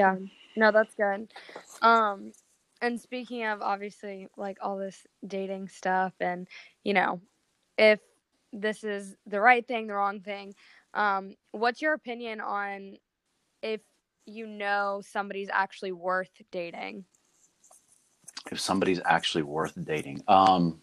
Yeah. 0.00 0.16
No, 0.56 0.72
that's 0.72 0.94
good. 0.94 1.30
Um, 1.82 2.32
and 2.80 2.98
speaking 2.98 3.44
of 3.44 3.60
obviously 3.60 4.28
like 4.34 4.56
all 4.62 4.78
this 4.78 5.06
dating 5.26 5.68
stuff, 5.68 6.14
and 6.20 6.48
you 6.84 6.94
know, 6.94 7.20
if 7.76 8.00
this 8.50 8.82
is 8.82 9.14
the 9.26 9.40
right 9.40 9.66
thing, 9.68 9.86
the 9.86 9.94
wrong 9.94 10.20
thing, 10.20 10.54
um, 10.94 11.34
what's 11.52 11.82
your 11.82 11.92
opinion 11.92 12.40
on 12.40 12.96
if 13.62 13.82
you 14.24 14.46
know 14.46 15.02
somebody's 15.06 15.50
actually 15.52 15.92
worth 15.92 16.32
dating? 16.50 17.04
If 18.50 18.58
somebody's 18.58 19.02
actually 19.04 19.42
worth 19.42 19.74
dating, 19.84 20.22
um, 20.28 20.80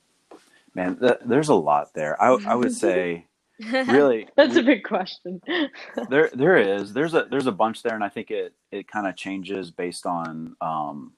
man, 0.75 0.99
th- 0.99 1.21
there's 1.25 1.49
a 1.49 1.55
lot 1.55 1.95
there. 1.95 2.21
I 2.21 2.37
I 2.45 2.53
would 2.53 2.71
say 2.75 3.25
really? 3.59 4.27
That's 4.35 4.55
a 4.55 4.63
big 4.63 4.83
question. 4.83 5.41
there 6.09 6.29
there 6.33 6.57
is. 6.57 6.93
There's 6.93 7.13
a 7.13 7.27
there's 7.29 7.47
a 7.47 7.51
bunch 7.51 7.83
there 7.83 7.95
and 7.95 8.03
i 8.03 8.09
think 8.09 8.31
it 8.31 8.53
it 8.71 8.87
kind 8.87 9.07
of 9.07 9.15
changes 9.15 9.71
based 9.71 10.05
on 10.05 10.55
um 10.61 11.13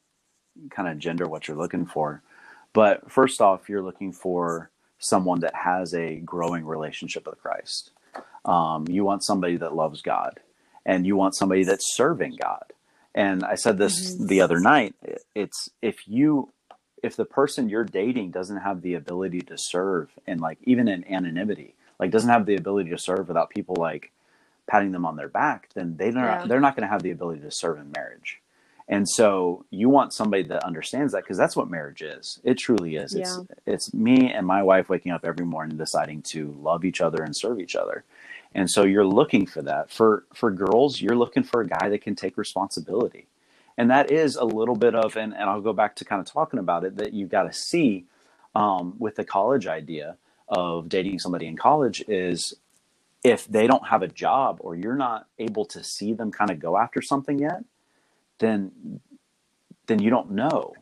kind 0.71 0.87
of 0.89 0.97
gender 0.99 1.27
what 1.27 1.47
you're 1.47 1.57
looking 1.57 1.85
for. 1.85 2.21
But 2.73 3.11
first 3.11 3.41
off 3.41 3.69
you're 3.69 3.83
looking 3.83 4.11
for 4.13 4.69
someone 4.99 5.39
that 5.41 5.55
has 5.55 5.93
a 5.93 6.17
growing 6.17 6.65
relationship 6.65 7.25
with 7.27 7.41
christ. 7.41 7.91
Um, 8.45 8.85
you 8.87 9.03
want 9.05 9.23
somebody 9.23 9.57
that 9.57 9.75
loves 9.75 10.01
god 10.01 10.39
and 10.85 11.05
you 11.05 11.15
want 11.15 11.35
somebody 11.35 11.63
that's 11.63 11.95
serving 11.95 12.37
god. 12.41 12.65
And 13.15 13.43
i 13.43 13.55
said 13.55 13.77
this 13.77 14.15
Mhm. 14.15 14.27
the 14.27 14.41
other 14.41 14.59
night 14.59 14.95
it's 15.35 15.69
if 15.81 16.07
you 16.07 16.51
if 17.03 17.15
the 17.15 17.25
person 17.25 17.69
you're 17.69 17.85
dating 17.85 18.31
doesn't 18.31 18.57
have 18.57 18.81
the 18.81 18.93
ability 18.95 19.41
to 19.41 19.57
serve 19.57 20.09
and 20.27 20.41
like 20.41 20.57
even 20.63 20.87
in 20.87 21.05
anonymity 21.11 21.75
like 21.99 22.11
doesn't 22.11 22.29
have 22.29 22.45
the 22.45 22.55
ability 22.55 22.89
to 22.89 22.97
serve 22.97 23.27
without 23.27 23.49
people 23.49 23.75
like 23.77 24.11
patting 24.67 24.91
them 24.91 25.05
on 25.05 25.15
their 25.15 25.27
back 25.27 25.69
then 25.73 25.97
they 25.97 26.11
don't 26.11 26.23
Yeah. 26.23 26.45
they're 26.47 26.59
not 26.59 26.75
going 26.75 26.83
to 26.87 26.91
have 26.91 27.03
the 27.03 27.11
ability 27.11 27.41
to 27.41 27.51
serve 27.51 27.77
in 27.79 27.91
marriage. 27.95 28.39
And 28.91 29.07
so 29.07 29.65
you 29.69 29.87
want 29.87 30.13
somebody 30.13 30.41
that 30.43 30.63
understands 30.63 31.13
that 31.13 31.21
because 31.23 31.37
that's 31.37 31.55
what 31.55 31.69
marriage 31.69 32.01
is. 32.01 32.39
It 32.43 32.55
truly 32.57 32.95
is. 32.95 33.13
It's 33.13 33.35
it's 33.67 33.93
me 33.93 34.31
and 34.33 34.47
my 34.47 34.63
wife 34.63 34.89
waking 34.89 35.11
up 35.11 35.23
every 35.25 35.45
morning 35.45 35.77
deciding 35.77 36.23
to 36.33 36.55
love 36.59 36.83
each 36.83 36.99
other 36.99 37.21
and 37.23 37.35
serve 37.35 37.59
each 37.59 37.75
other. 37.75 38.03
And 38.55 38.67
so 38.69 38.83
you're 38.83 39.05
looking 39.05 39.45
for 39.45 39.61
that. 39.61 39.91
For 39.91 40.23
for 40.33 40.49
girls 40.49 41.01
you're 41.01 41.15
looking 41.15 41.43
for 41.43 41.61
a 41.61 41.67
guy 41.67 41.89
that 41.89 42.01
can 42.01 42.15
take 42.15 42.35
responsibility. 42.37 43.27
And 43.77 43.91
that 43.91 44.09
is 44.11 44.35
a 44.35 44.43
little 44.43 44.75
bit 44.75 44.95
of 44.95 45.15
and, 45.15 45.33
and 45.33 45.43
i'll 45.43 45.61
go 45.61 45.73
back 45.73 45.95
to 45.97 46.05
kind 46.05 46.19
of 46.19 46.25
talking 46.31 46.59
about 46.59 46.83
it 46.83 46.95
that 46.97 47.13
you've 47.13 47.29
got 47.29 47.43
to 47.43 47.53
see 47.53 48.05
um, 48.55 48.95
with 48.97 49.15
the 49.15 49.23
college 49.23 49.67
idea 49.67 50.17
of 50.49 50.89
dating 50.89 51.19
somebody 51.19 51.47
in 51.47 51.57
college 51.57 52.03
is 52.07 52.55
if 53.23 53.47
they 53.47 53.67
don't 53.67 53.87
have 53.87 54.03
a 54.03 54.07
job 54.07 54.57
or 54.61 54.75
you're 54.75 54.95
not 54.95 55.27
able 55.39 55.65
to 55.65 55.83
see 55.83 56.13
them 56.13 56.31
kind 56.31 56.51
of 56.51 56.59
go 56.59 56.77
after 56.77 57.01
something 57.01 57.39
yet 57.39 57.63
then 58.39 58.71
then 59.87 60.01
you 60.01 60.09
don't 60.09 60.31
know. 60.31 60.73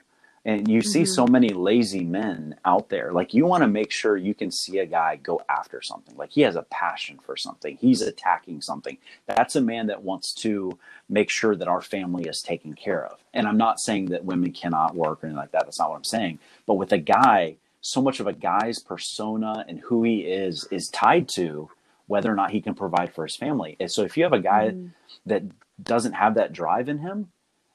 And 0.45 0.67
you 0.67 0.81
see 0.81 1.03
Mhm. 1.03 1.07
so 1.07 1.27
many 1.27 1.49
lazy 1.49 2.03
men 2.03 2.59
out 2.65 2.89
there. 2.89 3.11
Like 3.13 3.33
you 3.33 3.45
want 3.45 3.61
to 3.63 3.67
make 3.67 3.91
sure 3.91 4.17
you 4.17 4.33
can 4.33 4.51
see 4.51 4.79
a 4.79 4.85
guy 4.87 5.17
go 5.17 5.39
after 5.49 5.81
something. 5.81 6.15
Like 6.17 6.31
he 6.31 6.41
has 6.41 6.55
a 6.55 6.63
passion 6.63 7.19
for 7.19 7.37
something. 7.37 7.77
He's 7.77 8.01
attacking 8.01 8.61
something. 8.61 8.97
That's 9.27 9.55
a 9.55 9.61
man 9.61 9.87
that 9.87 10.03
wants 10.03 10.33
to 10.35 10.77
make 11.09 11.29
sure 11.29 11.55
that 11.55 11.67
our 11.67 11.81
family 11.81 12.25
is 12.25 12.41
taken 12.41 12.73
care 12.73 13.05
of. 13.05 13.19
And 13.33 13.47
i'm 13.47 13.57
not 13.57 13.79
saying 13.79 14.05
that 14.07 14.25
women 14.25 14.51
cannot 14.51 14.95
work 14.95 15.23
or 15.23 15.27
anything 15.27 15.37
like 15.37 15.51
that. 15.51 15.65
That's 15.65 15.79
not 15.79 15.89
what 15.91 15.97
i'm 15.97 16.03
saying. 16.05 16.39
But 16.65 16.75
with 16.75 16.91
a 16.93 16.97
guy 16.97 17.57
so 17.81 18.01
much 18.01 18.19
of 18.19 18.27
a 18.27 18.33
guy's 18.33 18.79
persona 18.79 19.65
and 19.67 19.79
who 19.79 20.03
he 20.03 20.21
is 20.21 20.67
is 20.71 20.87
tied 20.89 21.27
to 21.29 21.69
whether 22.07 22.31
or 22.31 22.35
not 22.35 22.51
he 22.51 22.61
can 22.61 22.73
provide 22.73 23.13
for 23.13 23.25
his 23.25 23.35
family 23.35 23.75
and 23.79 23.91
so 23.91 24.03
if 24.03 24.17
you 24.17 24.23
have 24.23 24.33
a 24.33 24.39
guy 24.39 24.69
Mhm. 24.71 24.89
that 25.25 25.43
doesn't 25.83 26.13
have 26.13 26.35
that 26.35 26.53
drive 26.53 26.89
in 26.89 26.97
him 26.99 27.31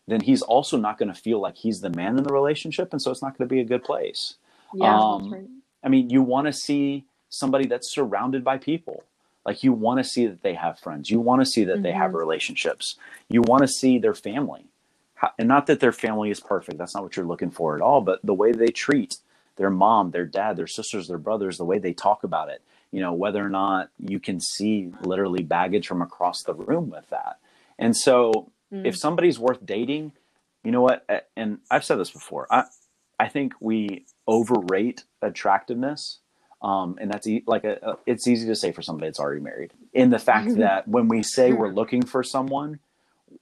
then 0.09 0.21
he's 0.21 0.43
also 0.43 0.77
not 0.77 0.99
going 0.99 1.13
to 1.13 1.19
feel 1.21 1.41
like 1.41 1.57
he's 1.57 1.81
the 1.81 1.91
man 1.91 2.19
in 2.19 2.25
the 2.25 2.33
relationship 2.35 2.93
and 2.93 3.01
so 3.01 3.11
it's 3.11 3.23
not 3.23 3.37
going 3.39 3.49
to 3.49 3.53
be 3.55 3.61
a 3.61 3.65
good 3.65 3.85
place 3.85 4.37
Yeah, 4.75 4.99
Um, 4.99 5.31
right. 5.31 5.49
I 5.85 5.89
mean, 5.91 6.09
you 6.11 6.23
want 6.23 6.47
to 6.47 6.53
see 6.53 7.05
somebody 7.29 7.67
that's 7.67 7.91
surrounded 7.91 8.43
by 8.43 8.57
people. 8.57 9.05
Like 9.45 9.63
you 9.63 9.73
want 9.73 9.99
to 9.99 10.05
see 10.05 10.27
that 10.27 10.43
they 10.43 10.55
have 10.55 10.79
friends. 10.79 11.11
You 11.11 11.21
want 11.21 11.43
to 11.43 11.47
see 11.47 11.65
that 11.65 11.83
they 11.83 11.93
have 11.93 12.13
Mhm. 12.13 12.19
relationships. 12.21 12.97
You 13.29 13.43
want 13.43 13.63
to 13.63 13.69
see 13.69 13.99
their 13.99 14.15
family. 14.15 14.65
How- 15.15 15.33
And 15.39 15.47
not 15.49 15.67
that 15.67 15.81
their 15.81 15.93
family 15.93 16.31
is 16.31 16.41
perfect. 16.41 16.79
That's 16.79 16.95
not 16.95 17.03
what 17.03 17.17
you're 17.17 17.27
looking 17.27 17.51
for 17.51 17.75
at 17.77 17.83
all, 17.83 18.01
but 18.01 18.21
the 18.25 18.33
way 18.35 18.53
they 18.53 18.69
treat 18.69 19.19
their 19.57 19.71
mom, 19.71 20.11
their 20.11 20.25
dad, 20.27 20.57
their 20.57 20.67
sisters, 20.67 21.09
their 21.09 21.19
brothers, 21.19 21.59
the 21.59 21.65
way 21.65 21.79
they 21.79 21.93
talk 21.93 22.25
about 22.25 22.49
it, 22.49 22.63
you 22.91 23.01
know, 23.01 23.13
whether 23.13 23.45
or 23.45 23.49
not 23.51 23.91
you 23.99 24.19
can 24.21 24.41
see 24.41 24.91
literally 25.03 25.43
baggage 25.43 25.87
from 25.87 26.03
across 26.03 26.43
the 26.43 26.55
room 26.55 26.91
with 26.91 27.09
that. 27.11 27.39
And 27.79 27.97
so 27.97 28.51
Mm. 28.73 28.87
if 28.87 28.97
somebody's 28.97 29.39
worth 29.39 29.65
dating, 29.67 30.13
you 30.65 30.71
know 30.73 30.81
what? 30.81 31.05
And 31.37 31.59
I've 31.71 31.85
said 31.85 31.97
this 31.99 32.11
before. 32.11 32.47
I 32.51 32.65
I 33.21 33.29
think 33.29 33.53
we 33.61 34.07
overrate 34.27 35.05
attractiveness, 35.21 36.19
um, 36.63 36.97
and 37.01 37.11
that's 37.13 37.27
e- 37.27 37.45
like 37.47 37.65
a, 37.65 37.79
a. 37.83 37.99
It's 38.07 38.27
easy 38.27 38.47
to 38.49 38.57
say 38.57 38.73
for 38.73 38.83
somebody 38.83 39.09
that's 39.09 39.21
already 39.21 39.41
married. 39.43 39.73
In 39.93 40.11
the 40.11 40.19
fact 40.19 40.57
that 40.57 40.89
when 40.89 41.09
we 41.09 41.23
say 41.23 41.53
we're 41.53 41.69
looking 41.73 42.03
for 42.03 42.23
someone, 42.23 42.81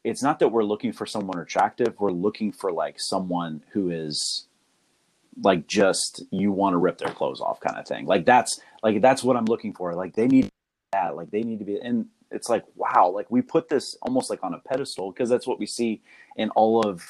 it's 0.04 0.22
not 0.22 0.38
that 0.40 0.48
we're 0.48 0.64
looking 0.64 0.92
for 0.92 1.06
someone 1.06 1.38
attractive. 1.38 1.94
We're 1.98 2.10
looking 2.10 2.52
for 2.52 2.72
like 2.72 2.96
someone 2.98 3.62
who 3.72 3.90
is 3.90 4.46
like 5.42 5.66
just 5.66 6.22
you 6.30 6.52
want 6.52 6.74
to 6.74 6.78
rip 6.78 6.98
their 6.98 7.10
clothes 7.12 7.40
off 7.40 7.60
kind 7.60 7.76
of 7.78 7.86
thing. 7.86 8.06
Like 8.06 8.24
that's 8.26 8.60
like 8.82 9.00
that's 9.00 9.22
what 9.24 9.36
I'm 9.36 9.46
looking 9.46 9.72
for. 9.74 9.94
Like 9.94 10.14
they 10.14 10.26
need 10.26 10.48
that. 10.92 11.16
Like 11.16 11.30
they 11.30 11.42
need 11.42 11.58
to 11.60 11.64
be 11.64 11.78
and 11.80 12.06
it's 12.30 12.48
like 12.48 12.64
wow. 12.76 13.10
Like 13.14 13.30
we 13.30 13.42
put 13.42 13.68
this 13.68 13.96
almost 14.02 14.30
like 14.30 14.42
on 14.42 14.54
a 14.54 14.58
pedestal 14.58 15.12
because 15.12 15.28
that's 15.28 15.46
what 15.46 15.58
we 15.58 15.66
see 15.66 16.02
in 16.36 16.50
all 16.50 16.80
of 16.86 17.02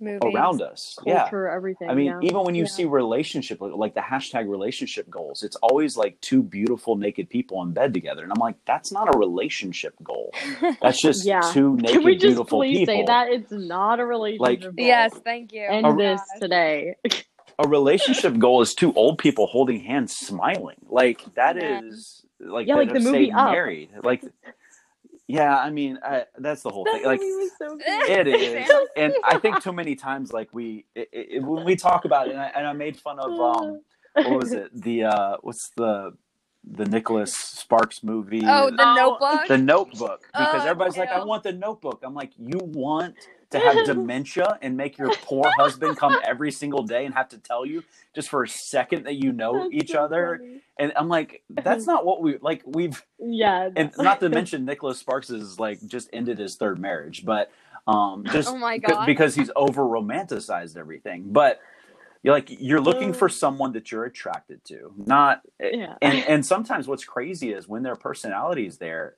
Movies. 0.00 0.32
around 0.32 0.62
us. 0.62 0.96
Yeah. 1.04 1.22
Culture, 1.22 1.48
everything. 1.48 1.90
I 1.90 1.94
mean, 1.94 2.06
yeah. 2.06 2.18
even 2.22 2.44
when 2.44 2.54
you 2.54 2.62
Yeah. 2.62 2.68
see 2.68 2.84
relationship, 2.84 3.60
like, 3.60 3.72
like 3.74 3.94
the 3.94 4.00
hashtag 4.00 4.48
relationship 4.48 5.10
goals, 5.10 5.42
it's 5.42 5.56
always 5.56 5.96
like 5.96 6.20
two 6.20 6.40
beautiful 6.40 6.94
naked 6.96 7.28
people 7.28 7.60
in 7.64 7.72
bed 7.72 7.92
together, 7.92 8.22
and 8.22 8.30
I'm 8.30 8.38
like, 8.38 8.54
that's 8.64 8.92
not 8.92 9.12
a 9.12 9.18
relationship 9.18 9.94
goal. 10.04 10.32
That's 10.80 11.02
just 11.02 11.24
Yeah. 11.26 11.40
two 11.52 11.74
naked 11.76 11.90
Can 11.96 12.04
we 12.04 12.12
just 12.14 12.26
beautiful 12.26 12.60
please 12.60 12.78
people. 12.78 12.94
say 12.94 13.04
that 13.06 13.28
it's 13.32 13.50
not 13.50 13.98
a 13.98 14.06
relationship? 14.06 14.76
goal. 14.76 14.86
Yes, 14.86 15.12
thank 15.24 15.52
you. 15.52 15.62
End 15.68 15.84
Oh, 15.84 15.96
this 15.96 16.20
today. 16.40 16.94
A 17.58 17.66
relationship 17.68 18.38
goal 18.38 18.62
is 18.62 18.74
two 18.74 18.92
old 18.94 19.18
people 19.18 19.46
holding 19.46 19.80
hands, 19.80 20.16
smiling. 20.16 20.76
Like 20.88 21.22
that 21.34 21.56
Yeah. 21.56 21.80
is 21.80 22.24
like 22.40 22.66
Yeah, 22.68 22.74
that 22.76 22.86
like 22.86 22.92
the 22.94 23.00
movie 23.00 23.30
stayed 23.30 23.32
Up. 23.32 23.50
married. 23.50 23.90
Like, 24.02 24.24
yeah, 25.26 25.58
I 25.58 25.70
mean, 25.70 25.98
I, 26.02 26.24
that's 26.38 26.62
the 26.62 26.70
whole 26.70 26.84
That 26.84 26.92
thing. 27.02 27.04
Like, 27.04 27.20
so. 27.58 27.78
It 28.08 28.28
is, 28.28 28.68
and 28.96 29.14
I 29.24 29.36
think 29.38 29.60
too 29.60 29.72
many 29.72 29.94
times, 29.96 30.32
like 30.32 30.48
we, 30.52 30.86
it, 30.94 31.08
it, 31.12 31.42
when 31.42 31.64
we 31.64 31.76
talk 31.76 32.04
about 32.04 32.28
it, 32.28 32.32
and 32.32 32.40
I, 32.40 32.46
and 32.56 32.66
I 32.66 32.72
made 32.72 32.96
fun 32.96 33.18
of, 33.18 33.38
um, 33.38 33.80
what 34.14 34.38
was 34.38 34.52
it? 34.52 34.70
The 34.82 35.04
uh, 35.04 35.36
what's 35.42 35.70
the 35.76 36.12
the 36.64 36.84
Nicholas 36.86 37.34
Sparks 37.34 38.02
movie? 38.02 38.40
Oh, 38.44 38.70
the 38.70 38.84
Oh, 38.84 38.94
Notebook. 38.94 39.48
The 39.48 39.58
Notebook, 39.58 40.28
because 40.36 40.64
Oh, 40.64 40.68
everybody's 40.68 40.96
like, 40.96 41.12
I 41.12 41.24
want 41.24 41.42
the 41.42 41.52
Notebook. 41.52 42.00
I'm 42.04 42.14
like, 42.14 42.32
you 42.38 42.58
want 42.62 43.16
to 43.50 43.58
have 43.60 43.84
dementia 43.86 44.58
and 44.62 44.76
make 44.76 44.98
your 44.98 45.10
poor 45.22 45.50
husband 45.58 45.96
come 45.98 46.16
every 46.26 46.52
single 46.52 46.82
day 46.82 47.04
and 47.06 47.14
have 47.14 47.28
to 47.30 47.38
tell 47.38 47.66
you 47.66 47.82
just 48.14 48.28
for 48.28 48.42
a 48.42 48.48
second 48.48 49.04
that 49.06 49.16
you 49.16 49.32
know 49.32 49.54
That's 49.54 49.72
each 49.72 49.90
so 49.92 50.04
other? 50.04 50.38
funny. 50.38 50.60
And 50.78 50.92
I'm 50.96 51.08
like, 51.08 51.42
that's 51.50 51.86
not 51.86 52.04
what 52.06 52.22
we 52.22 52.38
like. 52.40 52.62
We've 52.66 53.02
Yeah. 53.18 53.70
and 53.76 53.92
not 53.98 54.20
to 54.20 54.28
mention 54.28 54.64
Nicholas 54.66 54.98
Sparks 54.98 55.30
is 55.30 55.58
like 55.60 55.84
just 55.86 56.08
ended 56.12 56.38
his 56.38 56.56
third 56.56 56.78
marriage, 56.78 57.24
but 57.24 57.50
um, 57.86 58.24
just 58.32 58.48
Oh 58.48 58.58
my 58.58 58.78
c- 58.78 58.80
God. 58.80 59.06
because 59.06 59.34
he's 59.34 59.50
over 59.56 59.82
romanticized 59.84 60.76
everything. 60.76 61.24
But 61.32 61.60
you're 62.22 62.34
like 62.34 62.48
you're 62.50 62.80
looking 62.80 63.12
for 63.14 63.28
someone 63.28 63.72
that 63.74 63.92
you're 63.92 64.04
attracted 64.04 64.64
to, 64.66 64.92
not 64.96 65.42
Yeah. 65.60 65.96
and 66.02 66.24
and 66.28 66.46
sometimes 66.46 66.88
what's 66.88 67.04
crazy 67.04 67.52
is 67.52 67.68
when 67.68 67.82
their 67.84 67.96
personality 67.96 68.66
is 68.66 68.78
there, 68.78 69.16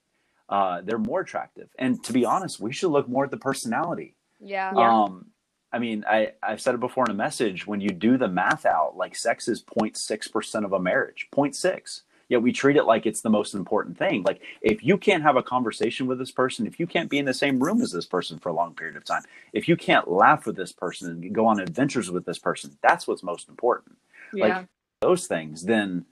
uh, 0.48 0.82
they're 0.82 0.98
more 0.98 1.20
attractive. 1.20 1.68
And 1.78 2.02
to 2.04 2.12
be 2.12 2.24
honest, 2.24 2.60
we 2.60 2.72
should 2.72 2.90
look 2.90 3.08
more 3.08 3.24
at 3.24 3.30
the 3.32 3.38
personality. 3.38 4.16
Yeah. 4.40 4.72
Yeah. 4.74 5.02
Um, 5.04 5.26
I 5.72 5.78
mean, 5.78 6.04
I, 6.08 6.32
I've 6.42 6.60
said 6.60 6.74
it 6.74 6.80
before 6.80 7.04
in 7.04 7.10
a 7.10 7.14
message. 7.14 7.66
When 7.66 7.80
you 7.80 7.90
do 7.90 8.16
the 8.16 8.28
math 8.28 8.66
out, 8.66 8.96
like 8.96 9.14
sex 9.14 9.46
is 9.48 9.62
0.6% 9.62 10.64
of 10.64 10.72
a 10.72 10.80
marriage, 10.80 11.28
0.6. 11.32 12.02
Yet 12.28 12.42
we 12.42 12.52
treat 12.52 12.76
it 12.76 12.84
like 12.84 13.06
it's 13.06 13.22
the 13.22 13.30
most 13.30 13.54
important 13.54 13.98
thing. 13.98 14.22
Like 14.22 14.40
if 14.62 14.84
you 14.84 14.96
can't 14.98 15.22
have 15.24 15.36
a 15.36 15.42
conversation 15.42 16.06
with 16.06 16.18
this 16.18 16.30
person, 16.30 16.64
if 16.66 16.78
you 16.78 16.86
can't 16.86 17.10
be 17.10 17.18
in 17.18 17.24
the 17.24 17.34
same 17.34 17.58
room 17.58 17.80
as 17.82 17.90
this 17.90 18.06
person 18.06 18.38
for 18.38 18.50
a 18.50 18.52
long 18.52 18.72
period 18.74 18.96
of 18.96 19.04
time, 19.04 19.22
if 19.52 19.66
you 19.68 19.76
can't 19.76 20.08
laugh 20.08 20.46
with 20.46 20.54
this 20.56 20.72
person 20.72 21.10
and 21.10 21.34
go 21.34 21.46
on 21.46 21.58
adventures 21.58 22.08
with 22.10 22.24
this 22.24 22.38
person, 22.38 22.76
that's 22.82 23.08
what's 23.08 23.24
most 23.24 23.48
important. 23.48 23.96
Yeah. 24.32 24.58
Like 24.58 24.66
those 25.00 25.26
things, 25.26 25.64
then 25.64 26.04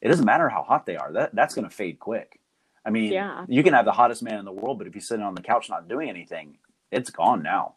it 0.00 0.08
doesn't 0.08 0.24
matter 0.24 0.48
how 0.48 0.62
hot 0.64 0.86
they 0.86 0.96
are. 0.96 1.12
That 1.12 1.34
that's 1.36 1.54
going 1.54 1.68
to 1.68 1.74
fade 1.74 2.00
quick. 2.00 2.40
I 2.84 2.90
mean, 2.90 3.12
Yeah. 3.12 3.44
you 3.48 3.62
can 3.62 3.72
have 3.74 3.84
the 3.84 3.92
hottest 3.92 4.24
man 4.24 4.38
in 4.40 4.44
the 4.44 4.52
world, 4.52 4.78
but 4.78 4.88
if 4.88 4.94
he's 4.94 5.06
sitting 5.06 5.24
on 5.24 5.34
the 5.36 5.42
couch 5.42 5.68
not 5.70 5.86
doing 5.88 6.08
anything, 6.08 6.56
it's 6.90 7.10
gone 7.10 7.42
now. 7.42 7.74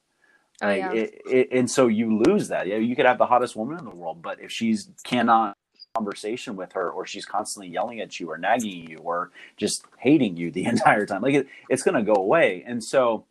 Like, 0.61 0.77
yeah. 0.77 0.91
it, 0.93 1.21
it, 1.25 1.47
and 1.51 1.69
so 1.69 1.87
you 1.87 2.21
lose 2.23 2.47
that. 2.49 2.67
Yeah, 2.67 2.77
you 2.77 2.95
could 2.95 3.05
have 3.05 3.17
the 3.17 3.25
hottest 3.25 3.55
woman 3.55 3.77
in 3.79 3.85
the 3.85 3.95
world, 3.95 4.21
but 4.21 4.39
if 4.39 4.51
she's 4.51 4.89
cannot 5.03 5.57
conversation 5.95 6.55
with 6.55 6.73
her, 6.73 6.89
or 6.89 7.05
she's 7.05 7.25
constantly 7.25 7.71
yelling 7.71 7.99
at 7.99 8.19
you, 8.19 8.29
or 8.29 8.37
nagging 8.37 8.89
you, 8.89 8.97
or 8.99 9.31
just 9.57 9.85
hating 9.99 10.37
you 10.37 10.51
the 10.51 10.65
entire 10.65 11.05
time, 11.05 11.21
like 11.21 11.35
it, 11.35 11.47
it's 11.69 11.83
going 11.83 11.95
to 11.95 12.03
go 12.03 12.19
away. 12.19 12.63
And 12.65 12.83
so, 12.83 13.25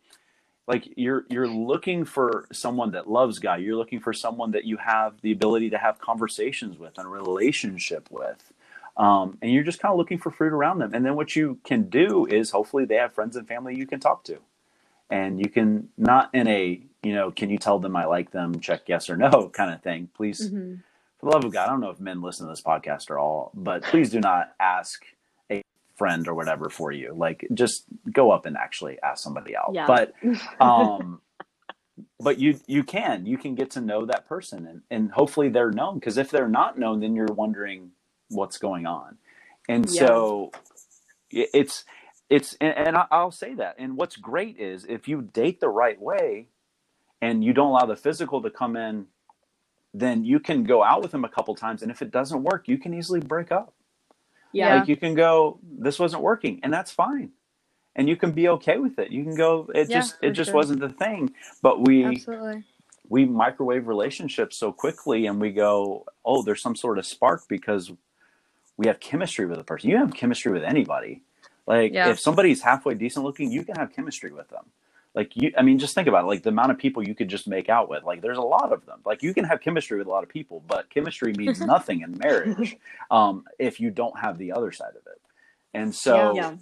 like 0.67 0.87
you're 0.95 1.25
you're 1.29 1.47
looking 1.47 2.05
for 2.05 2.47
someone 2.53 2.91
that 2.91 3.09
loves 3.09 3.39
God. 3.39 3.61
You're 3.61 3.75
looking 3.75 3.99
for 3.99 4.13
someone 4.13 4.51
that 4.51 4.63
you 4.63 4.77
have 4.77 5.19
the 5.21 5.31
ability 5.31 5.71
to 5.71 5.77
have 5.77 5.99
conversations 5.99 6.77
with 6.77 6.97
and 6.97 7.05
a 7.05 7.09
relationship 7.09 8.09
with. 8.11 8.51
Um, 8.95 9.39
and 9.41 9.51
you're 9.51 9.63
just 9.63 9.79
kind 9.79 9.91
of 9.91 9.97
looking 9.97 10.19
for 10.19 10.29
fruit 10.29 10.53
around 10.53 10.79
them. 10.79 10.93
And 10.93 11.03
then 11.03 11.15
what 11.15 11.35
you 11.35 11.59
can 11.63 11.89
do 11.89 12.27
is 12.27 12.51
hopefully 12.51 12.85
they 12.85 12.95
have 12.95 13.13
friends 13.13 13.35
and 13.35 13.47
family 13.47 13.75
you 13.75 13.87
can 13.87 13.99
talk 13.99 14.23
to. 14.25 14.37
And 15.09 15.39
you 15.39 15.49
can 15.49 15.89
not 15.97 16.33
in 16.33 16.47
a, 16.47 16.81
you 17.03 17.13
know, 17.13 17.31
can 17.31 17.49
you 17.49 17.57
tell 17.57 17.79
them 17.79 17.95
I 17.95 18.05
like 18.05 18.31
them, 18.31 18.59
check 18.59 18.83
yes 18.87 19.09
or 19.09 19.17
no 19.17 19.49
kind 19.53 19.73
of 19.73 19.81
thing. 19.81 20.09
Please, 20.15 20.49
mm-hmm. 20.49 20.75
for 21.19 21.25
the 21.25 21.31
love 21.31 21.45
of 21.45 21.53
God, 21.53 21.67
I 21.67 21.71
don't 21.71 21.81
know 21.81 21.89
if 21.89 21.99
men 21.99 22.21
listen 22.21 22.47
to 22.47 22.51
this 22.51 22.61
podcast 22.61 23.09
or 23.09 23.19
all, 23.19 23.51
but 23.53 23.83
please 23.83 24.09
do 24.09 24.19
not 24.19 24.53
ask 24.59 25.03
a 25.51 25.61
friend 25.95 26.27
or 26.27 26.33
whatever 26.33 26.69
for 26.69 26.91
you. 26.91 27.13
Like 27.15 27.45
just 27.53 27.85
go 28.11 28.31
up 28.31 28.45
and 28.45 28.57
actually 28.57 28.97
ask 29.03 29.23
somebody 29.23 29.55
out. 29.55 29.71
Yeah. 29.73 29.87
But 29.87 30.13
um 30.59 31.21
but 32.19 32.39
you 32.39 32.59
you 32.67 32.83
can 32.83 33.25
you 33.25 33.37
can 33.37 33.55
get 33.55 33.71
to 33.71 33.81
know 33.81 34.05
that 34.05 34.27
person 34.27 34.65
and, 34.65 34.81
and 34.89 35.11
hopefully 35.11 35.49
they're 35.49 35.71
known 35.71 35.99
because 35.99 36.17
if 36.17 36.31
they're 36.31 36.47
not 36.47 36.77
known 36.79 36.99
then 36.99 37.15
you're 37.15 37.25
wondering 37.27 37.91
what's 38.29 38.57
going 38.57 38.85
on 38.85 39.17
and 39.69 39.87
yeah. 39.89 40.07
so 40.07 40.51
it's 41.29 41.85
it's 42.29 42.55
and, 42.61 42.75
and 42.75 42.97
i'll 43.11 43.31
say 43.31 43.53
that 43.53 43.75
and 43.77 43.97
what's 43.97 44.15
great 44.15 44.59
is 44.59 44.85
if 44.85 45.07
you 45.07 45.21
date 45.21 45.59
the 45.59 45.69
right 45.69 46.01
way 46.01 46.47
and 47.21 47.43
you 47.43 47.53
don't 47.53 47.69
allow 47.69 47.85
the 47.85 47.95
physical 47.95 48.41
to 48.41 48.49
come 48.49 48.75
in 48.75 49.05
then 49.93 50.25
you 50.25 50.39
can 50.39 50.63
go 50.63 50.83
out 50.83 51.01
with 51.01 51.11
them 51.11 51.25
a 51.25 51.29
couple 51.29 51.53
times 51.55 51.81
and 51.81 51.91
if 51.91 52.01
it 52.01 52.11
doesn't 52.11 52.43
work 52.43 52.67
you 52.67 52.77
can 52.77 52.93
easily 52.93 53.19
break 53.19 53.51
up 53.51 53.73
yeah. 54.53 54.75
Like 54.75 54.87
you 54.87 54.95
can 54.95 55.15
go, 55.15 55.59
this 55.63 55.99
wasn't 55.99 56.21
working, 56.21 56.59
and 56.63 56.71
that's 56.71 56.91
fine. 56.91 57.31
And 57.95 58.07
you 58.07 58.15
can 58.15 58.31
be 58.31 58.47
okay 58.49 58.77
with 58.77 58.97
it. 58.99 59.11
You 59.11 59.23
can 59.23 59.35
go, 59.35 59.69
it 59.73 59.89
yeah, 59.89 59.99
just 59.99 60.15
it 60.21 60.31
just 60.31 60.49
sure. 60.49 60.55
wasn't 60.55 60.79
the 60.79 60.89
thing. 60.89 61.33
But 61.61 61.81
we 61.85 62.05
Absolutely. 62.05 62.63
we 63.09 63.25
microwave 63.25 63.87
relationships 63.87 64.57
so 64.57 64.71
quickly 64.71 65.25
and 65.25 65.41
we 65.41 65.51
go, 65.51 66.05
oh, 66.23 66.43
there's 66.43 66.61
some 66.61 66.75
sort 66.75 66.97
of 66.97 67.05
spark 67.05 67.43
because 67.47 67.91
we 68.77 68.87
have 68.87 68.99
chemistry 68.99 69.45
with 69.45 69.59
a 69.59 69.63
person. 69.63 69.89
You 69.89 69.97
have 69.97 70.13
chemistry 70.13 70.51
with 70.51 70.63
anybody. 70.63 71.23
Like 71.65 71.93
yeah. 71.93 72.09
if 72.09 72.19
somebody's 72.19 72.61
halfway 72.61 72.93
decent 72.93 73.25
looking, 73.25 73.51
you 73.51 73.63
can 73.63 73.75
have 73.75 73.93
chemistry 73.93 74.31
with 74.31 74.49
them. 74.49 74.65
Like 75.15 75.35
you 75.35 75.53
i 75.57 75.61
mean 75.61 75.77
just 75.77 75.93
think 75.93 76.07
about 76.07 76.23
it. 76.23 76.27
Like 76.27 76.43
the 76.43 76.49
amount 76.49 76.71
of 76.71 76.77
people 76.77 77.07
you 77.07 77.15
could 77.15 77.29
just 77.29 77.47
make 77.47 77.69
out 77.69 77.89
with 77.89 78.03
like 78.03 78.21
there's 78.21 78.37
a 78.37 78.41
lot 78.41 78.71
of 78.73 78.85
them. 78.85 78.99
Like 79.05 79.23
you 79.23 79.33
can 79.33 79.45
have 79.45 79.61
chemistry 79.61 79.97
with 79.97 80.07
a 80.07 80.09
lot 80.09 80.23
of 80.23 80.29
people 80.29 80.63
but 80.67 80.89
chemistry 80.89 81.33
means 81.33 81.61
nothing 81.73 82.01
in 82.01 82.17
marriage 82.17 82.77
um, 83.11 83.45
if 83.59 83.79
you 83.79 83.91
don't 83.91 84.17
have 84.19 84.37
the 84.37 84.51
other 84.51 84.71
side 84.71 84.95
of 84.95 85.05
it. 85.07 85.21
And 85.75 85.93
so 85.93 86.33
yeah, 86.35 86.51
yeah. 86.51 86.57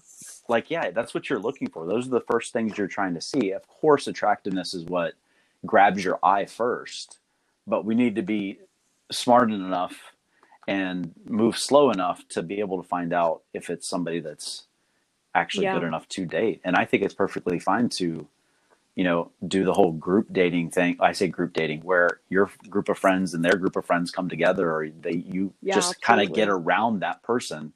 like 0.49 0.69
yeah 0.69 0.91
that's 0.91 1.13
what 1.13 1.29
you're 1.29 1.39
looking 1.39 1.69
for. 1.69 1.85
Those 1.87 2.07
are 2.07 2.11
the 2.11 2.25
first 2.29 2.53
things 2.53 2.77
you're 2.77 2.87
trying 2.87 3.13
to 3.13 3.21
see. 3.21 3.51
Of 3.51 3.67
course 3.67 4.07
attractiveness 4.07 4.73
is 4.73 4.85
what 4.85 5.13
grabs 5.65 6.03
your 6.03 6.19
eye 6.23 6.45
first 6.45 7.19
but 7.67 7.85
we 7.85 7.95
need 7.95 8.15
to 8.15 8.21
be 8.21 8.59
smart 9.11 9.51
enough 9.51 10.13
and 10.67 11.11
move 11.25 11.57
slow 11.57 11.91
enough 11.91 12.27
to 12.29 12.41
be 12.41 12.59
able 12.59 12.81
to 12.81 12.87
find 12.87 13.13
out 13.13 13.41
if 13.53 13.69
it's 13.69 13.89
somebody 13.89 14.19
that's 14.19 14.63
actually 15.33 15.65
yeah. 15.65 15.73
good 15.73 15.83
enough 15.83 16.07
to 16.09 16.25
date 16.25 16.61
and 16.63 16.75
i 16.75 16.85
think 16.85 17.03
it's 17.03 17.13
perfectly 17.13 17.59
fine 17.59 17.89
to 17.89 18.27
you 18.95 19.03
know, 19.03 19.31
do 19.47 19.63
the 19.63 19.73
whole 19.73 19.93
group 19.93 20.27
dating 20.31 20.69
thing. 20.69 20.97
I 20.99 21.13
say 21.13 21.27
group 21.27 21.53
dating, 21.53 21.81
where 21.81 22.19
your 22.29 22.51
group 22.69 22.89
of 22.89 22.97
friends 22.97 23.33
and 23.33 23.43
their 23.43 23.55
group 23.55 23.75
of 23.75 23.85
friends 23.85 24.11
come 24.11 24.27
together, 24.27 24.69
or 24.69 24.89
they 24.89 25.13
you 25.13 25.53
yeah, 25.61 25.75
just 25.75 26.01
kind 26.01 26.21
of 26.21 26.33
get 26.33 26.49
around 26.49 26.99
that 26.99 27.23
person 27.23 27.73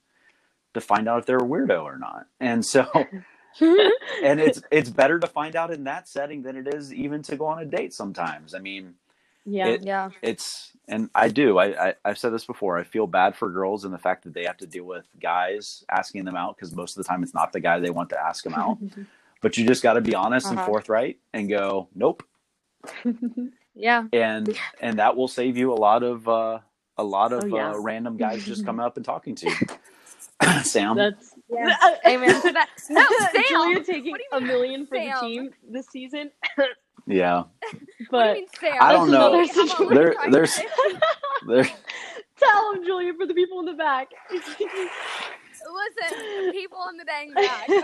to 0.73 0.81
find 0.81 1.07
out 1.07 1.19
if 1.19 1.25
they're 1.25 1.37
a 1.37 1.41
weirdo 1.41 1.83
or 1.83 1.97
not. 1.97 2.27
And 2.41 2.65
so, 2.65 2.85
and 3.61 4.39
it's 4.41 4.61
it's 4.71 4.89
better 4.89 5.19
to 5.19 5.27
find 5.27 5.55
out 5.55 5.71
in 5.71 5.85
that 5.85 6.09
setting 6.09 6.41
than 6.43 6.57
it 6.57 6.73
is 6.73 6.93
even 6.93 7.21
to 7.23 7.37
go 7.37 7.45
on 7.45 7.59
a 7.59 7.65
date. 7.65 7.93
Sometimes, 7.93 8.53
I 8.53 8.59
mean, 8.59 8.95
yeah, 9.45 9.67
it, 9.67 9.83
yeah, 9.83 10.09
it's 10.21 10.71
and 10.87 11.09
I 11.15 11.29
do. 11.29 11.57
I, 11.57 11.89
I 11.89 11.93
I've 12.03 12.17
said 12.17 12.33
this 12.33 12.45
before. 12.45 12.77
I 12.77 12.83
feel 12.83 13.07
bad 13.07 13.35
for 13.35 13.49
girls 13.49 13.85
and 13.85 13.93
the 13.93 13.97
fact 13.97 14.23
that 14.23 14.33
they 14.33 14.45
have 14.45 14.57
to 14.57 14.67
deal 14.67 14.85
with 14.85 15.05
guys 15.21 15.83
asking 15.89 16.25
them 16.25 16.35
out 16.35 16.55
because 16.55 16.75
most 16.75 16.97
of 16.97 17.03
the 17.03 17.07
time 17.07 17.23
it's 17.23 17.33
not 17.33 17.53
the 17.53 17.59
guy 17.59 17.79
they 17.79 17.89
want 17.89 18.09
to 18.09 18.19
ask 18.19 18.43
them 18.43 18.53
out. 18.53 18.77
but 19.45 19.57
you 19.57 19.67
just 19.67 19.83
got 19.83 19.93
to 19.93 20.01
be 20.01 20.15
honest 20.15 20.47
uh-huh. 20.47 20.57
and 20.57 20.65
forthright 20.65 21.19
and 21.33 21.49
go 21.49 21.87
nope 21.93 22.23
yeah 23.75 24.03
and 24.11 24.57
and 24.81 24.97
that 24.97 25.15
will 25.15 25.27
save 25.27 25.55
you 25.55 25.71
a 25.71 25.75
lot 25.75 26.01
of 26.01 26.27
uh 26.27 26.57
a 26.97 27.03
lot 27.03 27.31
of 27.31 27.43
oh, 27.43 27.55
yeah. 27.55 27.71
uh, 27.71 27.79
random 27.79 28.17
guys 28.25 28.43
just 28.43 28.65
coming 28.65 28.83
up 28.83 28.97
and 28.97 29.05
talking 29.05 29.35
to 29.35 29.47
you 29.47 30.63
sam 30.63 30.97
that's 30.97 31.35
yeah. 31.47 31.75
amen 32.07 32.41
to 32.41 32.51
that 32.51 32.69
no 32.89 33.05
sam 33.31 33.43
julia 33.47 33.83
taking 33.83 34.15
a 34.31 34.41
million 34.41 34.87
for 34.87 34.97
sam? 34.97 35.13
the 35.13 35.27
team 35.27 35.49
this 35.69 35.87
season 35.89 36.31
yeah 37.05 37.43
but 38.15 38.33
do 38.33 38.39
mean, 38.39 38.47
Sam? 38.59 38.77
i 38.81 38.91
don't 38.91 39.11
know 39.11 39.45
there, 39.89 40.15
there's 40.29 40.59
there 41.47 41.63
tell 42.39 42.73
him 42.73 42.85
julia 42.85 43.13
for 43.13 43.25
the 43.25 43.33
people 43.33 43.59
in 43.59 43.65
the 43.65 43.73
back 43.73 44.09
listen 44.31 44.53
people 46.51 46.77
in 46.91 46.97
the 46.97 47.05
dang 47.05 47.33
back 47.33 47.69
okay? 47.69 47.81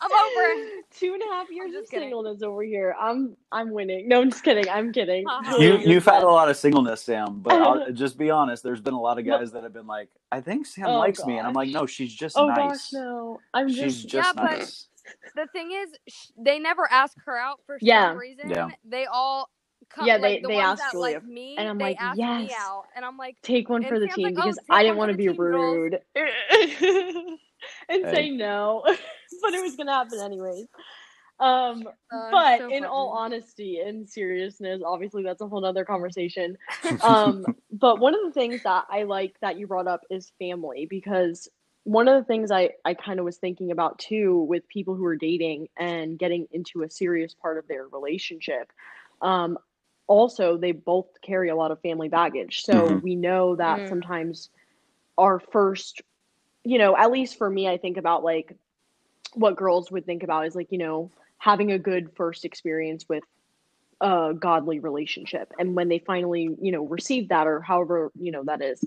I'm 0.00 0.10
over 0.12 0.82
two 0.98 1.14
and 1.14 1.22
a 1.22 1.34
half 1.34 1.50
years 1.50 1.74
of 1.74 1.88
kidding. 1.88 2.08
singleness 2.08 2.42
over 2.42 2.62
here. 2.62 2.94
I'm 2.98 3.36
I'm 3.52 3.70
winning. 3.70 4.08
No, 4.08 4.20
I'm 4.20 4.30
just 4.30 4.44
kidding. 4.44 4.68
I'm 4.68 4.92
kidding. 4.92 5.26
Uh-huh. 5.26 5.56
You 5.58 5.78
you've 5.78 6.04
had 6.04 6.22
a 6.22 6.28
lot 6.28 6.48
of 6.48 6.56
singleness, 6.56 7.02
Sam. 7.02 7.40
But 7.40 7.54
I'll, 7.54 7.92
just 7.94 8.18
be 8.18 8.30
honest. 8.30 8.62
There's 8.62 8.80
been 8.80 8.94
a 8.94 9.00
lot 9.00 9.18
of 9.18 9.26
guys 9.26 9.52
that 9.52 9.62
have 9.62 9.72
been 9.72 9.86
like, 9.86 10.08
I 10.30 10.40
think 10.40 10.66
Sam 10.66 10.86
oh, 10.86 10.98
likes 10.98 11.20
gosh. 11.20 11.28
me, 11.28 11.38
and 11.38 11.46
I'm 11.46 11.54
like, 11.54 11.70
no, 11.70 11.86
she's 11.86 12.14
just 12.14 12.36
oh, 12.36 12.48
nice. 12.48 12.56
gosh, 12.56 12.92
no, 12.92 13.40
I'm 13.54 13.68
just, 13.68 13.80
she's 13.80 14.04
just 14.04 14.36
yeah, 14.36 14.42
nice. 14.42 14.86
But 15.34 15.46
the 15.46 15.46
thing 15.52 15.72
is, 15.72 15.90
sh- 16.08 16.30
they 16.38 16.58
never 16.58 16.90
ask 16.90 17.16
her 17.24 17.36
out 17.36 17.60
for 17.66 17.78
yeah. 17.80 18.10
some 18.10 18.18
reason. 18.18 18.50
Yeah. 18.50 18.70
They 18.84 19.06
all 19.06 19.50
Come, 19.90 20.06
yeah, 20.06 20.18
they 20.18 20.34
like, 20.34 20.42
the 20.42 20.48
they 20.48 20.58
asked 20.58 20.82
that, 20.82 20.92
Julia, 20.92 21.16
like 21.16 21.24
me, 21.24 21.56
and 21.56 21.68
I'm 21.68 21.78
like, 21.78 21.96
yes, 22.16 22.52
out, 22.58 22.84
and 22.96 23.04
I'm 23.04 23.16
like, 23.16 23.36
take 23.42 23.68
one 23.68 23.84
for 23.84 24.00
the 24.00 24.08
team 24.08 24.24
like, 24.24 24.34
oh, 24.36 24.42
because 24.42 24.58
I 24.68 24.82
didn't 24.82 24.96
want 24.96 25.12
to 25.12 25.16
be 25.16 25.28
rude 25.28 26.00
and 26.14 27.38
hey. 27.88 28.12
say 28.12 28.30
no. 28.30 28.82
but 29.42 29.54
it 29.54 29.62
was 29.62 29.76
gonna 29.76 29.92
happen 29.92 30.20
anyways. 30.20 30.66
Um, 31.38 31.86
uh, 32.12 32.30
but 32.30 32.58
so 32.58 32.68
in 32.70 32.84
all 32.84 33.10
honesty 33.10 33.80
and 33.80 34.08
seriousness, 34.08 34.82
obviously 34.84 35.22
that's 35.22 35.40
a 35.42 35.46
whole 35.46 35.64
other 35.64 35.84
conversation. 35.84 36.56
Um, 37.02 37.44
but 37.70 38.00
one 38.00 38.14
of 38.14 38.20
the 38.24 38.32
things 38.32 38.62
that 38.62 38.84
I 38.90 39.02
like 39.02 39.36
that 39.40 39.58
you 39.58 39.66
brought 39.66 39.86
up 39.86 40.00
is 40.10 40.32
family 40.38 40.86
because 40.88 41.48
one 41.86 42.08
of 42.08 42.20
the 42.20 42.24
things 42.24 42.50
I, 42.50 42.70
I 42.84 42.94
kind 42.94 43.20
of 43.20 43.24
was 43.24 43.36
thinking 43.36 43.70
about 43.70 43.98
too 43.98 44.40
with 44.40 44.68
people 44.68 44.96
who 44.96 45.04
are 45.06 45.16
dating 45.16 45.68
and 45.76 46.18
getting 46.18 46.48
into 46.50 46.82
a 46.82 46.90
serious 46.90 47.32
part 47.32 47.58
of 47.58 47.68
their 47.68 47.86
relationship. 47.86 48.72
Um, 49.22 49.56
also, 50.08 50.56
they 50.56 50.72
both 50.72 51.06
carry 51.22 51.48
a 51.48 51.56
lot 51.56 51.70
of 51.70 51.80
family 51.80 52.08
baggage. 52.08 52.62
So 52.62 52.72
mm-hmm. 52.72 52.98
we 53.00 53.14
know 53.14 53.56
that 53.56 53.80
mm. 53.80 53.88
sometimes 53.88 54.50
our 55.16 55.38
first, 55.38 56.02
you 56.64 56.78
know, 56.78 56.96
at 56.96 57.12
least 57.12 57.38
for 57.38 57.48
me, 57.48 57.68
I 57.68 57.78
think 57.78 57.96
about 57.96 58.24
like 58.24 58.56
what 59.34 59.56
girls 59.56 59.90
would 59.90 60.06
think 60.06 60.22
about 60.22 60.46
is 60.46 60.56
like 60.56 60.72
you 60.72 60.78
know 60.78 61.10
having 61.38 61.70
a 61.70 61.78
good 61.78 62.10
first 62.16 62.44
experience 62.44 63.08
with 63.08 63.22
a 64.00 64.32
godly 64.38 64.78
relationship 64.78 65.52
and 65.58 65.74
when 65.74 65.88
they 65.88 65.98
finally 65.98 66.50
you 66.60 66.72
know 66.72 66.84
receive 66.86 67.28
that 67.28 67.46
or 67.46 67.60
however 67.60 68.10
you 68.18 68.32
know 68.32 68.44
that 68.44 68.62
is 68.62 68.84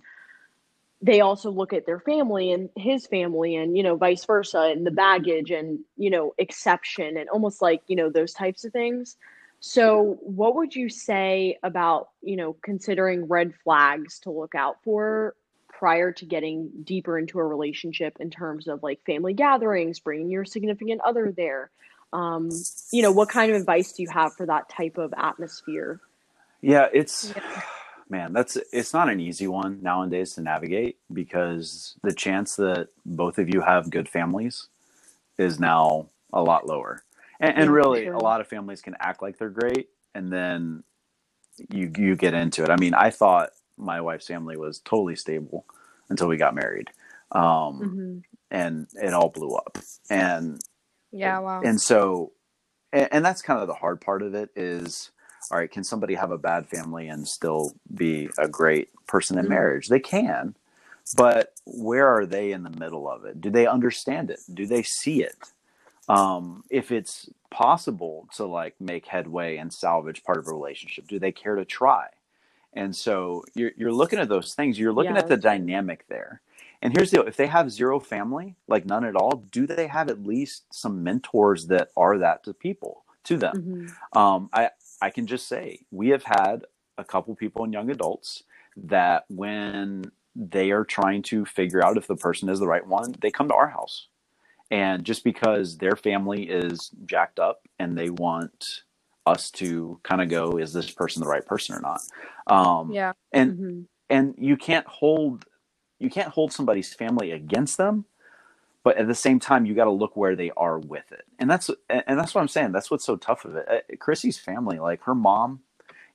they 1.01 1.21
also 1.21 1.49
look 1.49 1.71
at 1.71 1.85
their 1.85 1.99
family 1.99 2.51
and 2.51 2.69
his 2.75 3.07
family 3.07 3.55
and 3.55 3.77
you 3.77 3.83
know 3.83 3.95
vice 3.95 4.25
versa 4.25 4.71
and 4.73 4.85
the 4.85 4.91
baggage 4.91 5.51
and 5.51 5.79
you 5.97 6.09
know 6.09 6.33
exception 6.37 7.17
and 7.17 7.29
almost 7.29 7.61
like 7.61 7.81
you 7.87 7.95
know 7.95 8.09
those 8.09 8.33
types 8.33 8.65
of 8.65 8.73
things 8.73 9.15
so 9.61 10.17
what 10.21 10.55
would 10.55 10.75
you 10.75 10.89
say 10.89 11.57
about 11.63 12.09
you 12.21 12.35
know 12.35 12.53
considering 12.61 13.27
red 13.27 13.53
flags 13.63 14.19
to 14.19 14.31
look 14.31 14.55
out 14.55 14.77
for 14.83 15.35
prior 15.79 16.11
to 16.11 16.25
getting 16.25 16.69
deeper 16.83 17.17
into 17.17 17.39
a 17.39 17.45
relationship 17.45 18.17
in 18.19 18.29
terms 18.29 18.67
of 18.67 18.83
like 18.83 18.99
family 19.05 19.33
gatherings, 19.33 19.99
bringing 19.99 20.29
your 20.29 20.43
significant 20.43 20.99
other 21.05 21.31
there? 21.31 21.71
Um, 22.11 22.49
you 22.91 23.01
know, 23.01 23.13
what 23.13 23.29
kind 23.29 23.49
of 23.49 23.57
advice 23.57 23.93
do 23.93 24.03
you 24.03 24.09
have 24.09 24.33
for 24.33 24.45
that 24.45 24.67
type 24.67 24.97
of 24.97 25.13
atmosphere? 25.15 26.01
Yeah, 26.61 26.87
it's 26.91 27.33
yeah. 27.33 27.61
Man, 28.09 28.33
that's 28.33 28.57
it's 28.73 28.93
not 28.93 29.09
an 29.09 29.19
easy 29.19 29.47
one 29.47 29.81
nowadays 29.81 30.33
to 30.33 30.41
navigate 30.41 30.97
because 31.11 31.95
the 32.03 32.13
chance 32.13 32.55
that 32.57 32.89
both 33.05 33.37
of 33.37 33.53
you 33.53 33.61
have 33.61 33.89
good 33.89 34.09
families 34.09 34.67
is 35.37 35.59
now 35.59 36.09
a 36.33 36.41
lot 36.41 36.67
lower. 36.67 37.03
And, 37.39 37.57
and 37.57 37.71
really, 37.71 38.07
a 38.07 38.17
lot 38.17 38.41
of 38.41 38.47
families 38.47 38.81
can 38.81 38.95
act 38.99 39.21
like 39.21 39.37
they're 39.37 39.49
great, 39.49 39.89
and 40.13 40.31
then 40.31 40.83
you 41.69 41.91
you 41.97 42.15
get 42.15 42.33
into 42.33 42.63
it. 42.63 42.69
I 42.69 42.75
mean, 42.77 42.93
I 42.93 43.09
thought 43.09 43.51
my 43.77 44.01
wife's 44.01 44.27
family 44.27 44.57
was 44.57 44.79
totally 44.79 45.15
stable 45.15 45.65
until 46.09 46.27
we 46.27 46.37
got 46.37 46.55
married. 46.55 46.89
Um, 47.31 47.43
mm-hmm. 47.43 48.17
and 48.51 48.87
it 48.95 49.13
all 49.13 49.29
blew 49.29 49.55
up. 49.55 49.77
And 50.09 50.59
yeah, 51.11 51.39
wow. 51.39 51.61
And 51.61 51.79
so, 51.79 52.31
and, 52.91 53.07
and 53.11 53.25
that's 53.25 53.41
kind 53.41 53.61
of 53.61 53.67
the 53.67 53.75
hard 53.75 54.01
part 54.01 54.21
of 54.21 54.33
it 54.33 54.49
is, 54.55 55.11
all 55.51 55.57
right, 55.57 55.71
can 55.71 55.83
somebody 55.83 56.15
have 56.15 56.31
a 56.31 56.37
bad 56.37 56.67
family 56.67 57.07
and 57.07 57.27
still 57.27 57.73
be 57.95 58.29
a 58.37 58.47
great 58.47 58.89
person 59.07 59.37
in 59.37 59.45
mm-hmm. 59.45 59.53
marriage? 59.53 59.87
They 59.87 59.99
can, 59.99 60.55
but 61.17 61.53
where 61.65 62.07
are 62.07 62.25
they 62.25 62.51
in 62.51 62.63
the 62.63 62.69
middle 62.69 63.09
of 63.09 63.25
it? 63.25 63.41
Do 63.41 63.49
they 63.49 63.67
understand 63.67 64.29
it? 64.29 64.39
Do 64.53 64.65
they 64.65 64.83
see 64.83 65.23
it? 65.23 65.35
um, 66.09 66.63
if 66.69 66.91
it's 66.91 67.29
possible 67.51 68.27
to 68.35 68.45
like 68.45 68.75
make 68.81 69.05
headway 69.05 69.57
and 69.57 69.71
salvage 69.71 70.23
part 70.23 70.37
of 70.37 70.47
a 70.47 70.51
relationship 70.51 71.07
do 71.07 71.17
they 71.17 71.31
care 71.31 71.55
to 71.55 71.65
try 71.65 72.07
and 72.73 72.95
so 72.95 73.43
you're, 73.55 73.71
you're 73.75 73.93
looking 73.93 74.19
at 74.19 74.29
those 74.29 74.53
things 74.53 74.77
you're 74.77 74.93
looking 74.93 75.13
yeah, 75.13 75.19
at 75.19 75.27
the 75.27 75.37
dynamic 75.37 76.07
there 76.09 76.41
and 76.81 76.95
here's 76.95 77.09
the 77.09 77.17
deal 77.17 77.27
if 77.27 77.37
they 77.37 77.47
have 77.47 77.71
zero 77.71 77.99
family 77.99 78.55
like 78.67 78.85
none 78.85 79.03
at 79.03 79.15
all 79.15 79.43
do 79.51 79.65
they 79.65 79.87
have 79.87 80.09
at 80.09 80.23
least 80.23 80.63
some 80.71 81.01
mentors 81.01 81.67
that 81.67 81.89
are 81.97 82.19
that 82.19 82.43
to 82.43 82.53
people 82.53 83.03
to 83.23 83.35
them 83.35 83.55
mm-hmm. 83.55 84.17
um, 84.17 84.47
i 84.53 84.69
i 85.01 85.09
can 85.09 85.27
just 85.27 85.47
say 85.47 85.79
we 85.91 86.09
have 86.09 86.23
had 86.23 86.65
a 86.97 87.03
couple 87.03 87.33
people 87.35 87.63
in 87.63 87.73
young 87.73 87.89
adults 87.89 88.43
that 88.75 89.25
when 89.29 90.11
they 90.35 90.71
are 90.71 90.85
trying 90.85 91.21
to 91.21 91.45
figure 91.45 91.83
out 91.83 91.97
if 91.97 92.07
the 92.07 92.15
person 92.15 92.49
is 92.49 92.59
the 92.59 92.67
right 92.67 92.85
one 92.85 93.13
they 93.21 93.31
come 93.31 93.47
to 93.49 93.53
our 93.53 93.69
house. 93.69 94.07
And 94.71 95.03
just 95.03 95.23
because 95.23 95.77
their 95.77 95.95
family 95.95 96.43
is 96.43 96.91
jacked 97.05 97.39
up 97.39 97.67
and 97.79 97.97
they 97.97 98.11
want 98.11 98.83
us 99.25 99.49
to 99.49 99.99
kind 100.03 100.21
of 100.21 100.29
go 100.29 100.57
is 100.57 100.73
this 100.73 100.91
person 100.91 101.21
the 101.21 101.27
right 101.27 101.45
person 101.45 101.75
or 101.75 101.81
not? 101.81 102.01
Um, 102.47 102.91
yeah. 102.91 103.13
and 103.31 103.51
mm-hmm. 103.53 103.81
and 104.09 104.35
you 104.37 104.57
can't 104.57 104.87
hold 104.87 105.45
you 105.97 106.09
can't 106.09 106.29
hold 106.29 106.53
somebody's 106.53 106.93
family 106.93 107.31
against 107.31 107.77
them 107.77 108.05
but 108.83 108.97
at 108.97 109.07
the 109.07 109.15
same 109.15 109.39
time 109.39 109.65
you 109.65 109.73
got 109.73 109.85
to 109.85 109.91
look 109.91 110.15
where 110.15 110.35
they 110.35 110.51
are 110.57 110.79
with 110.79 111.11
it 111.11 111.25
and 111.39 111.49
that's 111.49 111.69
and 111.89 112.19
that's 112.19 112.33
what 112.33 112.41
i'm 112.41 112.47
saying 112.47 112.71
that's 112.71 112.89
what's 112.89 113.05
so 113.05 113.15
tough 113.15 113.45
of 113.45 113.55
it 113.55 113.67
uh, 113.69 113.95
chrissy's 113.97 114.37
family 114.37 114.79
like 114.79 115.01
her 115.03 115.15
mom 115.15 115.59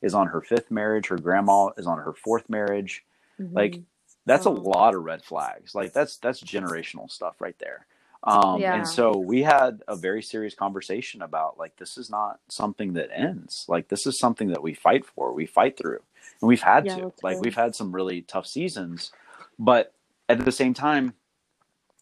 is 0.03 0.15
on 0.15 0.27
her 0.29 0.41
fifth 0.41 0.71
marriage 0.71 1.09
her 1.09 1.19
grandma 1.19 1.69
is 1.77 1.87
on 1.87 1.99
her 1.99 2.13
fourth 2.13 2.49
marriage 2.49 3.05
mm-hmm. 3.41 3.55
like 3.55 3.81
that's 4.27 4.47
oh. 4.47 4.53
a 4.53 4.55
lot 4.55 4.95
of 4.95 5.03
red 5.03 5.23
flags 5.23 5.75
like 5.75 5.93
that's 5.93 6.17
that's 6.19 6.43
generational 6.43 7.11
stuff 7.11 7.41
right 7.41 7.59
there 7.59 7.87
um, 8.25 8.59
yeah. 8.59 8.77
And 8.77 8.89
so 8.89 9.17
we 9.17 9.43
had 9.43 9.83
a 9.87 9.95
very 9.95 10.23
serious 10.23 10.55
conversation 10.55 11.23
about 11.23 11.59
like, 11.59 11.77
this 11.77 11.99
is 11.99 12.09
not 12.09 12.41
something 12.49 12.95
that 12.95 13.11
ends. 13.15 13.67
Like, 13.69 13.89
this 13.89 14.07
is 14.07 14.19
something 14.19 14.49
that 14.49 14.63
we 14.63 14.73
fight 14.75 15.05
for, 15.05 15.33
we 15.33 15.47
fight 15.47 15.77
through. 15.77 16.01
And 16.41 16.49
we've 16.49 16.63
had 16.63 16.87
yeah, 16.87 16.97
to. 16.97 17.13
Like, 17.23 17.41
we've 17.41 17.55
had 17.55 17.75
some 17.75 17.95
really 17.95 18.23
tough 18.23 18.47
seasons. 18.47 19.13
But 19.59 19.93
at 20.29 20.43
the 20.43 20.53
same 20.53 20.73
time, 20.73 21.13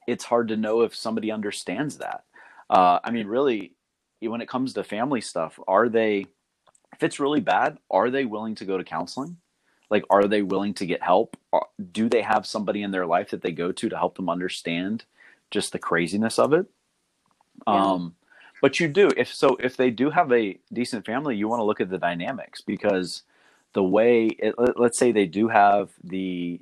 it's 0.07 0.25
hard 0.25 0.49
to 0.49 0.57
know 0.57 0.83
if 0.83 0.95
somebody 0.95 1.31
understands 1.31 1.99
that. 1.99 2.25
Uh, 2.69 2.99
I 3.05 3.11
mean, 3.11 3.27
really, 3.27 3.73
when 4.21 4.41
it 4.41 4.49
comes 4.49 4.73
to 4.75 4.85
family 4.85 5.21
stuff, 5.21 5.59
are 5.69 5.89
they, 5.89 6.27
if 6.93 7.03
it's 7.03 7.21
really 7.21 7.41
bad, 7.41 7.79
are 7.91 8.11
they 8.11 8.25
willing 8.25 8.55
to 8.57 8.65
go 8.65 8.79
to 8.79 8.85
counseling? 8.85 9.37
Like, 9.91 10.05
are 10.09 10.27
they 10.27 10.43
willing 10.43 10.75
to 10.75 10.87
get 10.87 11.03
help? 11.03 11.37
Do 11.93 12.09
they 12.09 12.23
have 12.23 12.47
somebody 12.47 12.83
in 12.83 12.93
their 12.93 13.07
life 13.07 13.31
that 13.31 13.43
they 13.43 13.53
go 13.53 13.73
to 13.73 13.89
to 13.89 13.97
help 13.97 14.17
them 14.17 14.31
understand 14.31 15.05
just 15.53 15.71
the 15.71 15.79
craziness 15.79 16.41
of 16.41 16.53
it. 16.53 16.67
Yeah. 17.69 17.93
Um, 17.93 18.17
but 18.61 18.81
you 18.81 18.89
do 18.89 19.11
if 19.17 19.33
so 19.33 19.57
if 19.61 19.77
they 19.77 19.91
do 19.91 20.11
have 20.11 20.33
a 20.33 20.59
decent 20.73 21.07
family, 21.07 21.37
you 21.37 21.47
want 21.47 21.61
to 21.61 21.65
look 21.65 21.81
at 21.81 21.91
the 21.91 21.99
dynamics 21.99 22.61
because 22.61 23.23
the 23.75 23.83
way 23.83 24.27
it, 24.27 24.55
let's 24.77 24.99
say 24.99 25.13
they 25.13 25.27
do 25.27 25.49
have 25.49 25.91
the 26.03 26.61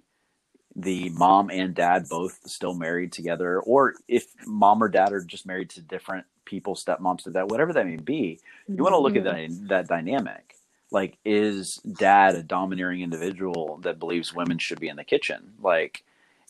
the 0.76 1.10
mom 1.10 1.50
and 1.50 1.74
dad 1.74 2.08
both 2.08 2.40
still 2.46 2.74
married 2.74 3.12
together, 3.12 3.60
or 3.60 3.94
if 4.08 4.26
mom 4.46 4.82
or 4.82 4.88
dad 4.88 5.12
are 5.12 5.22
just 5.22 5.46
married 5.46 5.70
to 5.70 5.82
different 5.82 6.26
people, 6.44 6.74
stepmoms 6.74 7.24
to 7.24 7.30
that, 7.30 7.48
whatever 7.48 7.72
that 7.72 7.86
may 7.86 7.96
be, 7.96 8.40
you 8.68 8.74
mm-hmm. 8.74 8.82
want 8.82 8.92
to 8.92 8.98
look 8.98 9.16
at 9.16 9.24
that 9.24 9.68
that 9.68 9.88
dynamic. 9.88 10.54
Like, 10.92 11.18
is 11.24 11.76
dad 11.76 12.34
a 12.34 12.42
domineering 12.42 13.00
individual 13.00 13.78
that 13.82 14.00
believes 14.00 14.34
women 14.34 14.58
should 14.58 14.80
be 14.80 14.88
in 14.88 14.96
the 14.96 15.04
kitchen? 15.04 15.52
Like, 15.60 16.02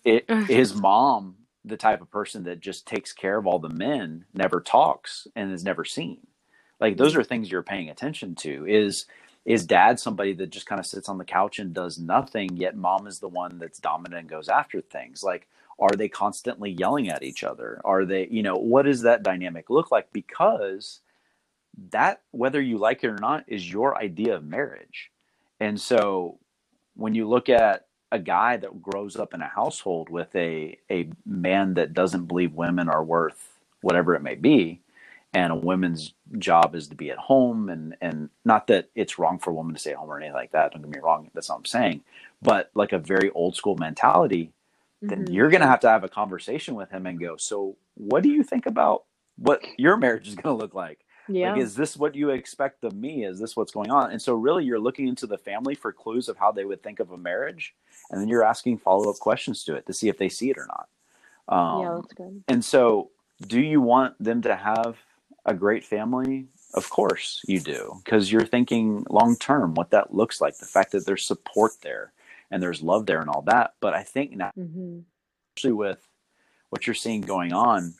it, 0.03 0.31
his 0.31 0.75
mom 0.75 1.37
the 1.65 1.77
type 1.77 2.01
of 2.01 2.11
person 2.11 2.45
that 2.45 2.61
just 2.61 2.87
takes 2.87 3.13
care 3.13 3.37
of 3.37 3.47
all 3.47 3.59
the 3.59 3.69
men, 3.69 4.25
never 4.33 4.61
talks, 4.61 5.27
and 5.37 5.53
is 5.53 5.65
never 5.65 5.85
seen. 5.85 6.27
Like 6.81 6.97
those 6.97 7.15
are 7.15 7.23
things 7.23 7.51
you're 7.51 7.63
paying 7.63 7.91
attention 7.91 8.35
to. 8.37 8.67
Is 8.67 9.07
is 9.45 9.67
dad 9.67 9.99
somebody 9.99 10.35
that 10.35 10.51
just 10.51 10.67
kind 10.67 10.79
of 10.79 10.87
sits 10.87 11.09
on 11.09 11.19
the 11.19 11.25
couch 11.25 11.59
and 11.59 11.73
does 11.75 11.99
nothing, 11.99 12.57
yet 12.57 12.77
mom 12.77 13.07
is 13.07 13.19
the 13.19 13.29
one 13.29 13.59
that's 13.59 13.79
dominant 13.79 14.21
and 14.21 14.29
goes 14.29 14.49
after 14.49 14.81
things? 14.81 15.23
Like, 15.25 15.49
are 15.79 15.97
they 15.97 16.09
constantly 16.09 16.71
yelling 16.71 17.09
at 17.09 17.23
each 17.23 17.43
other? 17.43 17.81
Are 17.85 18.05
they, 18.05 18.29
you 18.31 18.43
know, 18.43 18.57
what 18.57 18.85
does 18.85 19.03
that 19.03 19.23
dynamic 19.23 19.71
look 19.71 19.91
like? 19.91 20.13
Because 20.13 21.01
that, 21.91 22.23
whether 22.33 22.61
you 22.61 22.79
like 22.79 23.03
it 23.03 23.09
or 23.09 23.19
not, 23.19 23.45
is 23.47 23.71
your 23.71 23.97
idea 23.97 24.37
of 24.37 24.45
marriage. 24.45 25.11
And 25.59 25.81
so 25.81 26.39
when 26.95 27.15
you 27.15 27.29
look 27.29 27.49
at 27.49 27.87
a 28.13 28.19
guy 28.19 28.57
that 28.59 28.83
grows 28.83 29.17
up 29.17 29.35
in 29.35 29.41
a 29.41 29.49
household 29.49 30.09
with 30.11 30.35
a 30.35 30.79
a 30.91 31.09
man 31.25 31.75
that 31.75 31.95
doesn't 31.95 32.27
believe 32.27 32.53
women 32.55 32.89
are 32.89 33.05
worth 33.05 33.59
whatever 33.83 34.15
it 34.15 34.23
may 34.23 34.35
be 34.35 34.81
and 35.33 35.53
a 35.53 35.57
woman's 35.57 36.15
job 36.39 36.75
is 36.75 36.89
to 36.89 36.95
be 36.95 37.11
at 37.11 37.19
home 37.19 37.69
and 37.69 37.97
and 38.01 38.31
not 38.45 38.67
that 38.67 38.89
it's 38.95 39.19
wrong 39.19 39.39
for 39.39 39.51
a 39.51 39.55
woman 39.55 39.75
to 39.75 39.81
stay 39.81 39.93
at 39.93 39.97
home 39.97 40.11
or 40.11 40.19
anything 40.19 40.35
like 40.35 40.53
that 40.53 40.73
don't 40.73 40.83
get 40.83 40.91
me 40.91 40.99
wrong 41.03 41.31
that's 41.35 41.49
not 41.49 41.57
what 41.57 41.61
i'm 41.61 41.65
saying 41.67 42.03
but 42.43 42.71
like 42.75 42.93
a 42.93 42.99
very 42.99 43.31
old 43.31 43.57
school 43.57 43.77
mentality 43.77 44.53
then 45.03 45.25
mm-hmm. 45.25 45.33
you're 45.33 45.51
going 45.51 45.63
to 45.63 45.67
have 45.67 45.81
to 45.81 45.89
have 45.89 46.05
a 46.05 46.09
conversation 46.09 46.75
with 46.75 46.91
him 46.91 47.07
and 47.07 47.21
go 47.21 47.37
so 47.37 47.77
what 47.95 48.23
do 48.23 48.29
you 48.29 48.43
think 48.43 48.67
about 48.67 49.05
what 49.37 49.63
your 49.79 49.97
marriage 49.97 50.29
is 50.29 50.35
going 50.35 50.57
to 50.57 50.63
look 50.63 50.75
like 50.75 51.01
yeah. 51.33 51.53
Like, 51.53 51.63
is 51.63 51.75
this 51.75 51.97
what 51.97 52.15
you 52.15 52.31
expect 52.31 52.83
of 52.85 52.95
me? 52.95 53.25
Is 53.25 53.39
this 53.39 53.57
what's 53.57 53.73
going 53.73 53.91
on? 53.91 54.11
And 54.11 54.21
so, 54.21 54.35
really, 54.35 54.65
you're 54.65 54.81
looking 54.81 55.07
into 55.07 55.27
the 55.27 55.39
family 55.39 55.75
for 55.75 55.93
clues 55.93 56.29
of 56.29 56.37
how 56.37 56.51
they 56.51 56.65
would 56.65 56.83
think 56.83 56.99
of 56.99 57.13
a 57.13 57.17
marriage, 57.17 57.75
and 58.11 58.21
then 58.21 58.29
you're 58.29 58.43
asking 58.43 58.79
follow 58.79 59.09
up 59.09 59.19
questions 59.21 59.63
to 59.65 59.75
it 59.75 59.87
to 59.87 59.93
see 59.93 60.09
if 60.09 60.19
they 60.19 60.29
see 60.29 60.51
it 60.51 60.59
or 60.59 60.67
not. 60.67 60.89
Um, 61.49 61.83
yeah, 61.83 62.01
that's 62.01 62.15
good. 62.15 62.45
And 62.49 62.65
so, 62.65 63.11
do 63.47 63.61
you 63.61 63.81
want 63.81 64.23
them 64.23 64.43
to 64.43 64.57
have 64.57 64.97
a 65.45 65.55
great 65.55 65.85
family? 65.85 66.47
Of 66.75 66.89
course, 66.89 67.43
you 67.49 67.61
do, 67.61 68.01
because 68.05 68.31
you're 68.31 68.47
thinking 68.47 69.05
long 69.11 69.37
term 69.37 69.75
what 69.75 69.91
that 69.91 70.15
looks 70.15 70.41
like, 70.41 70.59
the 70.59 70.67
fact 70.67 70.93
that 70.93 71.05
there's 71.05 71.27
support 71.27 71.73
there 71.83 72.13
and 72.51 72.63
there's 72.63 72.83
love 72.83 73.07
there 73.07 73.21
and 73.21 73.29
all 73.29 73.43
that. 73.43 73.75
But 73.81 73.95
I 73.95 74.03
think 74.03 74.37
now, 74.37 74.53
mm-hmm. 74.57 75.01
especially 75.57 75.73
with 75.73 76.07
what 76.69 76.87
you're 76.87 76.95
seeing 76.95 77.23
going 77.23 77.53
on, 77.53 77.95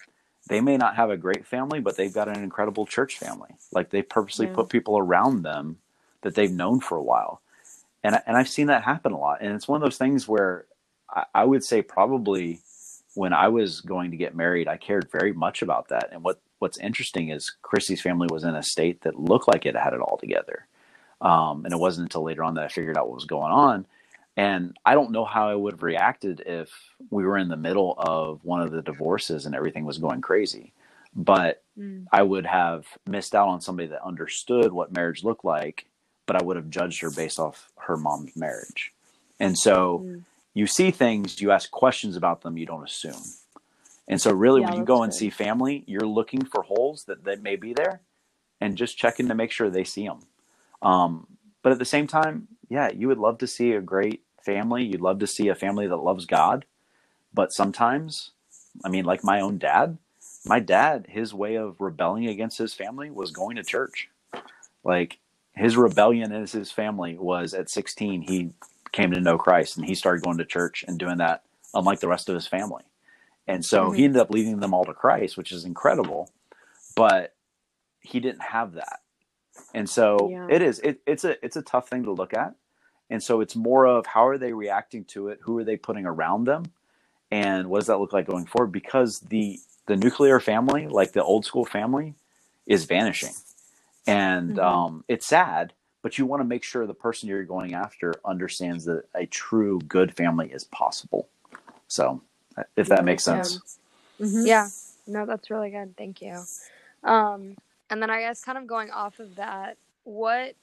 they 0.49 0.61
may 0.61 0.77
not 0.77 0.97
have 0.97 1.11
a 1.11 1.17
great 1.17 1.47
family, 1.47 1.81
but 1.81 1.97
they've 1.97 2.13
got 2.13 2.29
an 2.29 2.43
incredible 2.43 2.87
church 2.87 3.19
family. 3.19 3.51
Like 3.73 3.91
they 3.91 4.03
purposely 4.03 4.47
yeah. 4.47 4.55
put 4.55 4.69
people 4.69 4.99
around 4.99 5.43
them 5.43 5.79
that 6.23 6.35
they've 6.35 6.51
known 6.51 6.81
for 6.81 6.97
a 6.97 7.03
while. 7.03 7.43
And, 8.03 8.21
and 8.27 8.37
I've 8.37 8.49
seen 8.49 8.69
that 8.69 8.85
happen 8.85 9.13
a 9.13 9.19
lot. 9.19 9.43
And 9.43 9.55
it's 9.55 9.69
one 9.69 9.77
of 9.77 9.83
those 9.83 9.99
things 9.99 10.27
where 10.27 10.67
I, 11.09 11.25
I 11.35 11.45
would 11.45 11.65
say 11.65 11.83
probably 11.83 12.61
when 13.15 13.33
I 13.33 13.49
was 13.49 13.81
going 13.81 14.13
to 14.13 14.17
get 14.17 14.37
married, 14.37 14.69
I 14.69 14.77
cared 14.77 15.11
very 15.11 15.33
much 15.33 15.63
about 15.63 15.89
that. 15.89 16.11
And 16.13 16.23
what, 16.23 16.41
what's 16.61 16.79
interesting 16.79 17.31
is 17.31 17.53
Chrissy's 17.63 18.01
family 18.01 18.29
was 18.31 18.45
in 18.45 18.55
a 18.55 18.63
state 18.63 19.01
that 19.03 19.19
looked 19.19 19.49
like 19.49 19.67
it 19.67 19.75
had 19.75 19.95
it 19.95 20.01
all 20.01 20.17
together. 20.17 20.67
Um, 21.21 21.65
and 21.65 21.75
it 21.75 21.79
wasn't 21.79 22.07
until 22.07 22.23
later 22.23 22.45
on 22.45 22.55
that 22.55 22.65
I 22.65 22.69
figured 22.69 22.97
out 22.97 23.09
what 23.09 23.17
was 23.17 23.25
going 23.25 23.51
on. 23.51 23.87
And 24.37 24.77
I 24.85 24.95
don't 24.95 25.11
know 25.11 25.25
how 25.25 25.49
I 25.49 25.55
would 25.55 25.75
have 25.75 25.83
reacted 25.83 26.43
if 26.47 26.71
we 27.11 27.25
were 27.25 27.37
in 27.37 27.49
the 27.49 27.57
middle 27.57 27.95
of 27.99 28.45
one 28.45 28.63
of 28.63 28.71
the 28.71 28.83
divorces 28.83 29.45
and 29.45 29.55
everything 29.55 29.85
was 29.85 29.99
going 29.99 30.21
crazy. 30.21 30.73
But 31.15 31.63
mm. 31.79 32.07
I 32.13 32.23
would 32.23 32.47
have 32.47 32.87
missed 33.07 33.35
out 33.35 33.49
on 33.49 33.61
somebody 33.61 33.89
that 33.89 34.05
understood 34.05 34.73
what 34.73 34.95
marriage 34.95 35.25
looked 35.25 35.45
like, 35.45 35.87
but 36.27 36.41
I 36.41 36.45
would 36.45 36.57
have 36.57 36.71
judged 36.71 37.01
her 37.03 37.11
based 37.11 37.41
off 37.41 37.71
her 37.77 37.97
mom's 37.97 38.37
marriage. 38.37 38.93
And 39.41 39.59
so 39.59 40.05
mm. 40.05 40.23
you 40.55 40.67
see 40.67 40.91
things, 40.91 41.41
you 41.41 41.51
ask 41.51 41.71
questions 41.71 42.17
about 42.17 42.43
them, 42.43 42.57
you 42.57 42.67
don't 42.67 42.85
assume. 42.85 43.21
And 44.11 44.21
so, 44.21 44.33
really, 44.33 44.61
yeah, 44.61 44.71
when 44.71 44.79
you 44.81 44.85
go 44.85 45.05
and 45.05 45.15
see 45.15 45.31
family, 45.31 45.85
you're 45.87 46.01
looking 46.01 46.45
for 46.45 46.63
holes 46.63 47.05
that, 47.05 47.23
that 47.25 47.45
may 47.45 47.55
be 47.55 47.73
there 47.73 48.01
and 48.61 48.77
just 48.77 48.99
checking 48.99 49.29
to 49.29 49.37
make 49.37 49.53
sure 49.53 49.71
they 49.71 49.85
see 49.85 50.05
them. 50.05 50.19
Um, 50.83 51.29
but 51.63 51.71
at 51.71 51.79
the 51.79 51.85
same 51.85 52.09
time, 52.09 52.49
yeah, 52.69 52.91
you 52.91 53.07
would 53.07 53.19
love 53.19 53.39
to 53.39 53.47
see 53.47 53.71
a 53.71 53.81
great 53.81 54.25
family. 54.45 54.85
You'd 54.85 55.01
love 55.01 55.21
to 55.21 55.29
see 55.29 55.47
a 55.47 55.55
family 55.55 55.87
that 55.87 55.97
loves 55.97 56.27
God. 56.27 56.65
But 57.33 57.53
sometimes, 57.53 58.33
I 58.85 58.89
mean, 58.89 59.05
like 59.05 59.23
my 59.23 59.41
own 59.41 59.59
dad, 59.59 59.97
my 60.45 60.59
dad, 60.59 61.07
his 61.09 61.33
way 61.33 61.55
of 61.55 61.81
rebelling 61.81 62.27
against 62.27 62.59
his 62.59 62.75
family 62.75 63.13
was 63.13 63.31
going 63.31 63.55
to 63.57 63.63
church. 63.63 64.09
Like 64.83 65.19
his 65.55 65.77
rebellion 65.77 66.33
as 66.33 66.51
his 66.51 66.73
family 66.73 67.17
was 67.17 67.55
at 67.55 67.71
16, 67.71 68.23
he 68.23 68.51
came 68.91 69.13
to 69.13 69.21
know 69.21 69.39
Christ 69.39 69.77
and 69.77 69.87
he 69.87 69.95
started 69.95 70.25
going 70.25 70.39
to 70.39 70.45
church 70.45 70.85
and 70.89 70.99
doing 70.99 71.19
that, 71.19 71.45
unlike 71.75 72.01
the 72.01 72.09
rest 72.09 72.29
of 72.29 72.35
his 72.35 72.49
family. 72.49 72.83
And 73.47 73.65
so 73.65 73.87
mm-hmm. 73.87 73.95
he 73.95 74.05
ended 74.05 74.21
up 74.21 74.31
leading 74.31 74.61
them 74.61 74.75
all 74.75 74.85
to 74.85 74.95
Christ, 74.95 75.37
which 75.37 75.53
is 75.53 75.65
incredible. 75.65 76.31
But 76.95 77.35
he 78.01 78.21
didn't 78.21 78.43
have 78.43 78.75
that. 78.75 79.01
And 79.75 79.89
so 79.89 80.29
yeah. 80.31 80.47
it 80.49 80.63
is, 80.63 80.79
it, 80.81 81.01
it's 81.07 81.25
a, 81.25 81.43
it's 81.45 81.57
a 81.57 81.63
tough 81.63 81.89
thing 81.89 82.05
to 82.05 82.13
look 82.13 82.35
at. 82.35 82.55
And 83.11 83.23
so 83.23 83.41
it's 83.41 83.57
more 83.57 83.87
of 83.87 84.07
how 84.07 84.27
are 84.27 84.39
they 84.39 84.53
reacting 84.53 85.05
to 85.07 85.29
it? 85.29 85.41
Who 85.43 85.59
are 85.59 85.65
they 85.65 85.77
putting 85.77 86.07
around 86.07 86.45
them? 86.45 86.65
And 87.31 87.69
what 87.69 87.81
does 87.81 87.89
that 87.89 87.99
look 87.99 88.13
like 88.13 88.27
going 88.27 88.47
forward? 88.47 88.73
Because 88.73 89.21
the 89.21 89.59
the 89.87 89.97
nuclear 89.97 90.39
family, 90.39 90.87
like 90.87 91.13
the 91.13 91.25
old 91.25 91.45
school 91.45 91.65
family, 91.65 92.15
is 92.67 92.85
vanishing. 92.85 93.33
And 94.07 94.57
mm-hmm. 94.57 94.61
um, 94.61 95.05
it's 95.09 95.27
sad, 95.27 95.73
but 96.03 96.17
you 96.17 96.27
want 96.27 96.41
to 96.41 96.45
make 96.45 96.63
sure 96.63 96.87
the 96.87 96.95
person 96.95 97.29
you're 97.29 97.45
going 97.45 97.75
after 97.75 98.15
understands 98.25 98.85
that 98.85 99.05
a 99.15 99.27
true 99.27 99.81
good 99.81 100.17
family 100.17 100.51
is 100.53 100.65
possible. 100.65 101.29
So, 101.89 102.23
if 102.77 102.89
that 102.89 103.05
makes 103.05 103.25
sense. 103.25 103.79
Yeah. 104.19 104.27
Mm-hmm. 104.27 104.47
yeah. 104.47 104.69
No, 105.07 105.27
that's 105.27 105.51
really 105.51 105.71
good. 105.71 105.97
Thank 105.97 106.23
you. 106.23 106.43
Um, 107.03 107.57
and 107.89 108.01
then 108.01 108.11
I 108.11 108.21
guess 108.21 108.45
kind 108.45 108.59
of 108.59 108.67
going 108.67 108.91
off 108.91 109.19
of 109.19 109.35
that, 109.37 109.77
what 110.05 110.55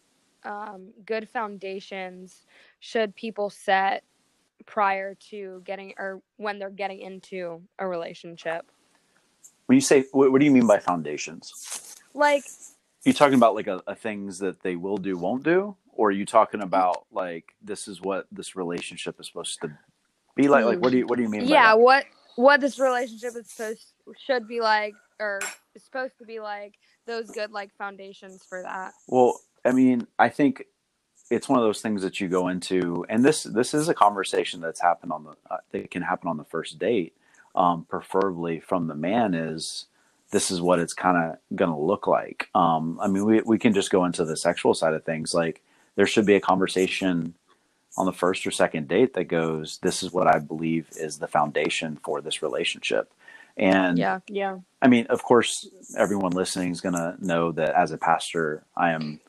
um, 0.44 0.90
good 1.06 1.30
foundations 1.30 2.46
should 2.80 3.16
people 3.16 3.50
set 3.50 4.04
prior 4.66 5.16
to 5.30 5.62
getting 5.66 5.94
or 5.98 6.22
when 6.38 6.60
they're 6.60 6.70
getting 6.70 7.00
into 7.02 7.62
a 7.80 7.88
relationship? 7.88 8.66
When 9.66 9.76
you 9.76 9.82
say, 9.82 10.06
what, 10.12 10.32
what 10.32 10.40
do 10.40 10.46
you 10.46 10.52
mean 10.52 10.68
by 10.68 10.80
foundations? 10.80 11.96
Like, 12.14 12.46
you 13.04 13.14
talking 13.14 13.36
about 13.36 13.56
like 13.56 13.68
a, 13.68 13.82
a, 13.88 13.96
things 13.96 14.40
that 14.40 14.62
they 14.62 14.76
will 14.76 14.98
do, 14.98 15.18
won't 15.18 15.44
do, 15.44 15.76
or 15.94 16.10
are 16.10 16.12
you 16.12 16.26
talking 16.26 16.62
about 16.62 17.06
like 17.12 17.54
this 17.62 17.88
is 17.88 18.02
what 18.02 18.28
this 18.32 18.56
relationship 18.56 19.20
is 19.20 19.28
supposed 19.28 19.60
to 19.62 19.78
be 20.38 20.48
like? 20.48 20.66
Like, 20.66 20.80
what 20.80 20.92
do 20.92 21.00
you 21.00 21.08
what 21.08 21.18
do 21.18 21.24
you 21.24 21.30
mean? 21.30 21.46
Yeah, 21.46 21.74
what 21.74 22.06
what 22.36 22.62
this 22.62 22.80
relationship 22.80 23.36
is 23.36 23.50
supposed 23.50 23.94
should 24.26 24.48
be 24.48 24.62
like, 24.62 24.94
or 25.20 25.40
is 25.76 25.84
supposed 25.84 26.18
to 26.20 26.26
be 26.26 26.40
like, 26.40 26.76
those 27.06 27.30
good 27.32 27.52
like 27.52 27.72
foundations 27.78 28.44
for 28.48 28.62
that. 28.62 28.94
Well, 29.08 29.40
I 29.66 29.72
mean, 29.72 30.08
I 30.20 30.30
think 30.30 30.64
it's 31.30 31.50
one 31.50 31.60
of 31.60 31.66
those 31.66 31.82
things 31.82 32.04
that 32.04 32.22
you 32.22 32.28
go 32.28 32.48
into, 32.48 33.06
and 33.10 33.26
this 33.26 33.44
this 33.44 33.74
is 33.74 33.90
a 33.90 33.94
conversation 33.94 34.62
that's 34.62 34.80
happened 34.80 35.12
on 35.12 35.24
the 35.24 35.36
uh, 35.50 35.58
that 35.72 35.92
can 35.92 36.04
happen 36.04 36.30
on 36.30 36.38
the 36.38 36.46
first 36.46 36.80
date, 36.80 37.14
um, 37.56 37.86
preferably 37.90 38.60
from 38.60 38.88
the 38.88 38.96
man 38.96 39.34
is 39.34 39.88
this 40.32 40.52
is 40.52 40.62
what 40.62 40.80
it's 40.80 40.94
kind 40.94 41.18
of 41.18 41.38
going 41.56 41.72
to 41.72 41.78
look 41.78 42.06
like. 42.06 42.50
Um, 42.54 43.00
I 43.02 43.08
mean, 43.08 43.26
we 43.26 43.42
we 43.42 43.58
can 43.58 43.74
just 43.74 43.92
go 43.92 44.06
into 44.06 44.26
the 44.26 44.38
sexual 44.38 44.74
side 44.74 44.94
of 44.94 45.04
things. 45.04 45.34
Like 45.34 45.64
there 45.96 46.06
should 46.06 46.26
be 46.26 46.36
a 46.36 46.42
conversation 46.42 47.34
on 47.98 48.06
the 48.06 48.14
first 48.14 48.46
or 48.46 48.52
second 48.52 48.88
date 48.88 49.14
that 49.14 49.26
goes, 49.26 49.80
"This 49.82 50.04
is 50.04 50.14
what 50.14 50.28
I 50.28 50.40
believe 50.40 50.90
is 50.96 51.18
the 51.18 51.28
foundation 51.28 51.98
for 52.04 52.22
this 52.22 52.42
relationship." 52.42 53.12
And 53.58 53.98
yeah, 53.98 54.20
yeah. 54.28 54.60
I 54.82 54.88
mean, 54.88 55.08
of 55.08 55.24
course, 55.24 55.68
everyone 55.98 56.32
listening 56.32 56.72
is 56.72 56.82
going 56.82 56.94
to 56.96 57.16
know 57.20 57.52
that 57.54 57.74
as 57.76 57.92
a 57.92 57.98
pastor, 57.98 58.64
I 58.76 58.92
am 58.92 59.20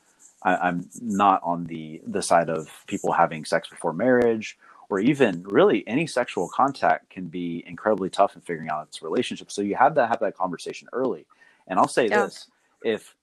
I, 0.42 0.68
am 0.68 0.88
not 1.00 1.40
on 1.42 1.64
the 1.64 2.02
the 2.06 2.22
side 2.22 2.50
of 2.50 2.68
people 2.86 3.12
having 3.12 3.44
sex 3.44 3.68
before 3.68 3.92
marriage 3.92 4.58
or 4.90 4.98
even 4.98 5.42
really 5.44 5.86
any 5.86 6.06
sexual 6.06 6.48
contact 6.48 7.10
can 7.10 7.26
be 7.26 7.62
incredibly 7.66 8.08
tough 8.08 8.34
in 8.34 8.40
figuring 8.42 8.70
out 8.70 8.86
its 8.88 9.02
relationship. 9.02 9.50
So 9.50 9.62
you 9.62 9.76
have 9.76 9.94
to 9.94 10.06
have 10.06 10.20
that 10.20 10.36
conversation 10.36 10.88
early. 10.92 11.26
And 11.66 11.78
I'll 11.78 11.88
say 11.88 12.08
yeah. 12.08 12.24
this: 12.24 12.48
if 12.82 13.14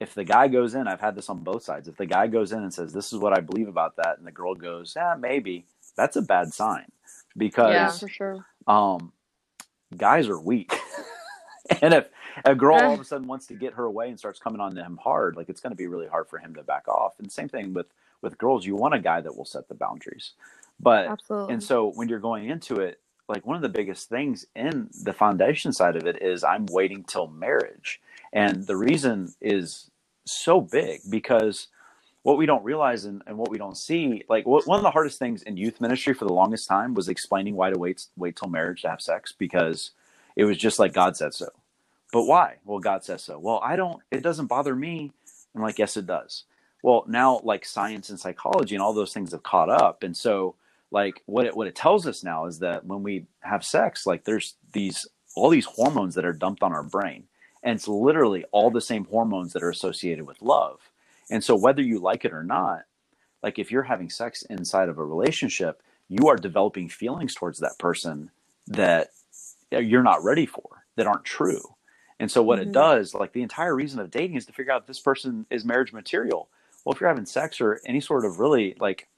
if 0.00 0.14
the 0.14 0.24
guy 0.24 0.48
goes 0.48 0.74
in, 0.74 0.88
I've 0.88 1.00
had 1.00 1.14
this 1.14 1.30
on 1.30 1.38
both 1.38 1.62
sides. 1.62 1.88
If 1.88 1.96
the 1.96 2.06
guy 2.06 2.26
goes 2.26 2.52
in 2.52 2.62
and 2.62 2.72
says, 2.72 2.92
"This 2.92 3.12
is 3.12 3.18
what 3.18 3.36
I 3.36 3.40
believe 3.40 3.68
about 3.68 3.96
that," 3.96 4.18
and 4.18 4.26
the 4.26 4.32
girl 4.32 4.54
goes, 4.54 4.94
"Yeah, 4.96 5.16
maybe," 5.18 5.66
that's 5.96 6.16
a 6.16 6.22
bad 6.22 6.52
sign 6.52 6.86
because 7.36 7.72
yeah, 7.72 7.90
for 7.90 8.08
sure. 8.08 8.46
Um, 8.66 9.12
guys 9.96 10.28
are 10.28 10.38
weak. 10.40 10.72
and 11.82 11.94
if 11.94 12.06
a 12.44 12.54
girl 12.54 12.76
all 12.76 12.94
of 12.94 13.00
a 13.00 13.04
sudden 13.04 13.26
wants 13.26 13.46
to 13.46 13.54
get 13.54 13.74
her 13.74 13.84
away 13.84 14.08
and 14.08 14.18
starts 14.18 14.38
coming 14.38 14.60
on 14.60 14.74
to 14.74 14.82
him 14.82 14.98
hard, 15.02 15.36
like 15.36 15.48
it's 15.48 15.60
going 15.60 15.72
to 15.72 15.76
be 15.76 15.86
really 15.86 16.06
hard 16.06 16.28
for 16.28 16.38
him 16.38 16.54
to 16.54 16.62
back 16.62 16.88
off. 16.88 17.14
And 17.18 17.30
same 17.30 17.48
thing 17.48 17.72
with 17.72 17.86
with 18.22 18.38
girls, 18.38 18.66
you 18.66 18.76
want 18.76 18.94
a 18.94 18.98
guy 18.98 19.20
that 19.20 19.36
will 19.36 19.44
set 19.44 19.68
the 19.68 19.74
boundaries. 19.74 20.32
But 20.80 21.06
Absolutely. 21.08 21.54
and 21.54 21.62
so 21.62 21.92
when 21.94 22.08
you're 22.08 22.18
going 22.18 22.48
into 22.50 22.76
it, 22.76 23.00
like 23.28 23.46
one 23.46 23.56
of 23.56 23.62
the 23.62 23.68
biggest 23.68 24.08
things 24.08 24.46
in 24.54 24.88
the 25.02 25.12
foundation 25.12 25.72
side 25.72 25.96
of 25.96 26.06
it 26.06 26.22
is 26.22 26.44
I'm 26.44 26.66
waiting 26.66 27.04
till 27.04 27.28
marriage. 27.28 28.00
And 28.32 28.66
the 28.66 28.76
reason 28.76 29.34
is 29.40 29.90
so 30.24 30.60
big 30.60 31.00
because 31.10 31.68
what 32.22 32.38
we 32.38 32.46
don't 32.46 32.64
realize 32.64 33.04
and, 33.04 33.22
and 33.26 33.38
what 33.38 33.50
we 33.50 33.58
don't 33.58 33.76
see, 33.76 34.24
like 34.28 34.46
what, 34.46 34.66
one 34.66 34.78
of 34.78 34.82
the 34.82 34.90
hardest 34.90 35.18
things 35.18 35.42
in 35.42 35.56
youth 35.56 35.80
ministry 35.80 36.12
for 36.12 36.24
the 36.24 36.32
longest 36.32 36.68
time 36.68 36.94
was 36.94 37.08
explaining 37.08 37.54
why 37.54 37.70
to 37.70 37.78
wait 37.78 38.04
wait 38.16 38.36
till 38.36 38.48
marriage 38.48 38.82
to 38.82 38.90
have 38.90 39.00
sex 39.00 39.32
because 39.38 39.92
it 40.34 40.44
was 40.44 40.58
just 40.58 40.78
like 40.78 40.92
God 40.92 41.16
said 41.16 41.34
so. 41.34 41.48
But 42.12 42.24
why? 42.24 42.56
Well, 42.64 42.78
God 42.80 43.04
says 43.04 43.22
so. 43.22 43.38
Well, 43.38 43.60
I 43.62 43.76
don't. 43.76 44.02
It 44.10 44.22
doesn't 44.22 44.46
bother 44.46 44.74
me. 44.74 45.12
I'm 45.54 45.62
like, 45.62 45.78
yes, 45.78 45.96
it 45.96 46.06
does. 46.06 46.44
Well, 46.82 47.04
now 47.08 47.40
like 47.44 47.64
science 47.64 48.10
and 48.10 48.18
psychology 48.18 48.74
and 48.74 48.82
all 48.82 48.92
those 48.92 49.12
things 49.12 49.32
have 49.32 49.42
caught 49.42 49.70
up, 49.70 50.02
and 50.02 50.16
so 50.16 50.56
like 50.90 51.22
what 51.26 51.46
it 51.46 51.56
what 51.56 51.66
it 51.68 51.76
tells 51.76 52.06
us 52.06 52.24
now 52.24 52.46
is 52.46 52.58
that 52.60 52.84
when 52.86 53.02
we 53.02 53.26
have 53.40 53.64
sex, 53.64 54.06
like 54.06 54.24
there's 54.24 54.54
these 54.72 55.06
all 55.36 55.50
these 55.50 55.66
hormones 55.66 56.14
that 56.16 56.24
are 56.24 56.32
dumped 56.32 56.62
on 56.62 56.72
our 56.72 56.82
brain, 56.82 57.24
and 57.62 57.76
it's 57.76 57.88
literally 57.88 58.44
all 58.52 58.70
the 58.70 58.80
same 58.80 59.04
hormones 59.04 59.52
that 59.52 59.62
are 59.62 59.70
associated 59.70 60.26
with 60.26 60.42
love. 60.42 60.80
And 61.30 61.42
so 61.42 61.56
whether 61.56 61.82
you 61.82 61.98
like 61.98 62.24
it 62.24 62.32
or 62.32 62.44
not, 62.44 62.82
like 63.42 63.58
if 63.58 63.70
you're 63.70 63.82
having 63.82 64.10
sex 64.10 64.42
inside 64.42 64.88
of 64.88 64.98
a 64.98 65.04
relationship, 65.04 65.82
you 66.08 66.28
are 66.28 66.36
developing 66.36 66.88
feelings 66.88 67.34
towards 67.34 67.58
that 67.60 67.78
person 67.78 68.30
that 68.68 69.10
you're 69.70 70.02
not 70.02 70.24
ready 70.24 70.46
for, 70.46 70.84
that 70.96 71.06
aren't 71.06 71.24
true. 71.24 71.62
And 72.18 72.30
so 72.30 72.42
what 72.42 72.58
mm-hmm. 72.58 72.70
it 72.70 72.72
does, 72.72 73.14
like 73.14 73.32
the 73.32 73.42
entire 73.42 73.74
reason 73.74 74.00
of 74.00 74.10
dating 74.10 74.36
is 74.36 74.46
to 74.46 74.52
figure 74.52 74.72
out 74.72 74.82
if 74.82 74.86
this 74.86 75.00
person 75.00 75.46
is 75.50 75.64
marriage 75.64 75.92
material. 75.92 76.48
Well, 76.84 76.94
if 76.94 77.00
you're 77.00 77.08
having 77.08 77.26
sex 77.26 77.60
or 77.60 77.80
any 77.84 78.00
sort 78.00 78.24
of 78.24 78.38
really 78.38 78.76
like 78.78 79.08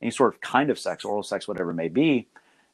any 0.00 0.10
sort 0.10 0.34
of 0.34 0.40
kind 0.40 0.70
of 0.70 0.78
sex, 0.78 1.04
oral 1.04 1.22
sex, 1.22 1.46
whatever 1.46 1.70
it 1.70 1.74
may 1.74 1.88
be, 1.88 2.28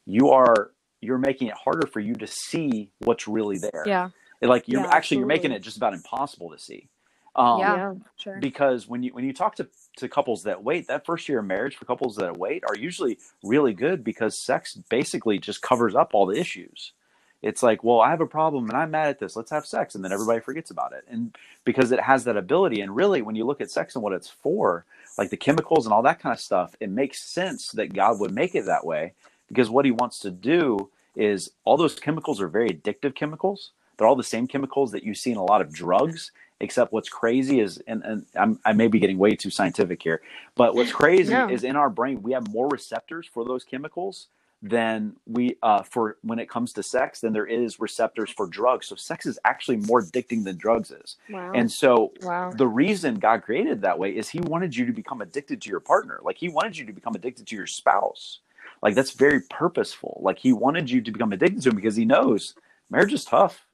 you 0.05 0.29
are 0.29 0.71
you're 1.01 1.17
making 1.17 1.49
it 1.49 1.53
harder 1.53 1.85
for 1.85 1.99
you 1.99 2.15
to 2.15 2.27
see 2.27 2.89
what's 2.99 3.27
really 3.27 3.57
there. 3.57 3.83
Yeah. 3.85 4.09
It, 4.41 4.47
like 4.47 4.67
you're 4.67 4.81
yeah, 4.81 4.87
actually 4.87 4.97
absolutely. 4.97 5.19
you're 5.19 5.27
making 5.27 5.51
it 5.51 5.59
just 5.59 5.77
about 5.77 5.93
impossible 5.93 6.51
to 6.51 6.59
see. 6.59 6.87
Um, 7.35 7.59
yeah, 7.59 7.93
sure. 8.17 8.39
Because 8.39 8.87
when 8.87 9.03
you 9.03 9.13
when 9.13 9.23
you 9.25 9.33
talk 9.33 9.55
to 9.55 9.67
to 9.97 10.09
couples 10.09 10.43
that 10.43 10.63
wait, 10.63 10.87
that 10.87 11.05
first 11.05 11.29
year 11.29 11.39
of 11.39 11.45
marriage 11.45 11.75
for 11.75 11.85
couples 11.85 12.15
that 12.15 12.37
wait 12.37 12.63
are 12.67 12.75
usually 12.75 13.19
really 13.43 13.73
good 13.73 14.03
because 14.03 14.43
sex 14.43 14.75
basically 14.89 15.37
just 15.37 15.61
covers 15.61 15.95
up 15.95 16.11
all 16.13 16.25
the 16.25 16.39
issues 16.39 16.93
it's 17.41 17.61
like, 17.61 17.83
well, 17.83 18.01
I 18.01 18.09
have 18.09 18.21
a 18.21 18.27
problem 18.27 18.67
and 18.67 18.77
I'm 18.77 18.91
mad 18.91 19.09
at 19.09 19.19
this. 19.19 19.35
Let's 19.35 19.51
have 19.51 19.65
sex. 19.65 19.95
And 19.95 20.03
then 20.03 20.11
everybody 20.11 20.39
forgets 20.39 20.71
about 20.71 20.93
it. 20.93 21.05
And 21.07 21.35
because 21.65 21.91
it 21.91 21.99
has 21.99 22.23
that 22.23 22.37
ability. 22.37 22.81
And 22.81 22.95
really, 22.95 23.21
when 23.21 23.35
you 23.35 23.45
look 23.45 23.61
at 23.61 23.69
sex 23.69 23.95
and 23.95 24.03
what 24.03 24.13
it's 24.13 24.29
for, 24.29 24.85
like 25.17 25.29
the 25.29 25.37
chemicals 25.37 25.85
and 25.85 25.93
all 25.93 26.01
that 26.03 26.19
kind 26.19 26.33
of 26.33 26.39
stuff, 26.39 26.75
it 26.79 26.89
makes 26.89 27.23
sense 27.23 27.71
that 27.71 27.93
God 27.93 28.19
would 28.19 28.33
make 28.33 28.55
it 28.55 28.65
that 28.65 28.85
way 28.85 29.13
because 29.47 29.69
what 29.69 29.85
he 29.85 29.91
wants 29.91 30.19
to 30.19 30.31
do 30.31 30.89
is 31.15 31.51
all 31.63 31.77
those 31.77 31.99
chemicals 31.99 32.41
are 32.41 32.47
very 32.47 32.69
addictive 32.69 33.15
chemicals. 33.15 33.71
They're 33.97 34.07
all 34.07 34.15
the 34.15 34.23
same 34.23 34.47
chemicals 34.47 34.91
that 34.91 35.03
you 35.03 35.13
see 35.13 35.31
in 35.31 35.37
a 35.37 35.43
lot 35.43 35.61
of 35.61 35.73
drugs. 35.73 36.31
Except 36.59 36.91
what's 36.91 37.07
crazy 37.07 37.59
is, 37.59 37.77
and, 37.85 38.03
and 38.03 38.25
I'm, 38.35 38.59
I 38.65 38.73
may 38.73 38.87
be 38.87 38.97
getting 38.97 39.19
way 39.19 39.35
too 39.35 39.51
scientific 39.51 40.01
here, 40.01 40.23
but 40.55 40.73
what's 40.73 40.91
crazy 40.91 41.31
no. 41.31 41.47
is 41.47 41.63
in 41.63 41.75
our 41.75 41.87
brain, 41.87 42.23
we 42.23 42.31
have 42.31 42.51
more 42.51 42.67
receptors 42.67 43.27
for 43.27 43.45
those 43.45 43.63
chemicals 43.63 44.25
than 44.61 45.15
we 45.27 45.55
uh, 45.61 45.83
for 45.83 46.17
when 46.23 46.39
it 46.39 46.49
comes 46.49 46.73
to 46.73 46.81
sex 46.81 47.21
than 47.21 47.31
there 47.31 47.45
is 47.45 47.79
receptors 47.79 48.31
for 48.31 48.47
drugs. 48.47 48.87
So 48.87 48.95
sex 48.95 49.25
is 49.25 49.37
actually 49.45 49.77
more 49.77 50.01
addicting 50.01 50.43
than 50.43 50.57
drugs 50.57 50.89
is. 50.91 51.17
Wow. 51.29 51.51
And 51.53 51.71
so 51.71 52.13
wow. 52.21 52.51
the 52.51 52.67
reason 52.67 53.15
God 53.15 53.43
created 53.43 53.81
that 53.81 53.99
way 53.99 54.11
is 54.11 54.29
He 54.29 54.39
wanted 54.39 54.75
you 54.75 54.85
to 54.87 54.93
become 54.93 55.21
addicted 55.21 55.61
to 55.61 55.69
your 55.69 55.79
partner. 55.79 56.19
Like 56.23 56.37
He 56.37 56.49
wanted 56.49 56.77
you 56.77 56.85
to 56.85 56.93
become 56.93 57.13
addicted 57.13 57.45
to 57.47 57.55
your 57.55 57.67
spouse. 57.67 58.39
Like 58.81 58.95
that's 58.95 59.11
very 59.11 59.41
purposeful. 59.41 60.19
Like 60.23 60.39
He 60.39 60.53
wanted 60.53 60.89
you 60.89 61.01
to 61.01 61.11
become 61.11 61.33
addicted 61.33 61.61
to 61.63 61.69
Him 61.69 61.75
because 61.75 61.95
He 61.95 62.05
knows 62.05 62.55
marriage 62.89 63.13
is 63.13 63.25
tough. 63.25 63.66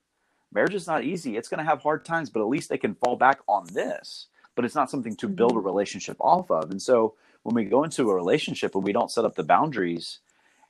Marriage 0.53 0.73
is 0.73 0.87
not 0.87 1.03
easy. 1.03 1.37
It's 1.37 1.49
going 1.49 1.59
to 1.59 1.69
have 1.69 1.81
hard 1.81 2.05
times, 2.05 2.29
but 2.29 2.41
at 2.41 2.47
least 2.47 2.69
they 2.69 2.77
can 2.77 2.95
fall 2.95 3.15
back 3.15 3.39
on 3.47 3.65
this. 3.73 4.27
But 4.55 4.65
it's 4.65 4.75
not 4.75 4.89
something 4.89 5.15
to 5.17 5.27
build 5.27 5.51
a 5.51 5.55
mm-hmm. 5.55 5.65
relationship 5.65 6.17
off 6.19 6.51
of. 6.51 6.71
And 6.71 6.81
so 6.81 7.15
when 7.43 7.55
we 7.55 7.65
go 7.65 7.83
into 7.83 8.09
a 8.09 8.15
relationship 8.15 8.75
and 8.75 8.83
we 8.83 8.93
don't 8.93 9.11
set 9.11 9.25
up 9.25 9.35
the 9.35 9.43
boundaries 9.43 10.19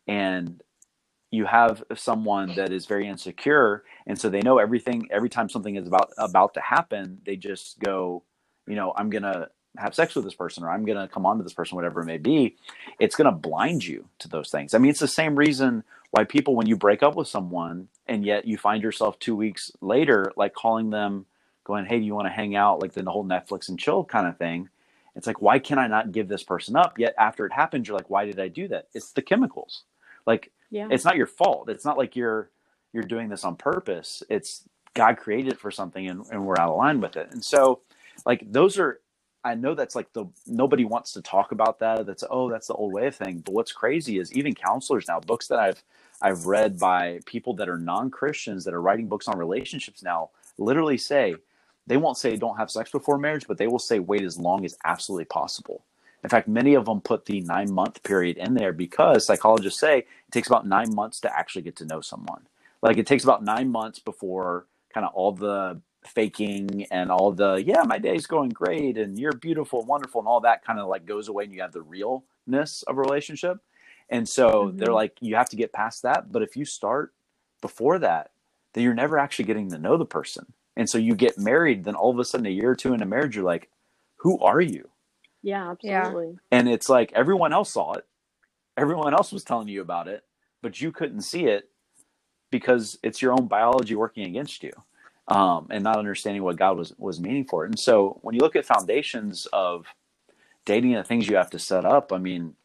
and 0.07 0.61
you 1.31 1.45
have 1.45 1.83
someone 1.95 2.53
that 2.55 2.71
is 2.71 2.85
very 2.85 3.07
insecure 3.07 3.83
and 4.05 4.19
so 4.19 4.29
they 4.29 4.41
know 4.41 4.59
everything 4.59 5.07
every 5.09 5.29
time 5.29 5.49
something 5.49 5.75
is 5.75 5.87
about 5.87 6.11
about 6.17 6.53
to 6.53 6.61
happen 6.61 7.19
they 7.25 7.35
just 7.35 7.79
go 7.79 8.23
you 8.67 8.75
know 8.75 8.93
i'm 8.95 9.09
gonna 9.09 9.47
have 9.77 9.95
sex 9.95 10.13
with 10.13 10.23
this 10.23 10.35
person 10.35 10.63
or 10.63 10.69
i'm 10.69 10.85
gonna 10.85 11.07
come 11.07 11.25
on 11.25 11.37
to 11.37 11.43
this 11.43 11.53
person 11.53 11.75
whatever 11.75 12.01
it 12.01 12.05
may 12.05 12.19
be 12.19 12.55
it's 12.99 13.15
gonna 13.15 13.31
blind 13.31 13.83
you 13.83 14.07
to 14.19 14.27
those 14.27 14.51
things 14.51 14.73
i 14.73 14.77
mean 14.77 14.91
it's 14.91 14.99
the 14.99 15.07
same 15.07 15.35
reason 15.35 15.83
why 16.13 16.23
people 16.23 16.55
when 16.55 16.67
you 16.67 16.75
break 16.75 17.01
up 17.01 17.15
with 17.15 17.27
someone 17.27 17.87
and 18.07 18.25
yet 18.25 18.45
you 18.45 18.57
find 18.57 18.83
yourself 18.83 19.17
two 19.19 19.35
weeks 19.35 19.71
later 19.81 20.31
like 20.37 20.53
calling 20.53 20.89
them 20.89 21.25
going 21.63 21.85
hey 21.85 21.99
do 21.99 22.05
you 22.05 22.13
want 22.13 22.27
to 22.27 22.31
hang 22.31 22.55
out 22.55 22.81
like 22.81 22.93
the 22.93 23.03
whole 23.09 23.25
netflix 23.25 23.69
and 23.69 23.79
chill 23.79 24.03
kind 24.03 24.27
of 24.27 24.37
thing 24.37 24.69
it's 25.15 25.27
like 25.27 25.41
why 25.41 25.57
can 25.57 25.79
i 25.79 25.87
not 25.87 26.11
give 26.11 26.27
this 26.27 26.43
person 26.43 26.75
up 26.75 26.99
yet 26.99 27.15
after 27.17 27.45
it 27.45 27.53
happens 27.53 27.87
you're 27.87 27.97
like 27.97 28.09
why 28.09 28.25
did 28.25 28.39
i 28.39 28.47
do 28.47 28.67
that 28.67 28.87
it's 28.93 29.11
the 29.13 29.21
chemicals 29.21 29.83
like 30.25 30.51
yeah. 30.73 30.87
it's 30.89 31.05
not 31.05 31.15
your 31.15 31.27
fault. 31.27 31.69
It's 31.69 31.85
not 31.85 31.97
like 31.97 32.15
you're 32.15 32.49
you're 32.91 33.03
doing 33.03 33.29
this 33.29 33.43
on 33.43 33.55
purpose. 33.55 34.23
It's 34.29 34.63
God 34.93 35.17
created 35.17 35.53
it 35.53 35.59
for 35.59 35.71
something 35.71 36.07
and, 36.07 36.23
and 36.31 36.45
we're 36.45 36.59
out 36.59 36.69
of 36.69 36.77
line 36.77 37.01
with 37.01 37.15
it. 37.15 37.29
And 37.31 37.43
so 37.43 37.81
like 38.25 38.43
those 38.51 38.77
are 38.77 38.99
I 39.43 39.55
know 39.55 39.75
that's 39.75 39.95
like 39.95 40.11
the 40.13 40.25
nobody 40.47 40.85
wants 40.85 41.13
to 41.13 41.21
talk 41.21 41.51
about 41.51 41.79
that. 41.79 42.05
That's 42.05 42.23
oh, 42.29 42.49
that's 42.49 42.67
the 42.67 42.73
old 42.73 42.93
way 42.93 43.07
of 43.07 43.15
thing. 43.15 43.39
But 43.45 43.53
what's 43.53 43.71
crazy 43.71 44.17
is 44.17 44.33
even 44.33 44.55
counselors 44.55 45.07
now, 45.07 45.19
books 45.19 45.47
that 45.47 45.59
I've 45.59 45.83
I've 46.23 46.45
read 46.47 46.79
by 46.79 47.19
people 47.25 47.53
that 47.55 47.69
are 47.69 47.77
non-Christians 47.77 48.63
that 48.65 48.73
are 48.73 48.81
writing 48.81 49.07
books 49.07 49.27
on 49.27 49.37
relationships 49.37 50.01
now 50.01 50.29
literally 50.57 50.97
say 50.97 51.35
they 51.85 51.97
won't 51.97 52.17
say 52.17 52.37
don't 52.37 52.57
have 52.57 52.71
sex 52.71 52.89
before 52.91 53.17
marriage, 53.17 53.45
but 53.47 53.57
they 53.57 53.67
will 53.67 53.79
say 53.79 53.99
wait 53.99 54.23
as 54.23 54.39
long 54.39 54.63
as 54.65 54.77
absolutely 54.85 55.25
possible. 55.25 55.83
In 56.23 56.29
fact, 56.29 56.47
many 56.47 56.75
of 56.75 56.85
them 56.85 57.01
put 57.01 57.25
the 57.25 57.41
nine 57.41 57.71
month 57.71 58.01
period 58.03 58.37
in 58.37 58.53
there 58.53 58.71
because 58.71 59.25
psychologists 59.25 59.79
say 59.81 59.99
it 59.99 60.31
takes 60.31 60.47
about 60.47 60.65
nine 60.65 60.95
months 60.95 61.19
to 61.21 61.37
actually 61.37 61.63
get 61.63 61.75
to 61.77 61.85
know 61.85 61.99
someone. 61.99 62.47
Like 62.81 62.97
it 62.97 63.05
takes 63.05 63.25
about 63.25 63.43
nine 63.43 63.69
months 63.69 63.99
before 63.99 64.65
kind 64.93 65.05
of 65.05 65.13
all 65.13 65.33
the 65.33 65.81
faking 66.05 66.85
and 66.91 67.09
all 67.09 67.31
the 67.31 67.63
yeah 67.65 67.83
my 67.83 67.97
day's 67.97 68.27
going 68.27 68.49
great 68.49 68.97
and 68.97 69.17
you're 69.17 69.31
beautiful 69.31 69.85
wonderful 69.85 70.19
and 70.19 70.27
all 70.27 70.41
that 70.41 70.63
kind 70.65 70.77
of 70.77 70.89
like 70.89 71.05
goes 71.05 71.29
away 71.29 71.45
and 71.45 71.53
you 71.53 71.61
have 71.61 71.71
the 71.71 71.81
realness 71.81 72.83
of 72.87 72.97
a 72.97 73.01
relationship 73.01 73.57
and 74.13 74.29
so 74.29 74.67
mm-hmm. 74.67 74.77
they're 74.77 74.93
like 74.93 75.17
you 75.19 75.35
have 75.35 75.49
to 75.49 75.55
get 75.55 75.73
past 75.73 76.03
that 76.03 76.31
but 76.31 76.41
if 76.41 76.55
you 76.55 76.63
start 76.65 77.13
before 77.61 77.99
that 77.99 78.31
then 78.73 78.83
you're 78.83 78.93
never 78.93 79.19
actually 79.19 79.45
getting 79.45 79.69
to 79.69 79.77
know 79.77 79.97
the 79.97 80.05
person. 80.05 80.51
And 80.75 80.89
so 80.89 80.97
you 80.97 81.15
get 81.15 81.37
married 81.37 81.83
then 81.83 81.95
all 81.95 82.11
of 82.11 82.19
a 82.19 82.25
sudden 82.25 82.45
a 82.45 82.49
year 82.49 82.71
or 82.71 82.75
two 82.75 82.93
into 82.93 83.05
marriage 83.05 83.35
you're 83.35 83.45
like 83.45 83.69
who 84.17 84.39
are 84.39 84.61
you? 84.61 84.89
Yeah. 85.41 85.75
absolutely. 85.83 86.37
And 86.51 86.69
it's 86.69 86.87
like 86.87 87.11
everyone 87.13 87.51
else 87.51 87.73
saw 87.73 87.93
it. 87.93 88.05
Everyone 88.77 89.13
else 89.13 89.33
was 89.33 89.43
telling 89.43 89.67
you 89.67 89.81
about 89.81 90.07
it 90.07 90.23
but 90.61 90.79
you 90.79 90.91
couldn't 90.91 91.21
see 91.21 91.45
it 91.45 91.69
because 92.49 92.97
it's 93.03 93.21
your 93.21 93.33
own 93.33 93.47
biology 93.47 93.95
working 93.95 94.25
against 94.25 94.63
you 94.63 94.71
um, 95.27 95.67
and 95.69 95.83
not 95.83 95.97
understanding 95.97 96.43
what 96.43 96.55
God 96.55 96.77
was 96.77 96.93
was 96.97 97.19
meaning 97.19 97.45
for 97.45 97.65
it. 97.65 97.69
And 97.69 97.79
so 97.79 98.19
when 98.21 98.35
you 98.35 98.41
look 98.41 98.55
at 98.55 98.65
foundations 98.65 99.47
of 99.53 99.85
dating 100.65 100.95
and 100.95 101.03
the 101.03 101.07
things 101.07 101.27
you 101.27 101.35
have 101.35 101.49
to 101.51 101.59
set 101.59 101.85
up, 101.85 102.11
I 102.13 102.17
mean, 102.17 102.55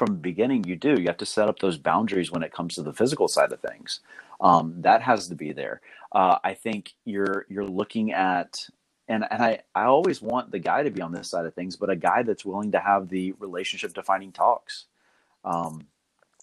from 0.00 0.14
the 0.14 0.28
beginning 0.30 0.64
you 0.64 0.76
do. 0.76 0.98
You 0.98 1.08
have 1.08 1.18
to 1.18 1.26
set 1.26 1.46
up 1.46 1.58
those 1.58 1.76
boundaries 1.76 2.32
when 2.32 2.42
it 2.42 2.54
comes 2.54 2.76
to 2.76 2.82
the 2.82 2.94
physical 2.94 3.28
side 3.28 3.52
of 3.52 3.60
things. 3.60 4.00
Um, 4.40 4.76
that 4.78 5.02
has 5.02 5.28
to 5.28 5.34
be 5.34 5.52
there. 5.52 5.82
Uh, 6.10 6.38
I 6.42 6.54
think 6.54 6.94
you're 7.04 7.44
you're 7.50 7.66
looking 7.66 8.10
at 8.10 8.66
and 9.08 9.26
and 9.30 9.42
I, 9.42 9.58
I 9.74 9.84
always 9.84 10.22
want 10.22 10.52
the 10.52 10.58
guy 10.58 10.84
to 10.84 10.90
be 10.90 11.02
on 11.02 11.12
this 11.12 11.28
side 11.28 11.44
of 11.44 11.52
things, 11.52 11.76
but 11.76 11.90
a 11.90 11.96
guy 11.96 12.22
that's 12.22 12.46
willing 12.46 12.72
to 12.72 12.80
have 12.80 13.10
the 13.10 13.32
relationship 13.32 13.92
defining 13.92 14.32
talks. 14.32 14.86
Um, 15.44 15.86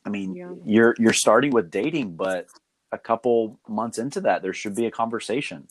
I 0.05 0.09
mean, 0.09 0.35
yeah. 0.35 0.51
you're 0.63 0.95
you're 0.99 1.13
starting 1.13 1.49
with 1.49 1.71
dating, 1.71 2.15
but 2.15 2.49
a 2.91 2.99
couple 2.99 3.59
months 3.67 3.97
into 3.97 4.21
that, 4.21 4.43
there 4.43 4.53
should 4.53 4.75
be 4.75 4.85
a 4.85 4.91
conversation 4.91 5.67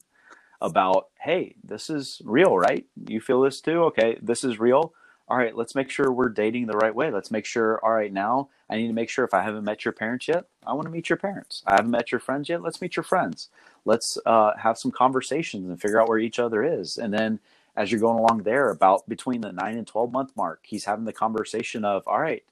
about, 0.60 1.06
hey, 1.20 1.54
this 1.62 1.88
is 1.88 2.20
real, 2.24 2.58
right? 2.58 2.84
You 3.08 3.20
feel 3.20 3.42
this 3.42 3.60
too? 3.60 3.84
Okay, 3.84 4.18
this 4.20 4.42
is 4.42 4.58
real. 4.58 4.92
All 5.28 5.36
right, 5.36 5.56
let's 5.56 5.74
make 5.74 5.90
sure 5.90 6.12
we're 6.12 6.28
dating 6.28 6.66
the 6.66 6.76
right 6.76 6.94
way. 6.94 7.10
Let's 7.10 7.32
make 7.32 7.46
sure, 7.46 7.80
all 7.84 7.92
right, 7.92 8.12
now 8.12 8.48
I 8.70 8.76
need 8.76 8.86
to 8.86 8.92
make 8.92 9.10
sure 9.10 9.24
if 9.24 9.34
I 9.34 9.42
haven't 9.42 9.64
met 9.64 9.84
your 9.84 9.92
parents 9.92 10.28
yet, 10.28 10.44
I 10.64 10.72
want 10.72 10.86
to 10.86 10.92
meet 10.92 11.08
your 11.08 11.16
parents. 11.16 11.62
I 11.66 11.72
haven't 11.72 11.90
met 11.90 12.12
your 12.12 12.20
friends 12.20 12.48
yet, 12.48 12.62
let's 12.62 12.80
meet 12.80 12.94
your 12.94 13.02
friends. 13.02 13.48
Let's 13.84 14.18
uh, 14.24 14.52
have 14.56 14.78
some 14.78 14.92
conversations 14.92 15.68
and 15.68 15.80
figure 15.80 16.00
out 16.00 16.08
where 16.08 16.18
each 16.18 16.38
other 16.38 16.62
is. 16.62 16.96
And 16.96 17.12
then 17.12 17.40
as 17.76 17.90
you're 17.90 18.00
going 18.00 18.18
along 18.18 18.44
there, 18.44 18.70
about 18.70 19.08
between 19.08 19.40
the 19.40 19.52
nine 19.52 19.76
and 19.76 19.86
12 19.86 20.12
month 20.12 20.32
mark, 20.36 20.60
he's 20.62 20.84
having 20.84 21.04
the 21.04 21.12
conversation 21.12 21.84
of, 21.84 22.06
all 22.06 22.20
right, 22.20 22.44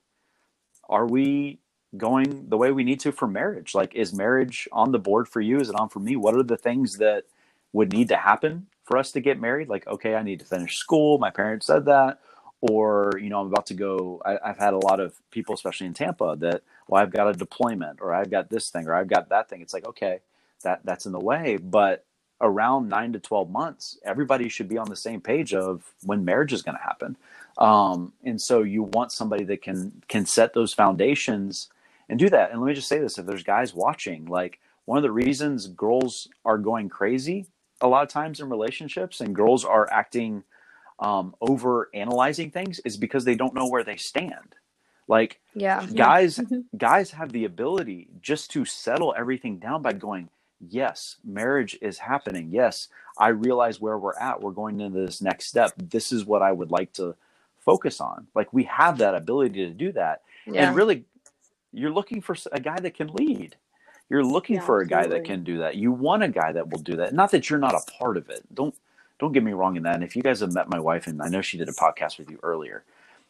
are 0.88 1.06
we 1.06 1.60
going 1.96 2.48
the 2.48 2.56
way 2.56 2.72
we 2.72 2.84
need 2.84 3.00
to 3.00 3.12
for 3.12 3.28
marriage? 3.28 3.74
Like, 3.74 3.94
is 3.94 4.12
marriage 4.12 4.68
on 4.72 4.90
the 4.92 4.98
board 4.98 5.28
for 5.28 5.40
you? 5.40 5.60
Is 5.60 5.70
it 5.70 5.76
on 5.76 5.88
for 5.88 6.00
me? 6.00 6.16
What 6.16 6.34
are 6.34 6.42
the 6.42 6.56
things 6.56 6.98
that 6.98 7.24
would 7.72 7.92
need 7.92 8.08
to 8.08 8.16
happen 8.16 8.66
for 8.84 8.98
us 8.98 9.12
to 9.12 9.20
get 9.20 9.40
married? 9.40 9.68
Like, 9.68 9.86
okay, 9.86 10.14
I 10.14 10.22
need 10.22 10.40
to 10.40 10.46
finish 10.46 10.76
school. 10.76 11.18
My 11.18 11.30
parents 11.30 11.66
said 11.66 11.84
that. 11.86 12.18
Or, 12.70 13.12
you 13.20 13.30
know, 13.30 13.40
I'm 13.40 13.48
about 13.48 13.66
to 13.66 13.74
go. 13.74 14.22
I, 14.24 14.38
I've 14.44 14.58
had 14.58 14.74
a 14.74 14.78
lot 14.78 15.00
of 15.00 15.14
people, 15.30 15.54
especially 15.54 15.86
in 15.88 15.94
Tampa, 15.94 16.36
that, 16.40 16.62
well, 16.88 17.02
I've 17.02 17.12
got 17.12 17.28
a 17.28 17.34
deployment 17.34 18.00
or 18.00 18.14
I've 18.14 18.30
got 18.30 18.50
this 18.50 18.70
thing 18.70 18.88
or 18.88 18.94
I've 18.94 19.08
got 19.08 19.30
that 19.30 19.50
thing. 19.50 19.62
It's 19.62 19.74
like, 19.74 19.86
okay, 19.86 20.20
that 20.64 20.80
that's 20.84 21.06
in 21.06 21.12
the 21.12 21.20
way. 21.20 21.58
But 21.58 22.06
around 22.40 22.88
nine 22.88 23.12
to 23.14 23.20
12 23.20 23.50
months, 23.50 23.98
everybody 24.04 24.48
should 24.48 24.68
be 24.68 24.78
on 24.78 24.88
the 24.90 24.96
same 24.96 25.20
page 25.20 25.54
of 25.54 25.94
when 26.04 26.24
marriage 26.24 26.54
is 26.54 26.62
going 26.62 26.76
to 26.78 26.82
happen. 26.84 27.16
Um, 27.58 28.14
and 28.24 28.40
so 28.40 28.62
you 28.62 28.84
want 28.84 29.12
somebody 29.12 29.44
that 29.46 29.62
can 29.62 30.02
can 30.08 30.26
set 30.26 30.54
those 30.54 30.74
foundations 30.74 31.68
and 32.08 32.18
do 32.18 32.30
that. 32.30 32.52
And 32.52 32.60
let 32.60 32.68
me 32.68 32.74
just 32.74 32.88
say 32.88 33.00
this: 33.00 33.18
if 33.18 33.26
there's 33.26 33.44
guys 33.44 33.74
watching, 33.74 34.26
like 34.26 34.60
one 34.86 34.98
of 34.98 35.02
the 35.04 35.12
reasons 35.12 35.68
girls 35.68 36.28
are 36.44 36.58
going 36.58 36.88
crazy 36.88 37.46
a 37.80 37.88
lot 37.88 38.02
of 38.04 38.08
times 38.08 38.40
in 38.40 38.48
relationships, 38.50 39.20
and 39.20 39.34
girls 39.34 39.64
are 39.64 39.88
acting 39.92 40.44
um, 40.98 41.34
over 41.40 41.90
analyzing 41.94 42.50
things, 42.50 42.80
is 42.84 42.96
because 42.96 43.24
they 43.24 43.34
don't 43.34 43.54
know 43.54 43.68
where 43.68 43.84
they 43.84 43.96
stand. 43.96 44.54
Like, 45.06 45.40
yeah, 45.54 45.86
guys, 45.94 46.40
yeah. 46.50 46.58
guys 46.76 47.10
have 47.10 47.32
the 47.32 47.44
ability 47.44 48.08
just 48.22 48.50
to 48.52 48.64
settle 48.64 49.14
everything 49.16 49.58
down 49.58 49.82
by 49.82 49.92
going, 49.92 50.30
yes, 50.60 51.16
marriage 51.24 51.76
is 51.82 51.98
happening. 51.98 52.48
Yes, 52.50 52.88
I 53.18 53.28
realize 53.28 53.80
where 53.80 53.98
we're 53.98 54.18
at. 54.18 54.40
We're 54.40 54.52
going 54.52 54.80
into 54.80 55.00
this 55.00 55.20
next 55.20 55.48
step. 55.48 55.72
This 55.76 56.10
is 56.10 56.24
what 56.24 56.42
I 56.42 56.52
would 56.52 56.70
like 56.70 56.92
to 56.94 57.16
focus 57.64 58.00
on. 58.00 58.26
Like 58.34 58.52
we 58.52 58.64
have 58.64 58.98
that 58.98 59.14
ability 59.14 59.66
to 59.66 59.70
do 59.70 59.92
that. 59.92 60.22
Yeah. 60.46 60.66
And 60.66 60.76
really 60.76 61.04
you're 61.72 61.90
looking 61.90 62.20
for 62.20 62.36
a 62.52 62.60
guy 62.60 62.78
that 62.78 62.94
can 62.94 63.08
lead. 63.08 63.56
You're 64.08 64.24
looking 64.24 64.56
yeah, 64.56 64.62
for 64.62 64.80
a 64.80 64.86
guy 64.86 65.06
that 65.06 65.24
can 65.24 65.44
do 65.44 65.58
that. 65.58 65.76
You 65.76 65.90
want 65.90 66.22
a 66.22 66.28
guy 66.28 66.52
that 66.52 66.68
will 66.68 66.78
do 66.78 66.96
that. 66.96 67.14
Not 67.14 67.30
that 67.30 67.48
you're 67.48 67.58
not 67.58 67.74
a 67.74 67.90
part 67.98 68.16
of 68.16 68.28
it. 68.28 68.42
Don't 68.54 68.74
don't 69.18 69.32
get 69.32 69.42
me 69.42 69.52
wrong 69.52 69.76
in 69.76 69.82
that. 69.84 69.94
And 69.94 70.04
if 70.04 70.16
you 70.16 70.22
guys 70.22 70.40
have 70.40 70.52
met 70.52 70.68
my 70.68 70.78
wife, 70.78 71.06
and 71.06 71.22
I 71.22 71.28
know 71.28 71.40
she 71.40 71.58
did 71.58 71.68
a 71.68 71.72
podcast 71.72 72.18
with 72.18 72.30
you 72.30 72.38
earlier, 72.42 72.84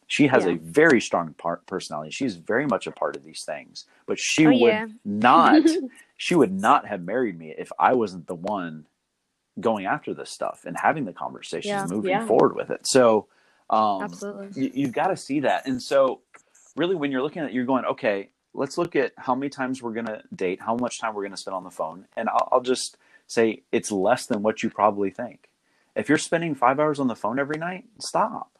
she 0.07 0.27
has 0.27 0.45
yeah. 0.45 0.51
a 0.51 0.55
very 0.57 1.01
strong 1.01 1.33
part, 1.33 1.65
personality. 1.65 2.11
She's 2.11 2.35
very 2.35 2.65
much 2.65 2.87
a 2.87 2.91
part 2.91 3.15
of 3.15 3.23
these 3.23 3.43
things. 3.43 3.85
But 4.05 4.19
she 4.19 4.45
oh, 4.45 4.51
would 4.51 4.59
yeah. 4.59 4.87
not. 5.03 5.63
she 6.17 6.35
would 6.35 6.51
not 6.51 6.87
have 6.87 7.01
married 7.01 7.37
me 7.37 7.53
if 7.57 7.71
I 7.79 7.93
wasn't 7.93 8.27
the 8.27 8.35
one 8.35 8.85
going 9.59 9.85
after 9.85 10.13
this 10.13 10.29
stuff 10.29 10.63
and 10.65 10.77
having 10.77 11.05
the 11.05 11.13
conversations, 11.13 11.91
moving 11.91 12.25
forward 12.27 12.55
with 12.55 12.69
it. 12.69 12.85
So, 12.85 13.27
um, 13.69 14.03
absolutely, 14.03 14.63
you, 14.63 14.71
you've 14.73 14.91
got 14.91 15.07
to 15.07 15.17
see 15.17 15.41
that. 15.41 15.65
And 15.65 15.81
so, 15.81 16.21
really, 16.75 16.95
when 16.95 17.11
you're 17.11 17.21
looking 17.21 17.41
at, 17.41 17.49
it, 17.49 17.53
you're 17.53 17.65
going, 17.65 17.85
okay, 17.85 18.29
let's 18.53 18.77
look 18.77 18.95
at 18.95 19.13
how 19.17 19.35
many 19.35 19.49
times 19.49 19.81
we're 19.81 19.93
going 19.93 20.05
to 20.05 20.21
date, 20.35 20.61
how 20.61 20.75
much 20.75 20.99
time 20.99 21.13
we're 21.13 21.23
going 21.23 21.31
to 21.31 21.37
spend 21.37 21.55
on 21.55 21.63
the 21.63 21.71
phone. 21.71 22.05
And 22.15 22.29
I'll, 22.29 22.49
I'll, 22.51 22.61
just 22.61 22.97
say 23.27 23.63
it's 23.71 23.91
less 23.91 24.25
than 24.27 24.43
what 24.43 24.63
you 24.63 24.69
probably 24.69 25.09
think. 25.09 25.49
If 25.95 26.09
you're 26.09 26.17
spending 26.17 26.55
five 26.55 26.79
hours 26.79 26.99
on 26.99 27.07
the 27.07 27.15
phone 27.15 27.39
every 27.39 27.57
night, 27.57 27.85
stop. 27.99 28.51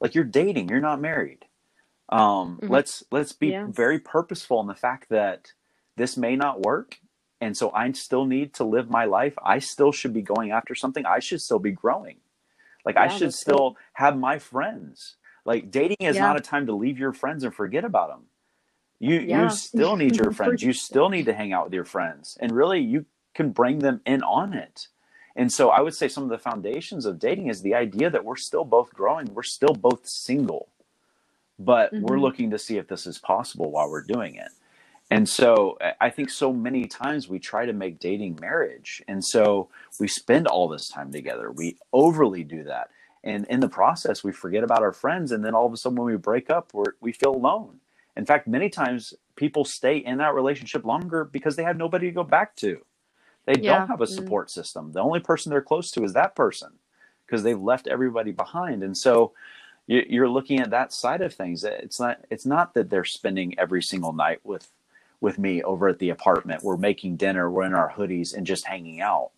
Like 0.00 0.14
you're 0.14 0.24
dating, 0.24 0.68
you're 0.68 0.80
not 0.80 1.00
married. 1.00 1.44
Um, 2.08 2.58
mm-hmm. 2.60 2.72
Let's 2.72 3.02
let's 3.10 3.32
be 3.32 3.48
yeah. 3.48 3.66
very 3.68 3.98
purposeful 3.98 4.60
in 4.60 4.66
the 4.66 4.74
fact 4.74 5.08
that 5.10 5.52
this 5.96 6.16
may 6.16 6.36
not 6.36 6.62
work, 6.62 6.98
and 7.40 7.56
so 7.56 7.70
I 7.72 7.90
still 7.92 8.24
need 8.24 8.54
to 8.54 8.64
live 8.64 8.88
my 8.88 9.04
life. 9.04 9.34
I 9.44 9.58
still 9.58 9.92
should 9.92 10.14
be 10.14 10.22
going 10.22 10.52
after 10.52 10.74
something. 10.74 11.04
I 11.04 11.18
should 11.18 11.40
still 11.40 11.58
be 11.58 11.72
growing. 11.72 12.18
Like 12.84 12.94
yeah, 12.94 13.02
I 13.02 13.08
should 13.08 13.34
still 13.34 13.56
cool. 13.56 13.76
have 13.94 14.16
my 14.16 14.38
friends. 14.38 15.16
Like 15.44 15.70
dating 15.70 15.98
is 16.00 16.16
yeah. 16.16 16.22
not 16.22 16.36
a 16.36 16.40
time 16.40 16.66
to 16.66 16.74
leave 16.74 16.98
your 16.98 17.12
friends 17.12 17.44
and 17.44 17.54
forget 17.54 17.84
about 17.84 18.08
them. 18.08 18.26
You 19.00 19.18
you 19.18 19.50
still 19.50 19.96
need 19.96 20.16
your 20.16 20.32
friends. 20.32 20.62
you 20.62 20.72
still 20.72 21.08
need 21.08 21.26
to 21.26 21.34
hang 21.34 21.52
out 21.52 21.64
with 21.64 21.74
your 21.74 21.84
friends, 21.84 22.38
and 22.40 22.52
really 22.52 22.80
you 22.80 23.04
can 23.34 23.50
bring 23.50 23.80
them 23.80 24.00
in 24.06 24.22
on 24.22 24.54
it. 24.54 24.88
And 25.38 25.52
so 25.52 25.70
I 25.70 25.80
would 25.80 25.94
say 25.94 26.08
some 26.08 26.24
of 26.24 26.30
the 26.30 26.38
foundations 26.38 27.06
of 27.06 27.20
dating 27.20 27.46
is 27.46 27.62
the 27.62 27.76
idea 27.76 28.10
that 28.10 28.24
we're 28.24 28.36
still 28.36 28.64
both 28.64 28.92
growing. 28.92 29.32
We're 29.32 29.44
still 29.44 29.72
both 29.72 30.04
single, 30.04 30.68
but 31.60 31.94
mm-hmm. 31.94 32.04
we're 32.04 32.18
looking 32.18 32.50
to 32.50 32.58
see 32.58 32.76
if 32.76 32.88
this 32.88 33.06
is 33.06 33.18
possible 33.18 33.70
while 33.70 33.88
we're 33.88 34.02
doing 34.02 34.34
it. 34.34 34.50
And 35.12 35.28
so 35.28 35.78
I 36.00 36.10
think 36.10 36.28
so 36.28 36.52
many 36.52 36.86
times 36.86 37.28
we 37.28 37.38
try 37.38 37.66
to 37.66 37.72
make 37.72 38.00
dating 38.00 38.38
marriage. 38.40 39.00
And 39.06 39.24
so 39.24 39.70
we 40.00 40.08
spend 40.08 40.48
all 40.48 40.66
this 40.68 40.88
time 40.88 41.12
together. 41.12 41.52
We 41.52 41.78
overly 41.92 42.42
do 42.42 42.64
that. 42.64 42.90
And 43.22 43.46
in 43.46 43.60
the 43.60 43.68
process, 43.68 44.24
we 44.24 44.32
forget 44.32 44.64
about 44.64 44.82
our 44.82 44.92
friends. 44.92 45.30
And 45.30 45.44
then 45.44 45.54
all 45.54 45.66
of 45.66 45.72
a 45.72 45.76
sudden, 45.76 45.96
when 45.96 46.12
we 46.12 46.18
break 46.18 46.50
up, 46.50 46.74
we 46.74 46.82
we 47.00 47.12
feel 47.12 47.34
alone. 47.34 47.78
In 48.16 48.26
fact, 48.26 48.48
many 48.48 48.68
times 48.68 49.14
people 49.36 49.64
stay 49.64 49.98
in 49.98 50.18
that 50.18 50.34
relationship 50.34 50.84
longer 50.84 51.24
because 51.24 51.54
they 51.54 51.62
have 51.62 51.76
nobody 51.76 52.06
to 52.06 52.12
go 52.12 52.24
back 52.24 52.56
to. 52.56 52.84
They 53.48 53.62
yeah. 53.62 53.78
don't 53.78 53.88
have 53.88 54.00
a 54.02 54.04
mm-hmm. 54.04 54.14
support 54.14 54.48
mm-hmm. 54.48 54.60
system. 54.60 54.92
The 54.92 55.00
only 55.00 55.20
person 55.20 55.50
they're 55.50 55.62
close 55.62 55.90
to 55.92 56.04
is 56.04 56.12
that 56.12 56.34
person 56.34 56.70
because 57.24 57.42
they've 57.42 57.58
left 57.58 57.86
everybody 57.86 58.30
behind. 58.30 58.82
And 58.82 58.96
so 58.96 59.32
you're 59.86 60.28
looking 60.28 60.60
at 60.60 60.70
that 60.70 60.92
side 60.92 61.22
of 61.22 61.32
things. 61.32 61.64
It's 61.64 61.98
not 61.98 62.18
it's 62.30 62.44
not 62.44 62.74
that 62.74 62.90
they're 62.90 63.06
spending 63.06 63.58
every 63.58 63.82
single 63.82 64.12
night 64.12 64.40
with 64.44 64.70
with 65.22 65.38
me 65.38 65.62
over 65.62 65.88
at 65.88 65.98
the 65.98 66.10
apartment. 66.10 66.62
We're 66.62 66.76
making 66.76 67.16
dinner, 67.16 67.50
we're 67.50 67.64
in 67.64 67.74
our 67.74 67.90
hoodies 67.90 68.36
and 68.36 68.46
just 68.46 68.66
hanging 68.66 69.00
out. 69.00 69.30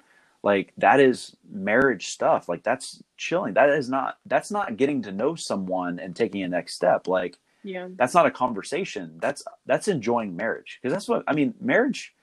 Like 0.42 0.72
that 0.78 0.98
is 0.98 1.36
marriage 1.48 2.08
stuff. 2.08 2.48
Like 2.48 2.64
that's 2.64 3.00
chilling. 3.16 3.54
That 3.54 3.68
is 3.70 3.88
not 3.88 4.18
that's 4.26 4.50
not 4.50 4.76
getting 4.76 5.02
to 5.02 5.12
know 5.12 5.36
someone 5.36 6.00
and 6.00 6.16
taking 6.16 6.42
a 6.42 6.48
next 6.48 6.74
step. 6.74 7.06
Like 7.06 7.38
yeah 7.62 7.88
that's 7.96 8.14
not 8.14 8.26
a 8.26 8.30
conversation 8.30 9.18
that's 9.20 9.42
that's 9.66 9.88
enjoying 9.88 10.34
marriage 10.34 10.78
because 10.80 10.92
that's 10.92 11.08
what 11.08 11.22
i 11.28 11.34
mean 11.34 11.54
marriage 11.60 12.14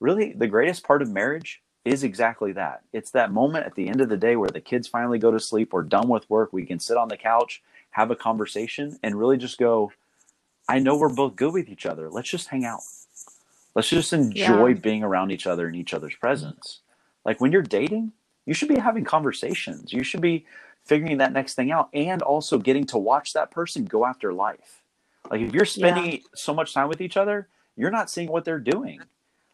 really 0.00 0.32
the 0.32 0.46
greatest 0.46 0.84
part 0.84 1.02
of 1.02 1.10
marriage 1.10 1.62
is 1.84 2.04
exactly 2.04 2.52
that 2.52 2.82
it's 2.92 3.10
that 3.10 3.32
moment 3.32 3.66
at 3.66 3.74
the 3.74 3.88
end 3.88 4.00
of 4.00 4.08
the 4.08 4.16
day 4.16 4.36
where 4.36 4.50
the 4.50 4.60
kids 4.60 4.86
finally 4.86 5.18
go 5.18 5.30
to 5.30 5.40
sleep 5.40 5.72
we're 5.72 5.82
done 5.82 6.08
with 6.08 6.28
work 6.28 6.52
we 6.52 6.66
can 6.66 6.78
sit 6.78 6.96
on 6.96 7.08
the 7.08 7.16
couch 7.16 7.62
have 7.90 8.10
a 8.10 8.16
conversation 8.16 8.98
and 9.02 9.18
really 9.18 9.36
just 9.36 9.58
go 9.58 9.90
i 10.68 10.78
know 10.78 10.96
we're 10.96 11.08
both 11.08 11.36
good 11.36 11.52
with 11.52 11.68
each 11.68 11.86
other 11.86 12.10
let's 12.10 12.28
just 12.28 12.48
hang 12.48 12.64
out 12.64 12.80
let's 13.74 13.88
just 13.88 14.12
enjoy 14.12 14.68
yeah. 14.68 14.74
being 14.74 15.02
around 15.02 15.30
each 15.30 15.46
other 15.46 15.68
in 15.68 15.74
each 15.74 15.94
other's 15.94 16.16
presence 16.16 16.80
like 17.24 17.40
when 17.40 17.52
you're 17.52 17.62
dating 17.62 18.12
you 18.44 18.54
should 18.54 18.68
be 18.68 18.78
having 18.78 19.04
conversations 19.04 19.92
you 19.92 20.02
should 20.02 20.20
be 20.20 20.44
figuring 20.88 21.18
that 21.18 21.32
next 21.32 21.54
thing 21.54 21.70
out 21.70 21.90
and 21.92 22.22
also 22.22 22.58
getting 22.58 22.84
to 22.86 22.98
watch 22.98 23.34
that 23.34 23.50
person 23.50 23.84
go 23.84 24.06
after 24.06 24.32
life. 24.32 24.82
Like 25.30 25.42
if 25.42 25.52
you're 25.52 25.66
spending 25.66 26.12
yeah. 26.12 26.18
so 26.34 26.54
much 26.54 26.72
time 26.72 26.88
with 26.88 27.02
each 27.02 27.18
other, 27.18 27.46
you're 27.76 27.90
not 27.90 28.10
seeing 28.10 28.32
what 28.32 28.46
they're 28.46 28.58
doing. 28.58 29.02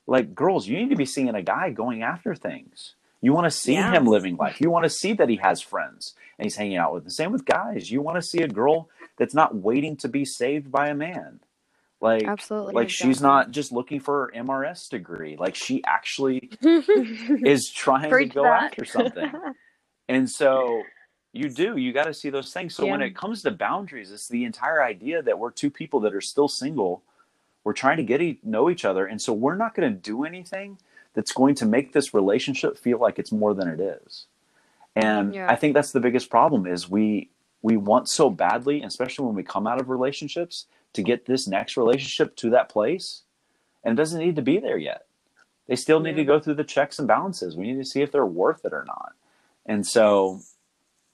Like 0.06 0.34
girls, 0.34 0.66
you 0.66 0.76
need 0.76 0.90
to 0.90 0.96
be 0.96 1.06
seeing 1.06 1.28
a 1.28 1.42
guy 1.42 1.70
going 1.70 2.02
after 2.02 2.34
things. 2.34 2.94
You 3.20 3.32
want 3.32 3.46
to 3.46 3.50
see 3.50 3.74
yeah. 3.74 3.92
him 3.92 4.06
living 4.06 4.36
life. 4.36 4.60
You 4.60 4.70
want 4.70 4.84
to 4.84 4.90
see 4.90 5.14
that 5.14 5.30
he 5.30 5.36
has 5.36 5.62
friends 5.62 6.14
and 6.38 6.44
he's 6.44 6.56
hanging 6.56 6.76
out 6.76 6.92
with. 6.92 7.04
The 7.04 7.10
same 7.10 7.32
with 7.32 7.46
guys. 7.46 7.90
You 7.90 8.02
want 8.02 8.16
to 8.16 8.22
see 8.22 8.42
a 8.42 8.48
girl 8.48 8.90
that's 9.16 9.34
not 9.34 9.54
waiting 9.54 9.96
to 9.98 10.08
be 10.08 10.26
saved 10.26 10.70
by 10.70 10.88
a 10.88 10.94
man. 10.94 11.40
Like 12.02 12.24
absolutely, 12.24 12.74
like 12.74 12.88
exactly. 12.88 13.14
she's 13.14 13.22
not 13.22 13.50
just 13.50 13.72
looking 13.72 13.98
for 13.98 14.26
her 14.26 14.42
MRS 14.42 14.90
degree. 14.90 15.36
Like 15.38 15.54
she 15.54 15.82
actually 15.86 16.50
is 16.62 17.72
trying 17.74 18.10
to 18.10 18.26
go 18.26 18.42
that. 18.42 18.64
after 18.64 18.84
something. 18.84 19.32
and 20.08 20.28
so 20.28 20.82
you 21.32 21.48
do. 21.48 21.78
You 21.78 21.94
got 21.94 22.04
to 22.04 22.12
see 22.12 22.28
those 22.28 22.52
things. 22.52 22.74
So 22.74 22.84
yeah. 22.84 22.90
when 22.90 23.00
it 23.00 23.16
comes 23.16 23.40
to 23.42 23.50
boundaries, 23.50 24.12
it's 24.12 24.28
the 24.28 24.44
entire 24.44 24.82
idea 24.82 25.22
that 25.22 25.38
we're 25.38 25.50
two 25.50 25.70
people 25.70 26.00
that 26.00 26.14
are 26.14 26.20
still 26.20 26.48
single. 26.48 27.02
We're 27.64 27.72
trying 27.72 27.96
to 27.96 28.03
get 28.03 28.20
e- 28.22 28.38
know 28.42 28.70
each 28.70 28.85
other, 28.85 29.07
and 29.07 29.20
so 29.20 29.33
we're 29.33 29.57
not 29.57 29.74
going 29.74 29.90
to 29.90 29.98
do 29.98 30.24
anything 30.24 30.79
that's 31.14 31.33
going 31.33 31.55
to 31.57 31.66
make 31.66 31.92
this 31.92 32.12
relationship 32.12 32.77
feel 32.79 32.98
like 32.98 33.18
it's 33.18 33.33
more 33.33 33.55
than 33.55 33.68
it 33.68 33.81
is. 33.81 34.27
And 34.94 35.35
yeah. 35.35 35.50
I 35.50 35.57
think 35.57 35.74
that's 35.74 35.92
the 35.92 36.00
biggest 36.00 36.31
problem 36.31 36.66
is 36.66 36.88
we 36.88 37.31
we 37.62 37.77
want 37.79 38.09
so 38.09 38.29
badly, 38.29 38.83
especially 38.83 39.24
when 39.24 39.35
we 39.35 39.42
come 39.42 39.66
out 39.66 39.81
of 39.81 39.88
relationships, 39.88 40.66
to 40.92 41.03
get 41.03 41.24
this 41.24 41.48
next 41.48 41.77
relationship 41.77 42.37
to 42.37 42.50
that 42.50 42.68
place, 42.68 43.22
and 43.83 43.92
it 43.92 43.96
doesn't 43.96 44.20
need 44.20 44.37
to 44.37 44.42
be 44.42 44.59
there 44.59 44.77
yet. 44.77 45.07
They 45.66 45.77
still 45.77 46.00
need 46.00 46.11
yeah. 46.11 46.16
to 46.16 46.24
go 46.24 46.40
through 46.40 46.55
the 46.55 46.64
checks 46.64 46.98
and 46.98 47.09
balances. 47.09 47.57
We 47.57 47.72
need 47.72 47.79
to 47.79 47.88
see 47.88 48.03
if 48.03 48.12
they're 48.12 48.27
worth 48.27 48.64
it 48.66 48.74
or 48.74 48.85
not. 48.87 49.14
And 49.64 49.87
so, 49.87 50.40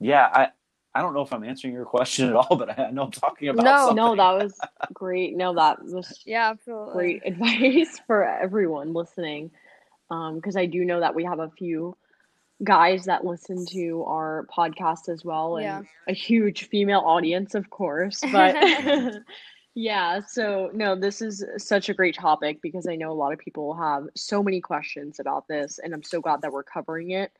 yeah, 0.01 0.29
I 0.33 0.49
I 0.95 1.03
don't 1.03 1.15
know 1.15 1.23
if 1.23 1.33
I'm 1.33 1.45
answering 1.45 1.73
your 1.73 1.85
question 1.85 2.29
at 2.29 2.35
all, 2.35 2.57
but 2.57 2.79
I 2.79 2.91
know 2.91 3.05
I'm 3.05 3.11
talking 3.11 3.49
about. 3.49 3.65
No, 3.65 3.77
something. 3.77 3.97
no, 3.97 4.17
that 4.17 4.43
was 4.43 4.59
great. 4.93 5.37
No, 5.37 5.55
that 5.55 5.83
was 5.85 6.21
yeah, 6.27 6.51
absolutely 6.51 6.93
great 6.93 7.23
advice 7.27 8.01
for 8.07 8.25
everyone 8.25 8.93
listening. 8.93 9.51
Because 10.09 10.57
um, 10.57 10.61
I 10.61 10.67
do 10.67 10.85
know 10.85 11.01
that 11.01 11.15
we 11.15 11.25
have 11.25 11.39
a 11.39 11.51
few 11.51 11.97
guys 12.65 13.05
that 13.05 13.25
listen 13.25 13.65
to 13.67 14.05
our 14.09 14.47
podcast 14.55 15.09
as 15.09 15.25
well, 15.25 15.57
and 15.57 15.65
yeah. 15.65 15.83
a 16.09 16.13
huge 16.13 16.69
female 16.69 17.03
audience, 17.07 17.55
of 17.55 17.71
course. 17.71 18.21
But 18.33 18.57
yeah, 19.75 20.21
so 20.27 20.71
no, 20.75 20.97
this 20.97 21.23
is 21.23 21.45
such 21.59 21.89
a 21.89 21.95
great 21.95 22.17
topic 22.17 22.61
because 22.61 22.89
I 22.89 22.97
know 22.97 23.13
a 23.13 23.15
lot 23.15 23.33
of 23.33 23.39
people 23.39 23.75
have 23.75 24.09
so 24.17 24.43
many 24.43 24.61
questions 24.61 25.21
about 25.21 25.47
this, 25.47 25.79
and 25.79 25.95
I'm 25.95 26.03
so 26.03 26.21
glad 26.21 26.43
that 26.43 26.53
we're 26.53 26.65
covering 26.65 27.13
it. 27.13 27.31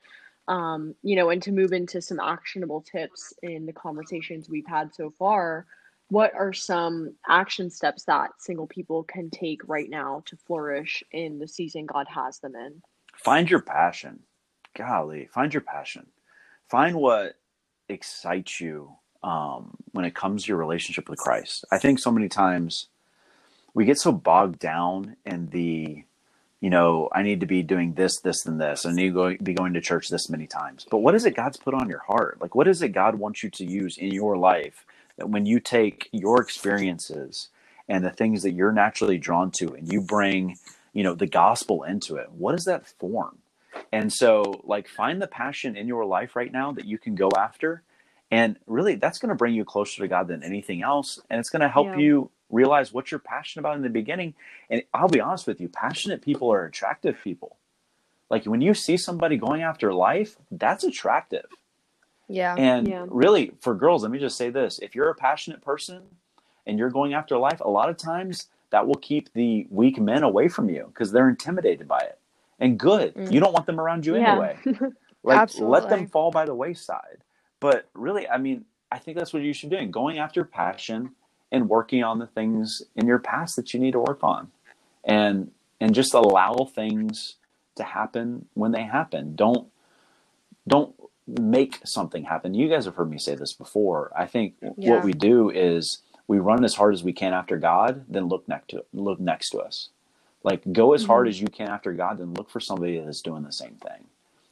Um, 0.49 0.95
you 1.03 1.17
know, 1.17 1.31
and 1.31 1.43
to 1.43 1.53
move 1.53 1.73
into 1.73 2.03
some 2.03 2.19
actionable 2.19 2.83
tips 2.83 3.33
in 3.43 3.67
the 3.67 3.73
conversations 3.73 4.49
we've 4.49 4.67
had 4.67 4.93
so 4.95 5.11
far, 5.11 5.67
what 6.09 6.35
are 6.35 6.53
some 6.53 7.15
action 7.29 7.71
steps 7.71 8.05
that 8.05 8.31
single 8.39 8.67
people 8.67 9.05
can 9.05 9.31
take 9.31 9.61
right 9.69 9.89
now 9.89 10.23
to 10.27 10.37
flourish 10.37 11.05
in 11.13 11.39
the 11.39 11.47
season 11.47 11.87
God 11.87 12.09
has 12.09 12.41
them 12.41 12.57
in? 12.57 12.83
Find 13.15 13.49
your 13.49 13.61
passion 13.63 14.25
golly, 14.75 15.29
find 15.33 15.53
your 15.53 15.63
passion. 15.63 16.07
Find 16.69 16.97
what 16.97 17.35
excites 17.89 18.61
you 18.61 18.93
um, 19.23 19.77
when 19.93 20.05
it 20.05 20.15
comes 20.15 20.45
to 20.45 20.49
your 20.49 20.59
relationship 20.59 21.09
with 21.09 21.19
Christ. 21.19 21.65
I 21.71 21.79
think 21.79 21.99
so 21.99 22.11
many 22.11 22.29
times 22.29 22.89
we 23.75 23.85
get 23.85 23.99
so 23.99 24.13
bogged 24.13 24.59
down 24.59 25.17
in 25.27 25.49
the, 25.49 26.05
you 26.61 26.69
know, 26.69 27.09
I 27.13 27.23
need 27.23 27.41
to 27.41 27.47
be 27.47 27.63
doing 27.63 27.95
this, 27.95 28.21
this, 28.21 28.45
and 28.45 28.61
this. 28.61 28.85
I 28.85 28.93
need 28.93 29.15
to 29.15 29.37
be 29.43 29.55
going 29.55 29.73
to 29.75 29.81
church 29.81 30.09
this 30.09 30.29
many 30.29 30.47
times. 30.47 30.87
But 30.91 30.99
what 30.99 31.15
is 31.15 31.25
it 31.25 31.35
God's 31.35 31.57
put 31.57 31.75
on 31.75 31.89
your 31.89 32.01
heart? 32.01 32.39
Like, 32.41 32.55
what 32.55 32.69
is 32.69 32.83
it 32.83 32.91
God 32.91 33.15
wants 33.15 33.43
you 33.43 33.51
to 33.51 33.65
use 33.65 33.97
in 33.97 34.13
your 34.13 34.37
life 34.37 34.85
that 35.17 35.31
when 35.31 35.47
you 35.47 35.59
take 35.59 36.09
your 36.13 36.41
experiences 36.41 37.49
and 37.89 38.05
the 38.05 38.11
things 38.11 38.43
that 38.43 38.53
you're 38.53 38.73
naturally 38.73 39.17
drawn 39.17 39.51
to 39.53 39.73
and 39.75 39.91
you 39.91 40.03
bring, 40.03 40.59
you 40.93 41.03
know, 41.03 41.15
the 41.15 41.27
gospel 41.27 41.83
into 41.83 42.17
it, 42.17 42.31
what 42.33 42.53
does 42.53 42.67
that 42.67 42.87
form? 42.87 43.39
And 43.91 44.13
so, 44.13 44.61
like, 44.65 44.87
find 44.87 45.23
the 45.23 45.27
passion 45.27 45.77
in 45.77 45.89
your 45.89 46.05
life 46.05 46.37
right 46.37 46.53
now 46.53 46.73
that 46.73 46.85
you 46.85 46.99
can 46.99 47.15
go 47.15 47.31
after. 47.37 47.83
And 48.31 48.57
really, 48.67 48.97
that's 48.97 49.19
going 49.19 49.31
to 49.31 49.35
bring 49.35 49.55
you 49.55 49.65
closer 49.65 50.03
to 50.03 50.09
God 50.09 50.29
than 50.29 50.43
anything 50.43 50.83
else. 50.83 51.19
And 51.31 51.41
it's 51.41 51.51
going 51.51 51.63
to 51.63 51.69
help 51.69 51.87
yeah. 51.87 51.97
you 51.97 52.31
realize 52.51 52.93
what 52.93 53.11
you're 53.11 53.21
passionate 53.21 53.63
about 53.63 53.77
in 53.77 53.83
the 53.83 53.89
beginning. 53.89 54.35
And 54.69 54.83
I'll 54.93 55.09
be 55.09 55.21
honest 55.21 55.47
with 55.47 55.61
you, 55.61 55.69
passionate 55.69 56.23
people 56.23 56.53
are 56.53 56.65
attractive 56.65 57.17
people. 57.23 57.57
Like, 58.29 58.45
when 58.45 58.61
you 58.61 58.75
see 58.75 58.97
somebody 58.97 59.37
going 59.37 59.63
after 59.63 59.93
life, 59.93 60.37
that's 60.51 60.85
attractive. 60.85 61.47
Yeah. 62.29 62.55
And 62.57 62.87
yeah. 62.87 63.07
really, 63.09 63.53
for 63.61 63.75
girls, 63.75 64.03
let 64.03 64.13
me 64.13 64.19
just 64.19 64.37
say 64.37 64.51
this 64.51 64.79
if 64.79 64.95
you're 64.95 65.11
a 65.11 65.15
passionate 65.15 65.63
person 65.63 66.03
and 66.67 66.79
you're 66.79 66.91
going 66.91 67.13
after 67.13 67.37
life, 67.37 67.61
a 67.61 67.69
lot 67.69 67.91
of 67.91 67.97
times 67.97 68.49
that 68.71 68.87
will 68.87 68.97
keep 68.97 69.33
the 69.33 69.67
weak 69.71 69.99
men 69.99 70.23
away 70.23 70.47
from 70.49 70.71
you 70.71 70.87
because 70.87 71.11
they're 71.11 71.29
intimidated 71.29 71.89
by 71.89 71.99
it 71.99 72.19
and 72.61 72.79
good. 72.79 73.15
Mm. 73.15 73.33
You 73.33 73.41
don't 73.41 73.53
want 73.53 73.67
them 73.67 73.81
around 73.81 74.07
you 74.07 74.17
yeah. 74.17 74.31
anyway. 74.31 74.59
like 75.25 75.59
let 75.59 75.89
them 75.89 76.07
fall 76.07 76.31
by 76.31 76.45
the 76.45 76.55
wayside. 76.55 77.19
But 77.59 77.89
really, 77.95 78.29
I 78.29 78.39
mean, 78.39 78.65
I 78.93 78.99
think 78.99 79.19
that's 79.19 79.33
what 79.33 79.43
you 79.43 79.53
should 79.53 79.71
be 79.71 79.77
doing: 79.77 79.91
going 79.91 80.19
after 80.19 80.45
passion 80.45 81.11
and 81.53 81.69
working 81.69 82.03
on 82.03 82.19
the 82.19 82.27
things 82.27 82.83
in 82.97 83.07
your 83.07 83.19
past 83.19 83.57
that 83.57 83.75
you 83.75 83.81
need 83.81 83.93
to 83.93 84.01
work 84.01 84.23
on, 84.23 84.51
and 85.05 85.51
and 85.81 85.95
just 85.95 86.15
allow 86.15 86.55
things 86.75 87.37
to 87.77 87.85
happen 87.85 88.47
when 88.55 88.73
they 88.73 88.83
happen. 88.83 89.35
Don't 89.35 89.69
don't 90.67 90.95
make 91.27 91.81
something 91.85 92.25
happen. 92.25 92.55
You 92.55 92.69
guys 92.69 92.85
have 92.85 92.97
heard 92.97 93.11
me 93.11 93.19
say 93.19 93.35
this 93.35 93.53
before. 93.53 94.13
I 94.17 94.27
think 94.27 94.55
yeah. 94.61 94.91
what 94.91 95.05
we 95.05 95.13
do 95.13 95.51
is 95.51 96.03
we 96.27 96.39
run 96.39 96.65
as 96.65 96.75
hard 96.75 96.95
as 96.95 97.03
we 97.03 97.13
can 97.13 97.33
after 97.35 97.57
God, 97.57 98.05
then 98.09 98.29
look 98.29 98.47
next 98.49 98.69
to 98.69 98.85
look 98.93 99.21
next 99.21 99.51
to 99.51 99.59
us. 99.59 99.89
Like 100.43 100.63
go 100.73 100.95
as 100.95 101.03
mm-hmm. 101.03 101.11
hard 101.11 101.29
as 101.29 101.41
you 101.41 101.49
can 101.49 101.69
after 101.69 101.93
God, 101.93 102.19
then 102.19 102.35
look 102.35 102.51
for 102.51 102.61
somebody 102.61 102.99
that's 102.99 103.21
doing 103.21 103.43
the 103.43 103.53
same 103.53 103.75
thing. 103.75 104.07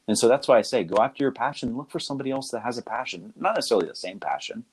And 0.06 0.18
so 0.18 0.26
that's 0.26 0.48
why 0.48 0.58
I 0.58 0.62
say 0.62 0.84
go 0.84 1.02
after 1.02 1.22
your 1.22 1.32
passion, 1.32 1.76
look 1.76 1.90
for 1.90 2.00
somebody 2.00 2.30
else 2.30 2.50
that 2.50 2.61
has 2.61 2.78
a 2.78 2.82
passion, 2.82 3.32
not 3.37 3.54
necessarily 3.54 3.88
the 3.88 3.94
same 3.94 4.18
passion, 4.18 4.64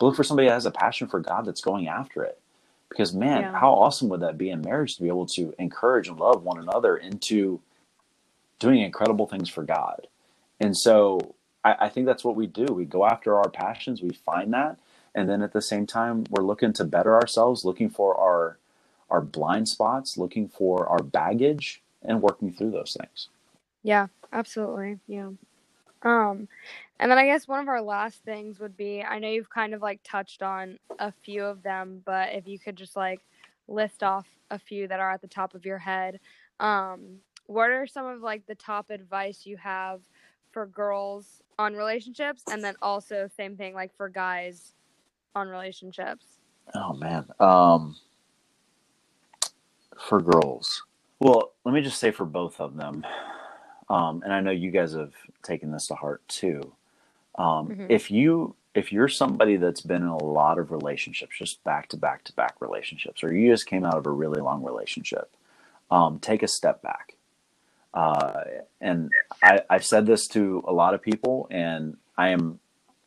but 0.00 0.06
look 0.06 0.16
for 0.16 0.24
somebody 0.24 0.48
that 0.48 0.54
has 0.54 0.66
a 0.66 0.70
passion 0.70 1.06
for 1.06 1.20
God 1.20 1.44
that's 1.44 1.60
going 1.60 1.86
after 1.86 2.24
it. 2.24 2.40
Because 2.88 3.14
man, 3.14 3.42
yeah. 3.42 3.52
how 3.56 3.72
awesome 3.74 4.08
would 4.08 4.20
that 4.20 4.38
be 4.38 4.50
in 4.50 4.62
marriage 4.62 4.96
to 4.96 5.02
be 5.02 5.08
able 5.08 5.26
to 5.26 5.54
encourage 5.58 6.08
and 6.08 6.18
love 6.18 6.42
one 6.42 6.58
another 6.58 6.96
into 6.96 7.60
doing 8.58 8.80
incredible 8.80 9.26
things 9.26 9.48
for 9.48 9.62
God. 9.62 10.08
And 10.58 10.76
so 10.76 11.34
I, 11.62 11.76
I 11.80 11.88
think 11.90 12.06
that's 12.06 12.24
what 12.24 12.34
we 12.34 12.46
do. 12.46 12.64
We 12.64 12.86
go 12.86 13.06
after 13.06 13.36
our 13.36 13.48
passions, 13.50 14.02
we 14.02 14.10
find 14.10 14.52
that, 14.54 14.78
and 15.14 15.28
then 15.28 15.42
at 15.42 15.52
the 15.52 15.62
same 15.62 15.86
time 15.86 16.24
we're 16.30 16.44
looking 16.44 16.72
to 16.72 16.84
better 16.84 17.14
ourselves, 17.14 17.64
looking 17.64 17.90
for 17.90 18.16
our 18.16 18.56
our 19.10 19.20
blind 19.20 19.68
spots, 19.68 20.16
looking 20.16 20.48
for 20.48 20.86
our 20.86 21.02
baggage, 21.02 21.82
and 22.02 22.22
working 22.22 22.52
through 22.52 22.70
those 22.70 22.96
things. 22.98 23.28
Yeah, 23.82 24.06
absolutely. 24.32 25.00
Yeah. 25.06 25.30
Um, 26.02 26.48
and 26.98 27.10
then 27.10 27.18
I 27.18 27.26
guess 27.26 27.48
one 27.48 27.60
of 27.60 27.68
our 27.68 27.82
last 27.82 28.24
things 28.24 28.58
would 28.58 28.76
be 28.76 29.02
I 29.02 29.18
know 29.18 29.28
you've 29.28 29.50
kind 29.50 29.74
of 29.74 29.82
like 29.82 30.00
touched 30.04 30.42
on 30.42 30.78
a 30.98 31.12
few 31.12 31.44
of 31.44 31.62
them, 31.62 32.02
but 32.04 32.30
if 32.32 32.46
you 32.46 32.58
could 32.58 32.76
just 32.76 32.96
like 32.96 33.20
list 33.68 34.02
off 34.02 34.26
a 34.50 34.58
few 34.58 34.88
that 34.88 35.00
are 35.00 35.12
at 35.12 35.20
the 35.20 35.28
top 35.28 35.54
of 35.54 35.64
your 35.64 35.78
head, 35.78 36.20
um, 36.58 37.18
what 37.46 37.70
are 37.70 37.86
some 37.86 38.06
of 38.06 38.22
like 38.22 38.46
the 38.46 38.54
top 38.54 38.90
advice 38.90 39.44
you 39.44 39.56
have 39.56 40.00
for 40.52 40.66
girls 40.66 41.42
on 41.58 41.74
relationships 41.74 42.42
and 42.50 42.62
then 42.62 42.74
also 42.82 43.28
same 43.36 43.56
thing 43.56 43.74
like 43.74 43.94
for 43.96 44.08
guys 44.08 44.74
on 45.34 45.48
relationships? 45.48 46.26
Oh 46.74 46.92
man. 46.94 47.26
Um 47.40 47.96
for 49.98 50.20
girls. 50.20 50.82
Well, 51.18 51.52
let 51.64 51.74
me 51.74 51.82
just 51.82 51.98
say 51.98 52.10
for 52.10 52.24
both 52.24 52.60
of 52.60 52.76
them, 52.76 53.04
um, 53.90 54.22
and 54.22 54.32
I 54.32 54.40
know 54.40 54.52
you 54.52 54.70
guys 54.70 54.94
have 54.94 55.12
taken 55.42 55.72
this 55.72 55.88
to 55.88 55.96
heart 55.96 56.26
too. 56.28 56.72
Um, 57.36 57.68
mm-hmm. 57.68 57.86
If 57.88 58.10
you 58.10 58.54
if 58.72 58.92
you're 58.92 59.08
somebody 59.08 59.56
that's 59.56 59.80
been 59.80 60.02
in 60.02 60.08
a 60.08 60.22
lot 60.22 60.58
of 60.58 60.70
relationships, 60.70 61.36
just 61.36 61.62
back 61.64 61.88
to 61.88 61.96
back 61.96 62.22
to 62.24 62.32
back 62.34 62.54
relationships, 62.60 63.24
or 63.24 63.34
you 63.34 63.50
just 63.50 63.66
came 63.66 63.84
out 63.84 63.96
of 63.96 64.06
a 64.06 64.10
really 64.10 64.40
long 64.40 64.62
relationship, 64.62 65.34
um, 65.90 66.20
take 66.20 66.42
a 66.44 66.48
step 66.48 66.80
back. 66.82 67.16
Uh, 67.92 68.44
and 68.80 69.10
I, 69.42 69.62
I've 69.68 69.84
said 69.84 70.06
this 70.06 70.28
to 70.28 70.62
a 70.68 70.72
lot 70.72 70.94
of 70.94 71.02
people, 71.02 71.48
and 71.50 71.96
I 72.16 72.28
am 72.28 72.60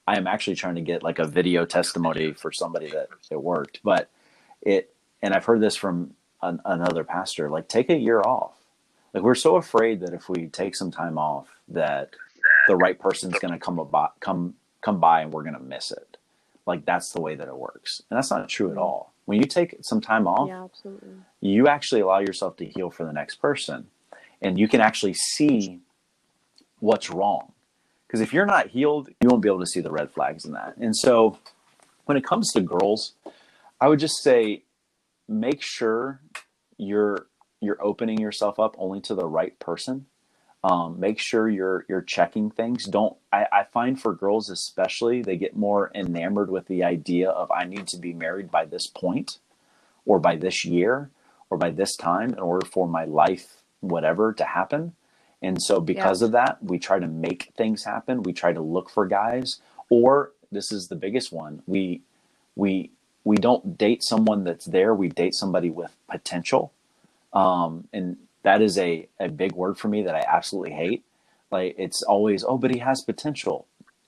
I 0.05 0.17
am 0.17 0.27
actually 0.27 0.57
trying 0.57 0.75
to 0.75 0.81
get 0.81 1.01
like 1.01 1.19
a 1.19 1.25
video 1.25 1.65
testimony 1.65 2.33
for 2.33 2.51
somebody 2.51 2.89
that 2.89 3.07
it 3.31 3.41
worked, 3.41 3.79
but 3.83 4.09
it 4.61 4.93
and 5.21 5.33
I've 5.33 5.45
heard 5.45 5.61
this 5.61 5.77
from 5.77 6.13
an, 6.41 6.59
another 6.65 7.05
pastor, 7.05 7.49
like 7.49 7.69
take 7.69 7.89
a 7.89 7.95
year 7.95 8.19
off. 8.19 8.62
Like 9.13 9.23
we're 9.23 9.35
so 9.35 9.55
afraid 9.55 9.99
that 10.01 10.13
if 10.13 10.29
we 10.29 10.47
take 10.47 10.75
some 10.75 10.91
time 10.91 11.17
off, 11.17 11.47
that 11.67 12.11
the 12.67 12.75
right 12.75 12.97
person's 12.97 13.37
going 13.39 13.53
to 13.53 13.59
come 13.59 13.79
about, 13.79 14.19
come 14.19 14.55
come 14.81 14.99
by 14.99 15.21
and 15.21 15.31
we're 15.31 15.43
going 15.43 15.55
to 15.55 15.63
miss 15.63 15.91
it. 15.91 16.17
Like 16.65 16.85
that's 16.85 17.11
the 17.11 17.21
way 17.21 17.35
that 17.35 17.47
it 17.47 17.55
works, 17.55 18.01
and 18.09 18.17
that's 18.17 18.31
not 18.31 18.47
true 18.49 18.67
at 18.67 18.73
mm-hmm. 18.73 18.81
all. 18.81 19.13
When 19.25 19.37
you 19.37 19.45
take 19.45 19.77
some 19.81 20.01
time 20.01 20.27
off, 20.27 20.49
yeah, 20.49 20.63
absolutely. 20.65 21.13
you 21.39 21.67
actually 21.67 22.01
allow 22.01 22.19
yourself 22.19 22.57
to 22.57 22.65
heal 22.65 22.89
for 22.89 23.05
the 23.05 23.13
next 23.13 23.35
person, 23.35 23.87
and 24.41 24.59
you 24.59 24.67
can 24.67 24.81
actually 24.81 25.13
see 25.13 25.79
what's 26.79 27.09
wrong. 27.09 27.53
Because 28.07 28.21
if 28.21 28.33
you're 28.33 28.45
not 28.45 28.67
healed, 28.67 29.09
you 29.21 29.29
won't 29.29 29.41
be 29.41 29.49
able 29.49 29.61
to 29.61 29.65
see 29.65 29.79
the 29.79 29.91
red 29.91 30.11
flags 30.11 30.45
in 30.45 30.51
that. 30.53 30.75
And 30.77 30.95
so, 30.95 31.39
when 32.05 32.17
it 32.17 32.23
comes 32.23 32.51
to 32.53 32.61
girls, 32.61 33.13
I 33.79 33.87
would 33.87 33.99
just 33.99 34.21
say 34.21 34.63
make 35.27 35.61
sure 35.61 36.21
you're 36.77 37.27
you're 37.63 37.83
opening 37.83 38.19
yourself 38.19 38.59
up 38.59 38.75
only 38.77 39.01
to 39.01 39.15
the 39.15 39.25
right 39.25 39.57
person. 39.59 40.05
Um, 40.63 40.99
make 40.99 41.19
sure 41.19 41.49
you're 41.49 41.85
you're 41.89 42.01
checking 42.01 42.49
things. 42.49 42.85
Don't 42.85 43.17
I, 43.33 43.47
I 43.51 43.63
find 43.65 43.99
for 43.99 44.13
girls 44.13 44.49
especially 44.49 45.21
they 45.21 45.35
get 45.35 45.57
more 45.57 45.91
enamored 45.93 46.49
with 46.49 46.67
the 46.67 46.83
idea 46.83 47.29
of 47.29 47.51
I 47.51 47.65
need 47.65 47.87
to 47.87 47.97
be 47.97 48.13
married 48.13 48.49
by 48.49 48.65
this 48.65 48.87
point, 48.87 49.39
or 50.05 50.19
by 50.19 50.37
this 50.37 50.63
year, 50.63 51.09
or 51.49 51.57
by 51.57 51.69
this 51.69 51.97
time 51.97 52.29
in 52.29 52.39
order 52.39 52.65
for 52.65 52.87
my 52.87 53.03
life 53.05 53.63
whatever 53.81 54.31
to 54.33 54.45
happen. 54.45 54.93
And 55.41 55.61
so 55.61 55.81
because 55.81 56.21
yeah. 56.21 56.27
of 56.27 56.31
that, 56.31 56.63
we 56.63 56.79
try 56.79 56.99
to 56.99 57.07
make 57.07 57.51
things 57.57 57.83
happen. 57.83 58.23
We 58.23 58.31
try 58.31 58.53
to 58.53 58.61
look 58.61 58.89
for 58.89 59.05
guys, 59.05 59.59
or 59.89 60.31
this 60.51 60.71
is 60.71 60.87
the 60.87 60.95
biggest 60.95 61.33
one. 61.33 61.61
We 61.67 62.03
we 62.55 62.91
we 63.25 63.35
don't 63.35 63.77
date 63.77 64.03
someone 64.03 64.45
that's 64.45 64.65
there. 64.65 64.95
We 64.95 65.09
date 65.09 65.33
somebody 65.33 65.69
with 65.69 65.95
potential. 66.09 66.71
Um, 67.33 67.87
and 67.93 68.17
that 68.43 68.61
is 68.61 68.77
a, 68.77 69.07
a 69.19 69.29
big 69.29 69.53
word 69.53 69.77
for 69.77 69.87
me 69.87 70.03
that 70.03 70.15
I 70.15 70.23
absolutely 70.27 70.73
hate. 70.73 71.03
Like 71.51 71.75
it's 71.77 72.01
always, 72.03 72.43
oh, 72.43 72.57
but 72.57 72.71
he 72.71 72.79
has 72.79 73.01
potential. 73.01 73.67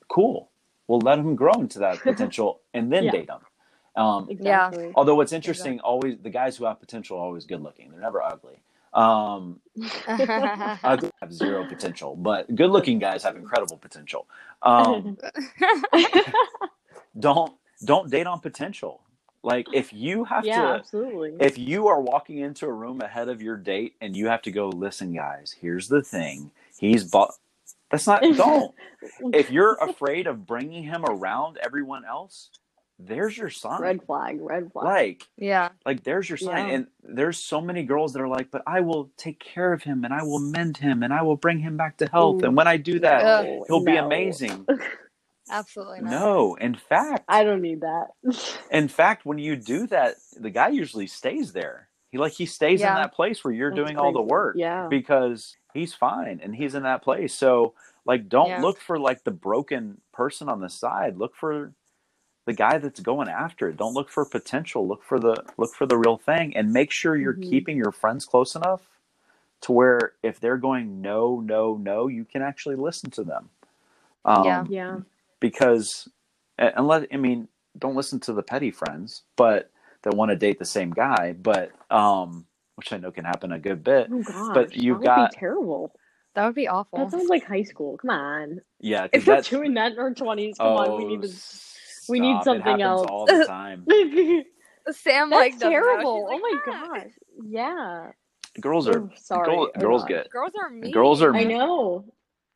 Cool. 0.10 0.50
We'll 0.88 1.00
let 1.00 1.20
him 1.20 1.36
grow 1.36 1.54
into 1.54 1.80
that 1.80 2.00
potential 2.04 2.62
and 2.74 2.92
then 2.92 3.06
yeah. 3.06 3.12
date 3.12 3.30
him. 3.30 4.04
Um, 4.04 4.28
exactly. 4.30 4.92
Although 4.96 5.16
what's 5.16 5.32
interesting, 5.32 5.74
exactly. 5.76 5.90
always 5.90 6.18
the 6.22 6.30
guys 6.30 6.58
who 6.58 6.66
have 6.66 6.80
potential 6.80 7.18
are 7.18 7.22
always 7.26 7.46
good 7.46 7.62
looking. 7.62 7.92
They're 7.92 8.02
never 8.02 8.22
ugly. 8.22 8.62
Um, 8.94 9.60
ugly 10.08 11.12
have 11.22 11.34
zero 11.34 11.66
potential, 11.68 12.16
but 12.16 12.54
good 12.56 12.72
looking 12.72 13.00
guys 13.00 13.24
have 13.24 13.36
incredible 13.36 13.78
potential. 13.78 14.28
Um, 14.62 15.18
don't 17.20 17.54
don't 17.84 18.10
date 18.10 18.28
on 18.28 18.40
potential. 18.40 19.02
Like 19.46 19.68
if 19.72 19.94
you 19.94 20.24
have 20.24 20.44
yeah, 20.44 20.62
to 20.62 20.68
absolutely. 20.70 21.36
if 21.40 21.56
you 21.56 21.88
are 21.88 22.02
walking 22.02 22.40
into 22.40 22.66
a 22.66 22.74
room 22.74 23.00
ahead 23.02 23.30
of 23.30 23.44
your 23.44 23.58
date 23.58 23.94
and 24.02 24.18
you 24.18 24.26
have 24.28 24.42
to 24.42 24.52
go, 24.52 24.70
listen, 24.70 25.14
guys, 25.14 25.56
here's 25.62 25.88
the 25.88 26.02
thing. 26.02 26.50
He's 26.80 27.04
bought 27.04 27.36
that's 27.92 28.08
not 28.08 28.24
don't. 28.24 28.74
if 29.36 29.52
you're 29.52 29.76
afraid 29.76 30.26
of 30.26 30.48
bringing 30.48 30.82
him 30.84 31.06
around 31.06 31.60
everyone 31.64 32.06
else, 32.06 32.50
there's 32.98 33.38
your 33.38 33.52
sign. 33.52 33.80
Red 33.80 34.04
flag, 34.04 34.40
red 34.42 34.72
flag. 34.72 34.86
Like, 34.86 35.28
yeah. 35.38 35.70
Like 35.86 36.04
there's 36.04 36.28
your 36.28 36.40
sign. 36.40 36.68
Yeah. 36.68 36.74
And 36.74 36.88
there's 37.04 37.38
so 37.38 37.62
many 37.62 37.84
girls 37.84 38.14
that 38.14 38.24
are 38.24 38.28
like, 38.28 38.50
but 38.50 38.64
I 38.66 38.82
will 38.82 39.12
take 39.16 39.40
care 39.40 39.74
of 39.74 39.84
him 39.84 40.06
and 40.06 40.14
I 40.14 40.24
will 40.24 40.40
mend 40.40 40.78
him 40.78 41.04
and 41.04 41.14
I 41.14 41.22
will 41.22 41.36
bring 41.36 41.60
him 41.60 41.78
back 41.78 41.98
to 41.98 42.08
health. 42.08 42.42
Ooh, 42.42 42.48
and 42.48 42.58
when 42.58 42.68
I 42.68 42.78
do 42.78 43.00
that, 43.02 43.24
no, 43.24 43.66
he'll 43.68 43.82
no. 43.82 43.92
be 43.92 43.98
amazing. 43.98 44.66
Absolutely 45.50 46.02
not. 46.02 46.12
No, 46.12 46.56
in 46.56 46.76
fact, 46.76 47.24
I 47.28 47.44
don't 47.44 47.62
need 47.62 47.82
that. 47.82 48.08
in 48.72 48.88
fact, 48.88 49.26
when 49.26 49.38
you 49.38 49.56
do 49.56 49.88
that, 49.88 50.16
the 50.38 50.50
guy 50.50 50.70
usually 50.70 51.08
stays 51.08 51.54
there. 51.54 51.88
He 52.12 52.18
like 52.18 52.34
he 52.34 52.46
stays 52.46 52.82
yeah. 52.82 52.96
in 52.96 53.02
that 53.02 53.14
place 53.14 53.44
where 53.44 53.54
you're 53.54 53.70
That's 53.70 53.78
doing 53.78 53.96
crazy. 53.96 54.06
all 54.06 54.14
the 54.14 54.22
work. 54.22 54.56
Yeah. 54.58 54.88
Because 54.90 55.58
he's 55.74 55.94
fine 55.94 56.40
and 56.42 56.56
he's 56.56 56.74
in 56.74 56.84
that 56.84 57.04
place. 57.04 57.34
So 57.34 57.74
like 58.06 58.30
don't 58.30 58.50
yeah. 58.50 58.62
look 58.62 58.80
for 58.80 58.98
like 58.98 59.24
the 59.24 59.32
broken 59.32 60.02
person 60.14 60.50
on 60.50 60.62
the 60.62 60.70
side. 60.70 61.18
Look 61.18 61.36
for 61.36 61.74
the 62.46 62.54
guy 62.54 62.78
that's 62.78 63.00
going 63.00 63.28
after 63.28 63.68
it. 63.70 63.78
Don't 63.78 63.94
look 63.94 64.10
for 64.10 64.26
potential. 64.26 64.88
Look 64.88 65.04
for 65.04 65.20
the 65.20 65.44
look 65.58 65.76
for 65.76 65.86
the 65.86 65.98
real 65.98 66.18
thing 66.18 66.56
and 66.56 66.72
make 66.72 66.92
sure 66.92 67.18
you're 67.18 67.34
mm-hmm. 67.34 67.50
keeping 67.50 67.78
your 67.78 67.92
friends 67.92 68.26
close 68.26 68.56
enough 68.56 68.82
to 69.62 69.72
where 69.72 70.14
if 70.24 70.40
they're 70.40 70.58
going 70.58 71.02
no, 71.02 71.42
no, 71.42 71.76
no, 71.76 72.08
you 72.08 72.24
can 72.24 72.42
actually 72.42 72.76
listen 72.76 73.12
to 73.12 73.24
them. 73.24 73.50
Um, 74.24 74.46
yeah. 74.46 74.66
Yeah 74.70 74.98
because 75.40 76.08
unless 76.58 77.06
I 77.12 77.18
mean, 77.18 77.48
don't 77.78 77.96
listen 77.96 78.20
to 78.22 78.34
the 78.34 78.44
petty 78.44 78.72
friends, 78.72 79.24
but 79.36 79.72
that 80.04 80.16
want 80.16 80.30
to 80.30 80.36
date 80.36 80.60
the 80.60 80.66
same 80.66 80.92
guy, 80.92 81.34
but 81.34 81.72
um, 81.90 82.46
which 82.76 82.94
I 82.94 82.98
know 82.98 83.12
can 83.12 83.26
happen 83.26 83.52
a 83.52 83.60
good 83.60 83.84
bit. 83.84 84.08
Oh 84.12 84.24
gosh, 84.24 84.54
but 84.54 84.76
you've 84.76 85.04
got 85.04 85.32
terrible. 85.34 85.92
That 86.36 86.46
would 86.46 86.56
be 86.56 86.68
awful. 86.68 87.00
That 87.00 87.12
sounds 87.12 87.30
like 87.30 87.46
high 87.46 87.64
school. 87.64 87.98
Come 87.98 88.12
on. 88.12 88.62
Yeah, 88.80 89.08
if 89.14 89.26
we're 89.28 89.42
doing 89.42 89.74
that 89.76 89.94
in 89.94 90.00
our 90.00 90.14
twenties, 90.14 90.58
come 90.58 90.68
oh, 90.68 90.78
on, 90.78 90.98
we 90.98 91.06
need 91.06 91.22
to. 91.24 91.30
Stop. 91.30 92.10
We 92.10 92.20
need 92.20 92.44
something 92.44 92.82
else 92.82 93.08
all 93.10 93.26
the 93.26 93.46
time. 93.46 93.86
Sam, 94.92 95.32
That's 95.32 95.40
like 95.40 95.60
terrible. 95.60 96.26
Like, 96.26 96.36
oh 96.36 96.40
my 96.40 96.60
gosh. 96.66 97.12
Yeah. 97.44 98.12
Girls 98.62 98.88
are 98.88 99.10
sorry. 99.16 99.48
Girl, 99.48 99.72
girls 99.80 100.06
get 100.06 100.30
girls 100.30 100.52
are 100.62 100.70
mean. 100.70 100.92
Girls 100.92 101.22
are. 101.22 101.36
I 101.36 101.44
know. 101.44 102.06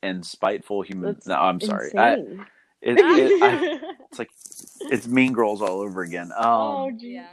And 0.01 0.25
spiteful 0.25 0.83
humans. 0.83 1.25
No, 1.25 1.35
I'm 1.35 1.59
sorry. 1.59 1.89
I, 1.97 2.17
it, 2.81 2.97
it 2.97 3.41
I, 3.41 3.79
it's 4.09 4.19
like 4.19 4.29
it's 4.81 5.07
Mean 5.07 5.33
Girls 5.33 5.61
all 5.61 5.81
over 5.81 6.01
again. 6.01 6.31
Um, 6.35 6.45
oh, 6.45 6.91
yeah. 6.97 7.27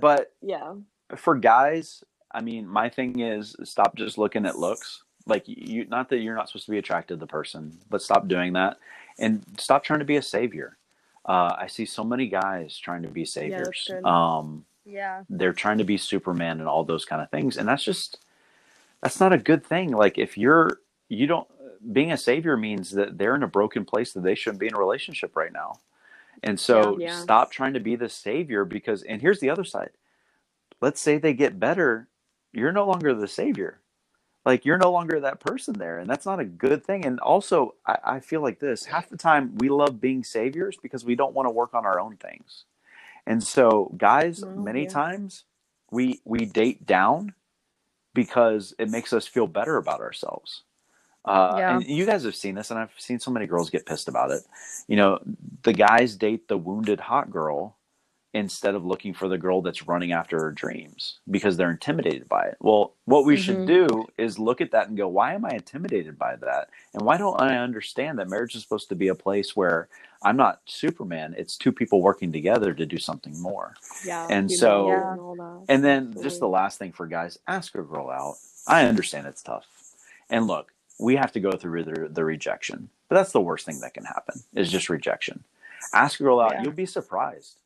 But 0.00 0.32
yeah, 0.40 0.74
for 1.16 1.34
guys, 1.34 2.02
I 2.32 2.40
mean, 2.40 2.66
my 2.66 2.88
thing 2.88 3.20
is 3.20 3.56
stop 3.64 3.96
just 3.96 4.18
looking 4.18 4.46
at 4.46 4.58
looks. 4.58 5.02
Like 5.26 5.44
you, 5.46 5.86
not 5.86 6.10
that 6.10 6.18
you're 6.18 6.34
not 6.34 6.48
supposed 6.48 6.66
to 6.66 6.70
be 6.70 6.78
attracted 6.78 7.14
to 7.14 7.20
the 7.20 7.26
person, 7.26 7.78
but 7.88 8.02
stop 8.02 8.28
doing 8.28 8.52
that 8.54 8.78
and 9.18 9.42
stop 9.58 9.84
trying 9.84 10.00
to 10.00 10.04
be 10.04 10.16
a 10.16 10.22
savior. 10.22 10.76
Uh, 11.26 11.54
I 11.58 11.66
see 11.68 11.86
so 11.86 12.04
many 12.04 12.28
guys 12.28 12.76
trying 12.76 13.02
to 13.02 13.08
be 13.08 13.24
saviors. 13.24 13.88
Yeah, 13.90 14.00
um, 14.04 14.66
yeah, 14.84 15.22
they're 15.30 15.54
trying 15.54 15.78
to 15.78 15.84
be 15.84 15.96
Superman 15.96 16.60
and 16.60 16.68
all 16.68 16.84
those 16.84 17.06
kind 17.06 17.22
of 17.22 17.30
things, 17.30 17.56
and 17.56 17.66
that's 17.66 17.84
just 17.84 18.18
that's 19.02 19.20
not 19.20 19.32
a 19.32 19.38
good 19.38 19.64
thing. 19.64 19.92
Like 19.92 20.18
if 20.18 20.36
you're 20.36 20.80
you 21.08 21.26
don't 21.26 21.48
being 21.92 22.12
a 22.12 22.16
savior 22.16 22.56
means 22.56 22.90
that 22.92 23.18
they're 23.18 23.34
in 23.34 23.42
a 23.42 23.48
broken 23.48 23.84
place 23.84 24.12
that 24.12 24.22
they 24.22 24.34
shouldn't 24.34 24.60
be 24.60 24.66
in 24.66 24.74
a 24.74 24.78
relationship 24.78 25.36
right 25.36 25.52
now. 25.52 25.80
And 26.42 26.58
so 26.58 26.98
yeah, 26.98 27.08
yeah. 27.08 27.20
stop 27.20 27.50
trying 27.50 27.74
to 27.74 27.80
be 27.80 27.96
the 27.96 28.08
savior 28.08 28.64
because, 28.64 29.02
and 29.02 29.20
here's 29.20 29.40
the 29.40 29.50
other 29.50 29.64
side. 29.64 29.90
Let's 30.80 31.00
say 31.00 31.18
they 31.18 31.32
get 31.32 31.60
better. 31.60 32.08
You're 32.52 32.72
no 32.72 32.86
longer 32.86 33.14
the 33.14 33.28
savior. 33.28 33.80
Like 34.44 34.64
you're 34.64 34.78
no 34.78 34.92
longer 34.92 35.20
that 35.20 35.40
person 35.40 35.78
there. 35.78 35.98
And 35.98 36.08
that's 36.08 36.26
not 36.26 36.40
a 36.40 36.44
good 36.44 36.84
thing. 36.84 37.06
And 37.06 37.18
also, 37.20 37.74
I, 37.86 37.98
I 38.04 38.20
feel 38.20 38.42
like 38.42 38.58
this 38.58 38.84
half 38.84 39.08
the 39.08 39.16
time 39.16 39.56
we 39.56 39.68
love 39.68 40.00
being 40.00 40.22
saviors 40.22 40.76
because 40.82 41.04
we 41.04 41.14
don't 41.14 41.34
want 41.34 41.46
to 41.46 41.52
work 41.52 41.72
on 41.72 41.86
our 41.86 41.98
own 41.98 42.16
things. 42.16 42.64
And 43.26 43.42
so, 43.42 43.94
guys, 43.96 44.44
well, 44.44 44.54
many 44.54 44.82
yeah. 44.82 44.90
times 44.90 45.44
we 45.90 46.20
we 46.24 46.44
date 46.44 46.84
down 46.84 47.32
because 48.12 48.74
it 48.78 48.90
makes 48.90 49.12
us 49.12 49.26
feel 49.26 49.46
better 49.46 49.76
about 49.78 50.00
ourselves. 50.00 50.62
Uh, 51.24 51.54
yeah. 51.56 51.76
And 51.76 51.86
you 51.86 52.04
guys 52.04 52.24
have 52.24 52.36
seen 52.36 52.54
this, 52.54 52.70
and 52.70 52.78
I've 52.78 52.92
seen 52.98 53.18
so 53.18 53.30
many 53.30 53.46
girls 53.46 53.70
get 53.70 53.86
pissed 53.86 54.08
about 54.08 54.30
it. 54.30 54.42
You 54.88 54.96
know, 54.96 55.20
the 55.62 55.72
guys 55.72 56.16
date 56.16 56.48
the 56.48 56.58
wounded 56.58 57.00
hot 57.00 57.30
girl 57.30 57.76
instead 58.34 58.74
of 58.74 58.84
looking 58.84 59.14
for 59.14 59.28
the 59.28 59.38
girl 59.38 59.62
that's 59.62 59.86
running 59.86 60.10
after 60.10 60.40
her 60.40 60.50
dreams 60.50 61.20
because 61.30 61.56
they're 61.56 61.70
intimidated 61.70 62.28
by 62.28 62.42
it. 62.42 62.56
Well, 62.60 62.94
what 63.04 63.24
we 63.24 63.36
mm-hmm. 63.36 63.42
should 63.42 63.66
do 63.66 64.06
is 64.18 64.40
look 64.40 64.60
at 64.60 64.72
that 64.72 64.88
and 64.88 64.96
go, 64.96 65.06
why 65.06 65.34
am 65.34 65.44
I 65.44 65.50
intimidated 65.50 66.18
by 66.18 66.34
that? 66.36 66.68
And 66.92 67.02
why 67.02 67.16
don't 67.16 67.40
I 67.40 67.58
understand 67.58 68.18
that 68.18 68.28
marriage 68.28 68.56
is 68.56 68.62
supposed 68.62 68.88
to 68.88 68.96
be 68.96 69.06
a 69.06 69.14
place 69.14 69.54
where 69.54 69.88
I'm 70.24 70.36
not 70.36 70.62
Superman, 70.66 71.36
it's 71.38 71.56
two 71.56 71.70
people 71.70 72.02
working 72.02 72.32
together 72.32 72.74
to 72.74 72.84
do 72.84 72.98
something 72.98 73.40
more. 73.40 73.74
Yeah. 74.04 74.26
And 74.28 74.50
so, 74.50 74.88
yeah. 74.88 75.58
and 75.68 75.84
then 75.84 76.14
just 76.20 76.40
the 76.40 76.48
last 76.48 76.78
thing 76.78 76.90
for 76.90 77.06
guys, 77.06 77.38
ask 77.46 77.76
a 77.76 77.82
girl 77.82 78.10
out. 78.10 78.34
I 78.66 78.86
understand 78.86 79.28
it's 79.28 79.42
tough. 79.42 79.66
And 80.28 80.48
look, 80.48 80.72
we 80.98 81.16
have 81.16 81.32
to 81.32 81.40
go 81.40 81.52
through 81.52 81.84
the, 81.84 82.08
the 82.10 82.24
rejection. 82.24 82.88
But 83.08 83.16
that's 83.16 83.32
the 83.32 83.40
worst 83.40 83.66
thing 83.66 83.80
that 83.80 83.94
can 83.94 84.04
happen 84.04 84.40
is 84.54 84.70
just 84.70 84.88
rejection. 84.88 85.44
Ask 85.92 86.20
a 86.20 86.22
girl 86.22 86.40
out, 86.40 86.52
yeah. 86.52 86.62
you'll 86.62 86.72
be 86.72 86.86
surprised. 86.86 87.58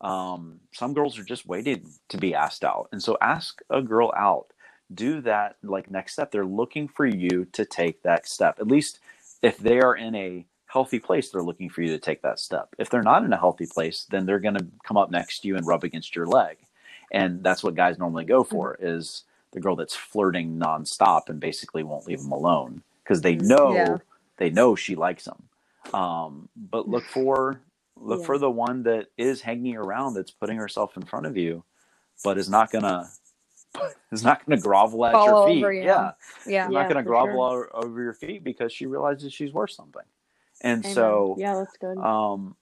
Um, 0.00 0.60
some 0.72 0.94
girls 0.94 1.18
are 1.18 1.24
just 1.24 1.46
waiting 1.46 1.90
to 2.08 2.18
be 2.18 2.34
asked 2.34 2.64
out. 2.64 2.88
And 2.92 3.02
so 3.02 3.16
ask 3.20 3.60
a 3.70 3.82
girl 3.82 4.12
out. 4.16 4.46
Do 4.94 5.22
that 5.22 5.56
like 5.62 5.90
next 5.90 6.12
step. 6.12 6.30
They're 6.30 6.44
looking 6.44 6.88
for 6.88 7.06
you 7.06 7.46
to 7.52 7.64
take 7.64 8.02
that 8.02 8.28
step. 8.28 8.60
At 8.60 8.68
least 8.68 9.00
if 9.42 9.58
they 9.58 9.80
are 9.80 9.96
in 9.96 10.14
a 10.14 10.46
healthy 10.66 10.98
place, 10.98 11.30
they're 11.30 11.42
looking 11.42 11.70
for 11.70 11.82
you 11.82 11.88
to 11.88 11.98
take 11.98 12.20
that 12.22 12.38
step. 12.38 12.68
If 12.78 12.90
they're 12.90 13.02
not 13.02 13.24
in 13.24 13.32
a 13.32 13.38
healthy 13.38 13.66
place, 13.66 14.06
then 14.10 14.26
they're 14.26 14.40
going 14.40 14.56
to 14.56 14.66
come 14.84 14.96
up 14.96 15.10
next 15.10 15.40
to 15.40 15.48
you 15.48 15.56
and 15.56 15.66
rub 15.66 15.84
against 15.84 16.14
your 16.14 16.26
leg. 16.26 16.58
And 17.10 17.42
that's 17.42 17.62
what 17.62 17.74
guys 17.74 17.98
normally 17.98 18.24
go 18.24 18.44
for 18.44 18.76
mm-hmm. 18.76 18.86
is 18.86 19.22
the 19.54 19.60
girl 19.60 19.76
that's 19.76 19.94
flirting 19.94 20.58
nonstop 20.58 21.28
and 21.28 21.40
basically 21.40 21.82
won't 21.82 22.06
leave 22.06 22.20
him 22.20 22.32
alone 22.32 22.82
because 23.02 23.22
they 23.22 23.36
know 23.36 23.72
yeah. 23.72 23.96
they 24.36 24.50
know 24.50 24.74
she 24.74 24.94
likes 24.94 25.26
him. 25.26 25.94
Um, 25.94 26.48
but 26.56 26.88
look 26.88 27.04
for 27.12 27.60
look 27.96 28.20
yeah. 28.20 28.26
for 28.26 28.38
the 28.38 28.50
one 28.50 28.82
that 28.82 29.06
is 29.16 29.40
hanging 29.40 29.76
around 29.76 30.14
that's 30.14 30.30
putting 30.30 30.58
herself 30.58 30.96
in 30.96 31.04
front 31.04 31.26
of 31.26 31.36
you, 31.36 31.64
but 32.22 32.36
is 32.36 32.50
not 32.50 32.70
gonna 32.70 33.08
is 34.12 34.24
not 34.24 34.44
gonna 34.44 34.60
grovel 34.60 35.06
at 35.06 35.12
Fall 35.12 35.48
your 35.48 35.72
feet. 35.72 35.78
You. 35.78 35.84
Yeah, 35.84 36.12
yeah, 36.46 36.68
not 36.68 36.88
gonna 36.88 37.02
grovel 37.02 37.50
sure. 37.50 37.70
over 37.72 38.02
your 38.02 38.12
feet 38.12 38.44
because 38.44 38.72
she 38.72 38.86
realizes 38.86 39.32
she's 39.32 39.52
worth 39.52 39.70
something. 39.70 40.02
And 40.60 40.84
Amen. 40.84 40.94
so 40.94 41.36
yeah, 41.38 41.54
that's 41.54 41.76
good. 41.76 41.98
Um, 41.98 42.56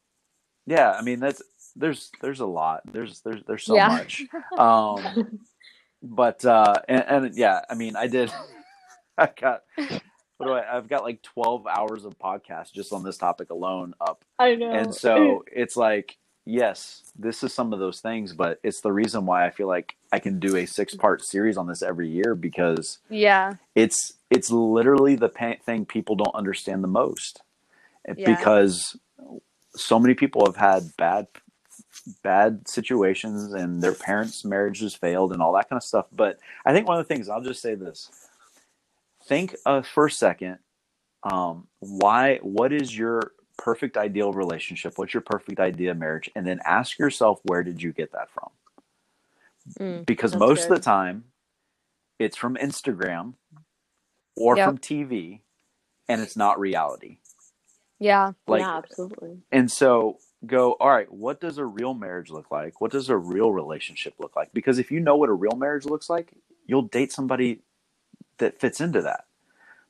yeah, 0.66 0.93
I 0.93 1.03
mean 1.03 1.20
that's 1.20 1.43
there's 1.74 2.11
there's 2.20 2.40
a 2.40 2.47
lot. 2.47 2.82
There's 2.93 3.20
there's 3.20 3.43
there's 3.47 3.64
so 3.64 3.74
yeah. 3.74 3.88
much. 3.88 4.24
Um, 4.59 5.40
but 6.03 6.45
uh, 6.45 6.75
and, 6.89 7.05
and 7.09 7.37
yeah, 7.37 7.61
I 7.69 7.75
mean, 7.75 7.97
I 7.97 8.07
did. 8.07 8.33
I 9.19 9.29
got. 9.39 9.63
What 10.37 10.47
do 10.47 10.53
I? 10.53 10.77
I've 10.77 10.89
got 10.89 11.05
like 11.05 11.23
twelve 11.23 11.67
hours 11.67 12.05
of 12.05 12.19
podcast 12.19 12.73
just 12.73 12.93
on 12.93 13.05
this 13.05 13.17
topic 13.17 13.51
alone 13.51 13.95
up. 14.01 14.25
I 14.39 14.55
know. 14.55 14.73
And 14.73 14.95
so 14.95 15.45
it's 15.53 15.77
like 15.77 16.17
yes, 16.45 17.13
this 17.17 17.43
is 17.43 17.55
some 17.55 17.73
of 17.73 17.79
those 17.79 18.01
things, 18.01 18.33
but 18.33 18.59
it's 18.63 18.81
the 18.81 18.93
reason 18.93 19.27
why 19.27 19.47
I 19.47 19.51
feel 19.51 19.69
like 19.69 19.97
I 20.13 20.19
can 20.19 20.39
do 20.39 20.57
a 20.57 20.67
six 20.67 20.95
part 20.95 21.25
series 21.25 21.57
on 21.57 21.67
this 21.67 21.83
every 21.83 22.09
year 22.09 22.35
because 22.35 22.99
yeah, 23.09 23.55
it's 23.75 24.15
it's 24.31 24.51
literally 24.51 25.15
the 25.15 25.29
thing 25.65 25.85
people 25.85 26.17
don't 26.17 26.35
understand 26.35 26.83
the 26.83 26.89
most 26.89 27.43
yeah. 28.07 28.35
because 28.35 28.97
so 29.75 29.99
many 29.99 30.15
people 30.15 30.45
have 30.47 30.57
had 30.57 30.97
bad 30.97 31.29
bad 32.23 32.67
situations 32.69 33.53
and 33.53 33.83
their 33.83 33.95
parents' 33.95 34.45
marriages 34.45 34.95
failed 34.95 35.33
and 35.33 35.41
all 35.41 35.53
that 35.55 35.69
kind 35.69 35.79
of 35.79 35.85
stuff. 35.85 36.07
But 36.13 36.39
I 36.65 36.73
think 36.73 36.89
one 36.89 36.99
of 36.99 37.07
the 37.07 37.15
things 37.15 37.29
I'll 37.29 37.43
just 37.43 37.63
say 37.63 37.75
this: 37.75 38.11
think 39.25 39.57
uh, 39.67 39.83
for 39.83 40.07
a 40.07 40.11
second, 40.11 40.59
um, 41.23 41.69
why? 41.81 42.39
What 42.43 42.73
is 42.73 42.97
your 42.97 43.33
perfect 43.59 43.97
ideal 43.97 44.33
relationship? 44.33 44.95
What's 44.97 45.15
your 45.15 45.21
perfect 45.21 45.61
idea 45.61 45.93
of 45.93 45.99
marriage? 45.99 46.31
And 46.35 46.47
then 46.47 46.61
ask 46.65 46.99
yourself, 46.99 47.41
where 47.45 47.63
did 47.63 47.83
you 47.83 47.93
get 47.93 48.13
that 48.13 48.29
from? 48.31 48.51
Mm, 49.79 50.07
because 50.07 50.35
most 50.35 50.69
good. 50.69 50.73
of 50.73 50.79
the 50.79 50.85
time, 50.85 51.25
it's 52.19 52.37
from 52.37 52.57
Instagram 52.57 53.35
or 54.37 54.57
yep. 54.57 54.69
from 54.69 54.79
TV, 54.79 55.41
and 56.09 56.21
it's 56.21 56.37
not 56.37 56.59
reality. 56.59 57.19
Yeah. 58.01 58.33
Like, 58.49 58.61
yeah, 58.61 58.79
absolutely. 58.79 59.39
And 59.53 59.71
so 59.71 60.19
go, 60.47 60.72
all 60.72 60.90
right, 60.90 61.11
what 61.12 61.40
does 61.40 61.59
a 61.59 61.64
real 61.64 61.95
marriage 61.95 62.30
look 62.30 62.51
like? 62.51 62.80
What 62.80 62.90
does 62.90 63.09
a 63.09 63.16
real 63.16 63.53
relationship 63.53 64.14
look 64.18 64.34
like? 64.36 64.53
Because 64.53 64.78
if 64.78 64.90
you 64.90 65.01
know 65.01 65.16
what 65.16 65.28
a 65.28 65.34
real 65.34 65.57
marriage 65.57 65.84
looks 65.84 66.11
like, 66.11 66.32
you'll 66.66 66.82
date 66.82 67.12
somebody 67.12 67.61
that 68.38 68.59
fits 68.59 68.80
into 68.80 69.03
that. 69.03 69.26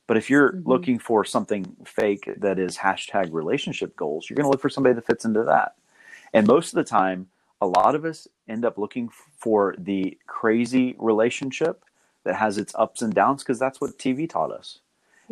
But 0.07 0.16
if 0.16 0.28
you're 0.28 0.53
mm-hmm. 0.53 0.68
looking 0.68 0.98
for 0.98 1.24
something 1.24 1.76
fake 1.84 2.28
that 2.36 2.59
is 2.59 2.76
hashtag 2.76 3.32
relationship 3.32 3.96
goals, 3.96 4.28
you're 4.28 4.36
going 4.36 4.44
to 4.44 4.50
look 4.50 4.61
for 4.61 4.68
somebody 4.68 4.94
that 4.94 5.07
fits 5.07 5.24
into 5.24 5.44
that. 5.44 5.74
And 6.34 6.46
most 6.46 6.68
of 6.68 6.74
the 6.76 6.84
time, 6.84 7.28
a 7.61 7.66
lot 7.66 7.94
of 7.94 8.05
us 8.05 8.26
end 8.48 8.64
up 8.64 8.76
looking 8.76 9.09
for 9.38 9.74
the 9.78 10.18
crazy 10.26 10.96
relationship 10.98 11.84
that 12.24 12.34
has 12.36 12.59
its 12.59 12.74
ups 12.74 13.03
and 13.03 13.14
downs 13.14 13.42
because 13.42 13.59
that's 13.59 13.80
what 13.80 13.98
TV 13.98 14.28
taught 14.28 14.53
us. 14.53 14.80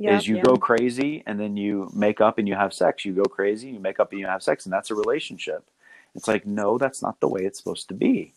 Yeah, 0.00 0.16
is 0.16 0.26
you 0.26 0.36
yeah. 0.36 0.42
go 0.42 0.56
crazy 0.56 1.22
and 1.26 1.38
then 1.38 1.58
you 1.58 1.90
make 1.94 2.22
up 2.22 2.38
and 2.38 2.48
you 2.48 2.54
have 2.54 2.72
sex. 2.72 3.04
You 3.04 3.12
go 3.12 3.24
crazy, 3.24 3.68
you 3.68 3.80
make 3.80 4.00
up 4.00 4.12
and 4.12 4.20
you 4.20 4.26
have 4.26 4.42
sex, 4.42 4.64
and 4.64 4.72
that's 4.72 4.90
a 4.90 4.94
relationship. 4.94 5.68
It's 6.14 6.26
like, 6.26 6.46
no, 6.46 6.78
that's 6.78 7.02
not 7.02 7.20
the 7.20 7.28
way 7.28 7.42
it's 7.42 7.58
supposed 7.58 7.88
to 7.88 7.94
be. 7.94 8.32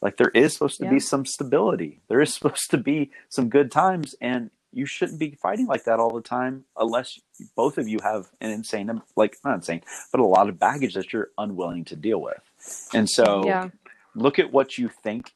Like 0.00 0.16
there 0.16 0.30
is 0.30 0.52
supposed 0.52 0.78
to 0.78 0.84
yeah. 0.84 0.92
be 0.92 1.00
some 1.00 1.26
stability. 1.26 2.00
There 2.08 2.20
is 2.20 2.32
supposed 2.34 2.70
to 2.70 2.78
be 2.78 3.10
some 3.28 3.48
good 3.48 3.72
times, 3.72 4.14
and 4.20 4.50
you 4.72 4.86
shouldn't 4.86 5.18
be 5.18 5.32
fighting 5.32 5.66
like 5.66 5.84
that 5.84 5.98
all 5.98 6.14
the 6.14 6.22
time 6.22 6.64
unless 6.76 7.18
both 7.56 7.76
of 7.76 7.88
you 7.88 7.98
have 8.02 8.26
an 8.40 8.50
insane 8.50 9.02
like 9.16 9.36
not 9.44 9.56
insane 9.56 9.82
but 10.12 10.20
a 10.20 10.24
lot 10.24 10.48
of 10.48 10.58
baggage 10.58 10.94
that 10.94 11.12
you're 11.12 11.30
unwilling 11.38 11.84
to 11.84 11.96
deal 11.96 12.20
with 12.20 12.88
and 12.94 13.10
so 13.10 13.44
yeah. 13.44 13.68
look 14.14 14.38
at 14.38 14.52
what 14.52 14.78
you 14.78 14.88
think 15.02 15.32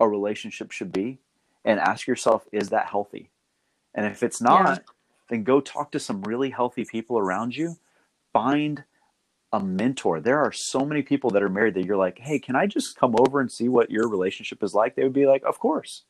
a 0.00 0.08
relationship 0.08 0.72
should 0.72 0.92
be 0.92 1.18
and 1.64 1.78
ask 1.78 2.06
yourself 2.06 2.44
is 2.52 2.70
that 2.70 2.86
healthy 2.86 3.30
and 3.94 4.06
if 4.06 4.22
it's 4.22 4.40
not 4.40 4.78
yeah. 4.78 4.78
then 5.28 5.44
go 5.44 5.60
talk 5.60 5.92
to 5.92 6.00
some 6.00 6.22
really 6.22 6.50
healthy 6.50 6.84
people 6.84 7.18
around 7.18 7.56
you 7.56 7.76
find 8.32 8.84
a 9.52 9.60
mentor 9.60 10.20
there 10.20 10.38
are 10.38 10.52
so 10.52 10.80
many 10.80 11.02
people 11.02 11.30
that 11.30 11.42
are 11.42 11.48
married 11.48 11.74
that 11.74 11.84
you're 11.84 11.96
like 11.96 12.18
hey 12.18 12.38
can 12.38 12.54
i 12.54 12.66
just 12.66 12.96
come 12.96 13.14
over 13.18 13.40
and 13.40 13.50
see 13.50 13.68
what 13.68 13.90
your 13.90 14.08
relationship 14.08 14.62
is 14.62 14.74
like 14.74 14.94
they 14.94 15.02
would 15.02 15.12
be 15.12 15.26
like 15.26 15.42
of 15.44 15.58
course 15.58 16.04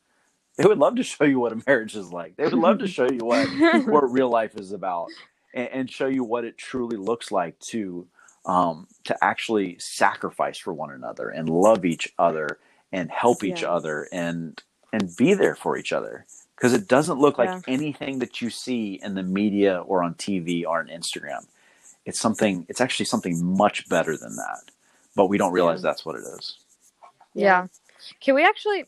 they 0.57 0.65
would 0.65 0.77
love 0.77 0.95
to 0.95 1.03
show 1.03 1.23
you 1.23 1.39
what 1.39 1.53
a 1.53 1.61
marriage 1.65 1.95
is 1.95 2.11
like. 2.11 2.35
They 2.35 2.43
would 2.43 2.53
love 2.53 2.79
to 2.79 2.87
show 2.87 3.09
you 3.09 3.19
what 3.19 3.47
what 3.85 4.11
real 4.11 4.29
life 4.29 4.55
is 4.55 4.71
about, 4.71 5.07
and, 5.53 5.69
and, 5.69 5.89
show 5.89 6.07
you 6.07 6.23
what 6.23 6.45
it 6.45 6.57
truly 6.57 6.97
looks 6.97 7.31
like 7.31 7.57
to 7.59 8.07
um, 8.45 8.87
to 9.05 9.17
actually 9.23 9.77
sacrifice 9.79 10.57
for 10.57 10.73
one 10.73 10.91
another 10.91 11.29
and 11.29 11.49
love 11.49 11.85
each 11.85 12.11
other 12.17 12.59
and 12.91 13.09
help 13.09 13.43
each 13.43 13.61
yeah. 13.61 13.71
other 13.71 14.07
and 14.11 14.61
and 14.91 15.15
be 15.15 15.33
there 15.33 15.55
for 15.55 15.77
each 15.77 15.93
other 15.93 16.25
because 16.61 16.73
it 16.73 16.87
doesn't 16.87 17.17
look 17.17 17.39
like 17.39 17.63
anything 17.67 18.19
that 18.19 18.39
you 18.39 18.51
see 18.51 18.99
in 19.01 19.15
the 19.15 19.23
media 19.23 19.81
or 19.81 20.03
on 20.03 20.13
TV 20.13 20.63
or 20.63 20.79
on 20.79 20.89
Instagram. 20.89 21.47
It's 22.05 22.19
something. 22.19 22.67
It's 22.69 22.79
actually 22.79 23.07
something 23.07 23.43
much 23.43 23.89
better 23.89 24.15
than 24.15 24.35
that, 24.35 24.69
but 25.15 25.25
we 25.25 25.39
don't 25.39 25.53
realize 25.53 25.79
yeah. 25.79 25.89
that's 25.89 26.05
what 26.05 26.17
it 26.17 26.23
is. 26.37 26.59
Yeah. 27.33 27.65
Can 28.19 28.35
we 28.35 28.45
actually 28.45 28.85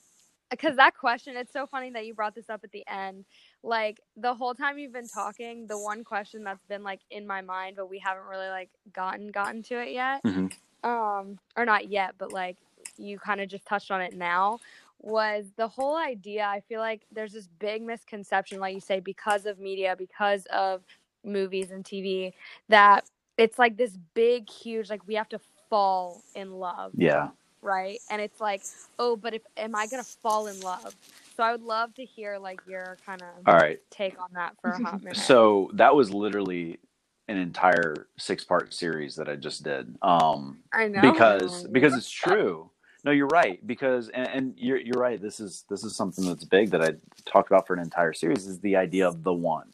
because 0.51 0.75
that 0.75 0.95
question 0.95 1.35
it's 1.35 1.51
so 1.51 1.65
funny 1.65 1.89
that 1.89 2.05
you 2.05 2.13
brought 2.13 2.35
this 2.35 2.47
up 2.47 2.63
at 2.63 2.71
the 2.71 2.83
end 2.87 3.25
like 3.63 3.99
the 4.17 4.35
whole 4.35 4.53
time 4.53 4.77
you've 4.77 4.93
been 4.93 5.07
talking 5.07 5.65
the 5.65 5.79
one 5.79 6.03
question 6.03 6.43
that's 6.43 6.63
been 6.65 6.83
like 6.83 6.99
in 7.09 7.25
my 7.25 7.41
mind 7.41 7.75
but 7.75 7.89
we 7.89 7.97
haven't 7.97 8.25
really 8.25 8.49
like 8.49 8.69
gotten 8.93 9.29
gotten 9.29 9.63
to 9.63 9.81
it 9.81 9.91
yet 9.91 10.21
mm-hmm. 10.23 10.87
um 10.87 11.39
or 11.57 11.65
not 11.65 11.89
yet 11.89 12.13
but 12.19 12.31
like 12.31 12.57
you 12.97 13.17
kind 13.17 13.41
of 13.41 13.49
just 13.49 13.65
touched 13.65 13.89
on 13.89 13.99
it 13.99 14.15
now 14.15 14.59
was 15.03 15.45
the 15.57 15.67
whole 15.67 15.97
idea 15.97 16.45
i 16.45 16.61
feel 16.61 16.79
like 16.79 17.03
there's 17.11 17.33
this 17.33 17.47
big 17.59 17.83
misconception 17.83 18.59
like 18.59 18.73
you 18.73 18.81
say 18.81 18.99
because 18.99 19.45
of 19.45 19.59
media 19.59 19.95
because 19.97 20.45
of 20.47 20.81
movies 21.25 21.71
and 21.71 21.83
tv 21.83 22.33
that 22.69 23.05
it's 23.37 23.59
like 23.59 23.77
this 23.77 23.97
big 24.13 24.49
huge 24.49 24.89
like 24.89 25.05
we 25.07 25.15
have 25.15 25.29
to 25.29 25.39
fall 25.69 26.21
in 26.35 26.51
love 26.51 26.93
yeah 26.97 27.29
right? 27.63 27.99
And 28.11 28.21
it's 28.21 28.39
like, 28.39 28.61
oh, 28.99 29.15
but 29.15 29.33
if 29.33 29.41
am 29.57 29.75
I 29.75 29.87
gonna 29.87 30.03
fall 30.03 30.47
in 30.47 30.59
love? 30.59 30.95
So 31.35 31.43
I 31.43 31.51
would 31.51 31.63
love 31.63 31.93
to 31.95 32.05
hear 32.05 32.37
like 32.37 32.59
your 32.67 32.97
kind 33.05 33.21
of 33.21 33.47
all 33.47 33.55
right 33.55 33.79
take 33.89 34.19
on 34.19 34.29
that 34.33 34.55
for 34.61 34.71
a 34.71 34.79
hot 34.79 34.99
minute. 35.03 35.17
So 35.17 35.71
that 35.73 35.95
was 35.95 36.13
literally 36.13 36.79
an 37.27 37.37
entire 37.37 38.07
six 38.17 38.43
part 38.43 38.73
series 38.73 39.15
that 39.15 39.29
I 39.29 39.35
just 39.35 39.63
did. 39.63 39.95
Um, 40.01 40.59
I 40.73 40.87
know 40.87 41.01
because 41.01 41.63
because 41.71 41.97
it's 41.97 42.09
true. 42.09 42.69
No, 43.03 43.11
you're 43.11 43.27
right 43.27 43.65
because 43.67 44.09
and, 44.09 44.27
and, 44.27 44.53
you're 44.57 44.77
you're 44.77 44.99
right. 44.99 45.21
This 45.21 45.39
is 45.39 45.65
this 45.69 45.83
is 45.83 45.95
something 45.95 46.25
that's 46.25 46.45
big 46.45 46.71
that 46.71 46.81
I 46.81 46.93
talked 47.25 47.49
about 47.49 47.67
for 47.67 47.73
an 47.73 47.81
entire 47.81 48.13
series 48.13 48.47
is 48.47 48.59
the 48.59 48.77
idea 48.77 49.07
of 49.07 49.23
the 49.23 49.33
one. 49.33 49.73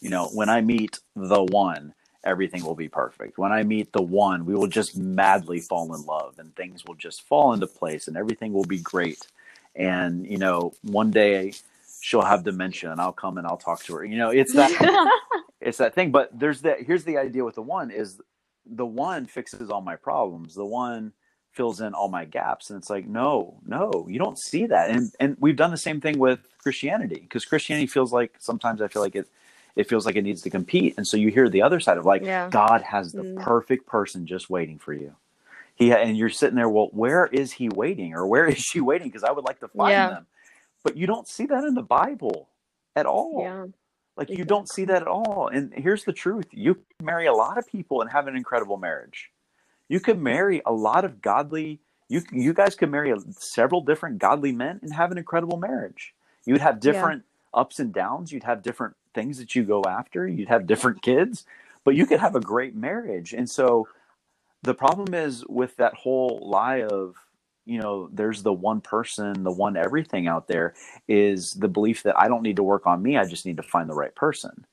You 0.00 0.10
know, 0.10 0.28
when 0.28 0.48
I 0.48 0.60
meet 0.60 0.98
the 1.14 1.44
one, 1.44 1.94
everything 2.24 2.64
will 2.64 2.74
be 2.74 2.88
perfect. 2.88 3.38
When 3.38 3.52
I 3.52 3.62
meet 3.62 3.92
the 3.92 4.02
one, 4.02 4.44
we 4.44 4.54
will 4.54 4.66
just 4.66 4.96
madly 4.96 5.60
fall 5.60 5.94
in 5.94 6.02
love 6.02 6.38
and 6.38 6.54
things 6.56 6.84
will 6.84 6.94
just 6.94 7.22
fall 7.22 7.52
into 7.52 7.66
place 7.66 8.08
and 8.08 8.16
everything 8.16 8.52
will 8.52 8.64
be 8.64 8.78
great. 8.78 9.26
And, 9.76 10.26
you 10.26 10.38
know, 10.38 10.72
one 10.82 11.10
day 11.10 11.52
she'll 12.00 12.22
have 12.22 12.44
dementia 12.44 12.92
and 12.92 13.00
I'll 13.00 13.12
come 13.12 13.38
and 13.38 13.46
I'll 13.46 13.56
talk 13.56 13.82
to 13.84 13.94
her. 13.96 14.04
You 14.04 14.16
know, 14.16 14.30
it's 14.30 14.52
that 14.54 15.10
it's 15.60 15.78
that 15.78 15.94
thing. 15.94 16.10
But 16.10 16.38
there's 16.38 16.62
that 16.62 16.82
here's 16.82 17.04
the 17.04 17.18
idea 17.18 17.44
with 17.44 17.54
the 17.54 17.62
one 17.62 17.90
is 17.90 18.20
the 18.66 18.86
one 18.86 19.26
fixes 19.26 19.70
all 19.70 19.82
my 19.82 19.96
problems. 19.96 20.54
The 20.54 20.64
one 20.64 21.12
fills 21.54 21.80
in 21.80 21.94
all 21.94 22.08
my 22.08 22.24
gaps. 22.24 22.70
And 22.70 22.78
it's 22.78 22.90
like, 22.90 23.06
no, 23.06 23.54
no, 23.66 24.06
you 24.08 24.18
don't 24.18 24.38
see 24.38 24.66
that. 24.66 24.90
And 24.90 25.12
and 25.20 25.36
we've 25.40 25.56
done 25.56 25.70
the 25.70 25.76
same 25.76 26.00
thing 26.00 26.18
with 26.18 26.40
Christianity 26.58 27.20
because 27.20 27.44
Christianity 27.44 27.86
feels 27.86 28.12
like 28.12 28.34
sometimes 28.38 28.82
I 28.82 28.88
feel 28.88 29.02
like 29.02 29.16
it 29.16 29.28
it 29.76 29.88
feels 29.88 30.06
like 30.06 30.16
it 30.16 30.22
needs 30.22 30.42
to 30.42 30.50
compete. 30.50 30.94
And 30.96 31.06
so 31.06 31.16
you 31.16 31.30
hear 31.30 31.48
the 31.48 31.62
other 31.62 31.80
side 31.80 31.98
of 31.98 32.04
like, 32.04 32.22
yeah. 32.22 32.48
God 32.48 32.82
has 32.82 33.12
the 33.12 33.22
mm. 33.22 33.40
perfect 33.40 33.86
person 33.86 34.26
just 34.26 34.48
waiting 34.48 34.78
for 34.78 34.92
you. 34.92 35.14
He 35.74 35.92
and 35.92 36.16
you're 36.16 36.28
sitting 36.28 36.56
there, 36.56 36.68
well, 36.68 36.88
where 36.92 37.26
is 37.26 37.52
he 37.52 37.68
waiting 37.68 38.14
or 38.14 38.26
where 38.26 38.46
is 38.46 38.58
she 38.58 38.80
waiting? 38.80 39.08
Because 39.08 39.24
I 39.24 39.32
would 39.32 39.44
like 39.44 39.60
to 39.60 39.68
find 39.68 39.92
yeah. 39.92 40.08
them. 40.10 40.26
But 40.82 40.96
you 40.96 41.06
don't 41.06 41.26
see 41.26 41.46
that 41.46 41.64
in 41.64 41.74
the 41.74 41.82
Bible 41.82 42.48
at 42.94 43.06
all. 43.06 43.40
Yeah. 43.42 43.66
Like 44.16 44.28
exactly. 44.28 44.36
you 44.36 44.44
don't 44.44 44.68
see 44.68 44.84
that 44.84 45.02
at 45.02 45.08
all. 45.08 45.48
And 45.52 45.72
here's 45.74 46.04
the 46.04 46.12
truth. 46.12 46.46
You 46.52 46.78
marry 47.02 47.26
a 47.26 47.32
lot 47.32 47.58
of 47.58 47.66
people 47.66 48.00
and 48.00 48.10
have 48.10 48.28
an 48.28 48.36
incredible 48.36 48.76
marriage. 48.76 49.30
You 49.88 50.00
could 50.00 50.18
marry 50.18 50.62
a 50.64 50.72
lot 50.72 51.04
of 51.04 51.20
godly 51.20 51.80
you 52.08 52.22
you 52.32 52.52
guys 52.52 52.74
could 52.74 52.90
marry 52.90 53.10
a, 53.10 53.16
several 53.30 53.80
different 53.80 54.18
godly 54.18 54.52
men 54.52 54.80
and 54.82 54.92
have 54.92 55.10
an 55.10 55.18
incredible 55.18 55.58
marriage. 55.58 56.14
You'd 56.44 56.60
have 56.60 56.80
different 56.80 57.24
yeah. 57.24 57.60
ups 57.60 57.80
and 57.80 57.92
downs, 57.92 58.32
you'd 58.32 58.44
have 58.44 58.62
different 58.62 58.96
things 59.14 59.38
that 59.38 59.54
you 59.54 59.64
go 59.64 59.82
after. 59.88 60.26
You'd 60.26 60.48
have 60.48 60.66
different 60.66 61.02
kids, 61.02 61.44
but 61.84 61.94
you 61.94 62.06
could 62.06 62.20
have 62.20 62.36
a 62.36 62.40
great 62.40 62.74
marriage. 62.74 63.32
And 63.32 63.48
so 63.48 63.88
the 64.62 64.74
problem 64.74 65.14
is 65.14 65.44
with 65.46 65.76
that 65.76 65.94
whole 65.94 66.40
lie 66.42 66.82
of, 66.82 67.16
you 67.64 67.80
know, 67.80 68.08
there's 68.12 68.42
the 68.42 68.52
one 68.52 68.80
person, 68.80 69.42
the 69.42 69.52
one 69.52 69.76
everything 69.76 70.26
out 70.26 70.48
there 70.48 70.74
is 71.08 71.52
the 71.52 71.68
belief 71.68 72.02
that 72.02 72.18
I 72.18 72.28
don't 72.28 72.42
need 72.42 72.56
to 72.56 72.62
work 72.62 72.86
on 72.86 73.02
me. 73.02 73.16
I 73.16 73.24
just 73.24 73.46
need 73.46 73.56
to 73.56 73.62
find 73.62 73.88
the 73.88 73.94
right 73.94 74.14
person. 74.14 74.66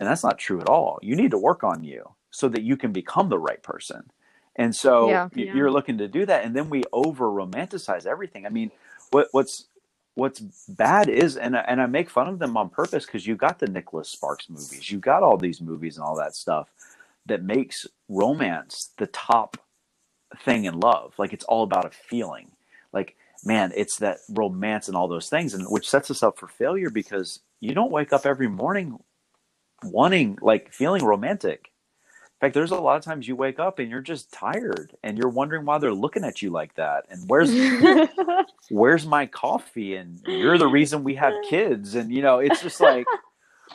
And 0.00 0.08
that's 0.08 0.24
not 0.24 0.38
true 0.38 0.60
at 0.60 0.68
all. 0.68 0.98
You 1.02 1.16
need 1.16 1.30
to 1.30 1.38
work 1.38 1.62
on 1.64 1.84
you 1.84 2.10
so 2.30 2.48
that 2.48 2.62
you 2.62 2.76
can 2.76 2.92
become 2.92 3.28
the 3.28 3.38
right 3.38 3.62
person. 3.62 4.10
And 4.56 4.74
so 4.74 5.24
yeah, 5.34 5.46
you're 5.52 5.70
looking 5.70 5.98
to 5.98 6.08
do 6.08 6.26
that. 6.26 6.44
And 6.44 6.54
then 6.54 6.70
we 6.70 6.84
over 6.92 7.26
romanticize 7.26 8.06
everything. 8.06 8.46
I 8.46 8.50
mean, 8.50 8.70
what, 9.10 9.28
what's 9.32 9.66
what's 10.14 10.40
bad 10.68 11.08
is 11.08 11.36
and 11.36 11.56
and 11.56 11.80
I 11.82 11.86
make 11.86 12.10
fun 12.10 12.28
of 12.28 12.38
them 12.38 12.56
on 12.56 12.70
purpose 12.70 13.06
because 13.06 13.26
you 13.26 13.36
got 13.36 13.58
the 13.60 13.66
Nicholas 13.68 14.10
Sparks 14.10 14.50
movies, 14.50 14.90
you 14.90 14.98
got 14.98 15.22
all 15.22 15.38
these 15.38 15.60
movies 15.60 15.96
and 15.96 16.04
all 16.04 16.16
that 16.16 16.36
stuff 16.36 16.68
that 17.26 17.42
makes 17.42 17.86
romance 18.08 18.90
the 18.98 19.08
top 19.08 19.56
thing 20.44 20.64
in 20.66 20.80
love. 20.80 21.14
Like 21.18 21.32
it's 21.32 21.44
all 21.46 21.64
about 21.64 21.86
a 21.86 21.90
feeling. 21.90 22.52
Like 22.92 23.16
man, 23.44 23.72
it's 23.76 23.98
that 23.98 24.18
romance 24.30 24.88
and 24.88 24.96
all 24.96 25.08
those 25.08 25.28
things, 25.30 25.54
and 25.54 25.66
which 25.68 25.88
sets 25.90 26.10
us 26.10 26.22
up 26.22 26.38
for 26.38 26.48
failure 26.48 26.90
because 26.90 27.40
you 27.60 27.74
don't 27.74 27.92
wake 27.92 28.12
up 28.12 28.26
every 28.26 28.48
morning 28.48 28.98
wanting 29.84 30.38
like 30.42 30.72
feeling 30.72 31.04
romantic. 31.04 31.72
In 32.44 32.48
fact, 32.48 32.56
there's 32.56 32.72
a 32.72 32.76
lot 32.76 32.98
of 32.98 33.02
times 33.02 33.26
you 33.26 33.36
wake 33.36 33.58
up 33.58 33.78
and 33.78 33.90
you're 33.90 34.02
just 34.02 34.30
tired 34.30 34.94
and 35.02 35.16
you're 35.16 35.30
wondering 35.30 35.64
why 35.64 35.78
they're 35.78 35.94
looking 35.94 36.24
at 36.24 36.42
you 36.42 36.50
like 36.50 36.74
that. 36.74 37.06
And 37.08 37.26
where's 37.26 37.50
where's 38.70 39.06
my 39.06 39.24
coffee? 39.24 39.94
And 39.94 40.20
you're 40.26 40.58
the 40.58 40.66
reason 40.66 41.04
we 41.04 41.14
have 41.14 41.32
kids. 41.48 41.94
And 41.94 42.12
you 42.12 42.20
know, 42.20 42.40
it's 42.40 42.60
just 42.60 42.82
like 42.82 43.06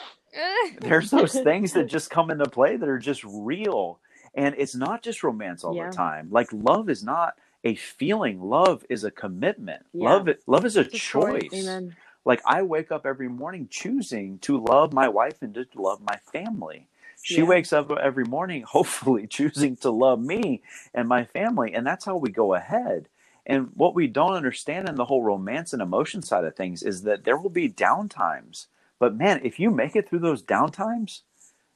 there's 0.82 1.10
those 1.10 1.34
things 1.34 1.74
that 1.74 1.88
just 1.88 2.12
come 2.12 2.30
into 2.30 2.46
play 2.48 2.78
that 2.78 2.88
are 2.88 3.00
just 3.00 3.24
real. 3.24 4.00
And 4.36 4.54
it's 4.56 4.76
not 4.76 5.02
just 5.02 5.24
romance 5.24 5.64
all 5.64 5.76
yeah. 5.76 5.90
the 5.90 5.96
time. 5.96 6.28
Like 6.30 6.54
love 6.54 6.92
is 6.92 7.04
not 7.04 7.34
a 7.64 7.74
feeling. 7.74 8.40
Love 8.40 8.86
is 8.88 9.04
a 9.04 9.10
commitment. 9.10 9.84
Yeah. 9.94 10.14
Love 10.14 10.30
love 10.46 10.64
is 10.64 10.78
a 10.78 10.82
it's 10.82 11.00
choice. 11.00 11.68
A 11.68 11.90
like 12.24 12.42
I 12.46 12.62
wake 12.62 12.92
up 12.92 13.08
every 13.08 13.30
morning 13.30 13.68
choosing 13.72 14.38
to 14.40 14.64
love 14.64 14.94
my 14.94 15.08
wife 15.08 15.42
and 15.42 15.56
to 15.56 15.66
love 15.76 16.02
my 16.02 16.20
family. 16.32 16.88
She 17.22 17.38
yeah. 17.38 17.44
wakes 17.44 17.74
up 17.74 17.92
every 17.92 18.26
morning, 18.26 18.64
hopefully 18.68 19.28
choosing 19.28 19.76
to 19.78 19.92
love 19.92 20.20
me 20.20 20.62
and 20.94 21.08
my 21.08 21.26
family. 21.26 21.74
And 21.74 21.86
that's 21.86 22.06
how 22.06 22.18
we 22.18 22.32
go 22.32 22.54
ahead. 22.54 23.08
And 23.46 23.70
what 23.74 23.96
we 23.96 24.08
don't 24.08 24.34
understand 24.34 24.88
in 24.88 24.96
the 24.96 25.06
whole 25.06 25.24
romance 25.24 25.74
and 25.74 25.82
emotion 25.82 26.22
side 26.22 26.44
of 26.44 26.56
things 26.56 26.84
is 26.84 27.04
that 27.04 27.24
there 27.24 27.38
will 27.38 27.50
be 27.50 27.70
downtimes. 27.70 28.68
But 29.00 29.16
man, 29.16 29.42
if 29.44 29.60
you 29.60 29.72
make 29.72 29.96
it 29.96 30.08
through 30.08 30.20
those 30.20 30.44
downtimes, 30.44 31.22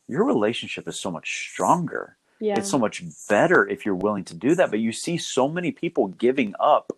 your 0.08 0.24
relationship 0.24 0.88
is 0.88 1.00
so 1.00 1.10
much 1.10 1.50
stronger. 1.50 2.18
Yeah. 2.40 2.58
It's 2.58 2.70
so 2.70 2.78
much 2.78 3.02
better 3.30 3.68
if 3.68 3.86
you're 3.86 3.96
willing 3.96 4.26
to 4.26 4.36
do 4.36 4.54
that. 4.56 4.70
But 4.70 4.80
you 4.80 4.92
see 4.92 5.18
so 5.18 5.48
many 5.48 5.72
people 5.72 6.10
giving 6.10 6.54
up 6.60 6.92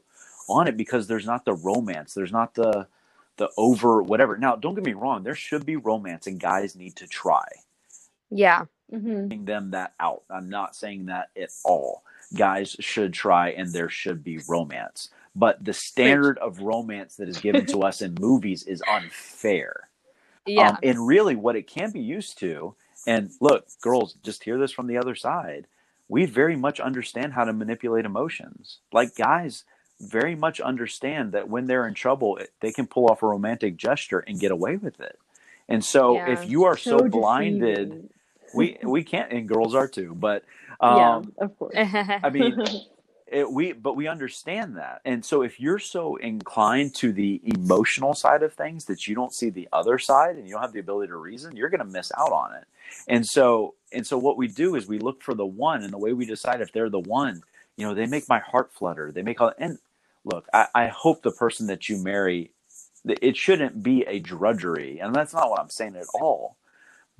on 0.49 0.67
it 0.67 0.75
because 0.75 1.07
there's 1.07 1.25
not 1.25 1.45
the 1.45 1.53
romance. 1.53 2.13
There's 2.13 2.31
not 2.31 2.55
the 2.55 2.87
the 3.37 3.49
over 3.57 4.01
whatever. 4.01 4.37
Now, 4.37 4.55
don't 4.55 4.75
get 4.75 4.85
me 4.85 4.93
wrong, 4.93 5.23
there 5.23 5.35
should 5.35 5.65
be 5.65 5.75
romance 5.75 6.25
and 6.25 6.39
guys 6.39 6.75
need 6.75 6.95
to 6.97 7.07
try. 7.07 7.45
Yeah. 8.37 8.65
Mm-hmm. 8.91 9.45
Them 9.45 9.71
that 9.71 9.93
out. 9.99 10.23
I'm 10.29 10.49
not 10.49 10.75
saying 10.75 11.07
that 11.07 11.29
at 11.39 11.49
all. 11.63 12.03
Guys 12.35 12.75
should 12.79 13.13
try 13.13 13.49
and 13.49 13.71
there 13.71 13.89
should 13.89 14.23
be 14.23 14.39
romance. 14.47 15.09
But 15.35 15.63
the 15.63 15.73
standard 15.73 16.37
of 16.37 16.59
romance 16.59 17.15
that 17.17 17.27
is 17.27 17.39
given 17.39 17.65
to 17.67 17.81
us 17.81 18.01
in 18.01 18.15
movies 18.19 18.63
is 18.63 18.81
unfair. 18.87 19.89
Yeah. 20.45 20.69
Um, 20.69 20.77
and 20.83 21.07
really, 21.07 21.35
what 21.35 21.55
it 21.55 21.67
can 21.67 21.91
be 21.91 22.01
used 22.01 22.39
to, 22.39 22.75
and 23.07 23.31
look, 23.41 23.67
girls, 23.81 24.13
just 24.23 24.43
hear 24.43 24.57
this 24.57 24.71
from 24.71 24.87
the 24.87 24.97
other 24.97 25.15
side. 25.15 25.67
We 26.07 26.25
very 26.25 26.55
much 26.55 26.79
understand 26.79 27.33
how 27.33 27.45
to 27.45 27.53
manipulate 27.53 28.05
emotions. 28.05 28.77
Like 28.93 29.15
guys 29.15 29.63
very 29.99 30.35
much 30.35 30.59
understand 30.59 31.31
that 31.31 31.49
when 31.49 31.65
they're 31.65 31.87
in 31.87 31.93
trouble, 31.93 32.39
they 32.59 32.71
can 32.71 32.87
pull 32.87 33.07
off 33.07 33.23
a 33.23 33.27
romantic 33.27 33.77
gesture 33.77 34.19
and 34.19 34.39
get 34.39 34.51
away 34.51 34.77
with 34.77 34.99
it. 34.99 35.17
And 35.67 35.83
so, 35.83 36.15
yeah, 36.15 36.31
if 36.31 36.49
you 36.49 36.65
are 36.65 36.77
so, 36.77 36.99
so 36.99 37.07
blinded, 37.07 38.09
we 38.55 38.77
we 38.83 39.03
can't, 39.03 39.31
and 39.31 39.47
girls 39.47 39.75
are 39.75 39.87
too. 39.87 40.15
But 40.15 40.43
um, 40.79 41.33
yeah, 41.37 41.45
of 41.45 41.59
course. 41.59 41.73
I 41.75 42.29
mean, 42.31 42.57
it, 43.27 43.51
we 43.51 43.73
but 43.73 43.95
we 43.95 44.07
understand 44.07 44.77
that 44.77 45.01
and 45.03 45.25
so 45.25 45.41
if 45.41 45.59
you're 45.59 45.79
so 45.79 46.15
inclined 46.17 46.93
to 46.93 47.11
the 47.11 47.41
emotional 47.43 48.13
side 48.13 48.43
of 48.43 48.53
things 48.53 48.85
that 48.85 49.07
you 49.07 49.15
don't 49.15 49.33
see 49.33 49.49
the 49.49 49.67
other 49.73 49.97
side 49.97 50.35
and 50.35 50.47
you 50.47 50.53
don't 50.53 50.61
have 50.61 50.73
the 50.73 50.79
ability 50.79 51.07
to 51.09 51.17
reason 51.17 51.55
you're 51.55 51.69
going 51.69 51.79
to 51.79 51.85
miss 51.85 52.11
out 52.17 52.31
on 52.31 52.53
it 52.53 52.65
and 53.07 53.25
so 53.25 53.73
and 53.91 54.05
so 54.05 54.17
what 54.17 54.37
we 54.37 54.47
do 54.47 54.75
is 54.75 54.87
we 54.87 54.99
look 54.99 55.23
for 55.23 55.33
the 55.33 55.45
one 55.45 55.83
and 55.83 55.91
the 55.91 55.97
way 55.97 56.13
we 56.13 56.25
decide 56.25 56.61
if 56.61 56.71
they're 56.71 56.89
the 56.89 56.99
one 56.99 57.41
you 57.77 57.85
know 57.85 57.95
they 57.95 58.05
make 58.05 58.29
my 58.29 58.39
heart 58.39 58.71
flutter 58.71 59.11
they 59.11 59.23
make 59.23 59.41
all 59.41 59.51
and 59.57 59.79
look 60.23 60.47
I, 60.53 60.67
I 60.75 60.87
hope 60.87 61.23
the 61.23 61.31
person 61.31 61.67
that 61.67 61.89
you 61.89 61.97
marry 61.97 62.51
it 63.07 63.35
shouldn't 63.35 63.81
be 63.81 64.03
a 64.03 64.19
drudgery 64.19 64.99
and 64.99 65.15
that's 65.15 65.33
not 65.33 65.49
what 65.49 65.59
i'm 65.59 65.69
saying 65.69 65.95
at 65.95 66.05
all 66.13 66.57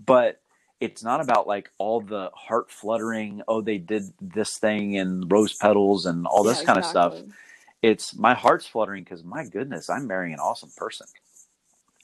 but 0.03 0.39
it's 0.79 1.03
not 1.03 1.21
about 1.21 1.47
like 1.47 1.71
all 1.77 2.01
the 2.01 2.29
heart 2.33 2.71
fluttering 2.71 3.41
oh 3.47 3.61
they 3.61 3.77
did 3.77 4.11
this 4.19 4.57
thing 4.57 4.97
and 4.97 5.31
rose 5.31 5.53
petals 5.53 6.05
and 6.05 6.25
all 6.27 6.43
this 6.43 6.59
yeah, 6.59 6.65
kind 6.65 6.79
exactly. 6.79 7.01
of 7.01 7.13
stuff 7.13 7.35
it's 7.81 8.15
my 8.15 8.33
heart's 8.33 8.67
fluttering 8.67 9.03
because 9.03 9.23
my 9.23 9.45
goodness 9.45 9.89
i'm 9.89 10.07
marrying 10.07 10.33
an 10.33 10.39
awesome 10.39 10.71
person. 10.75 11.07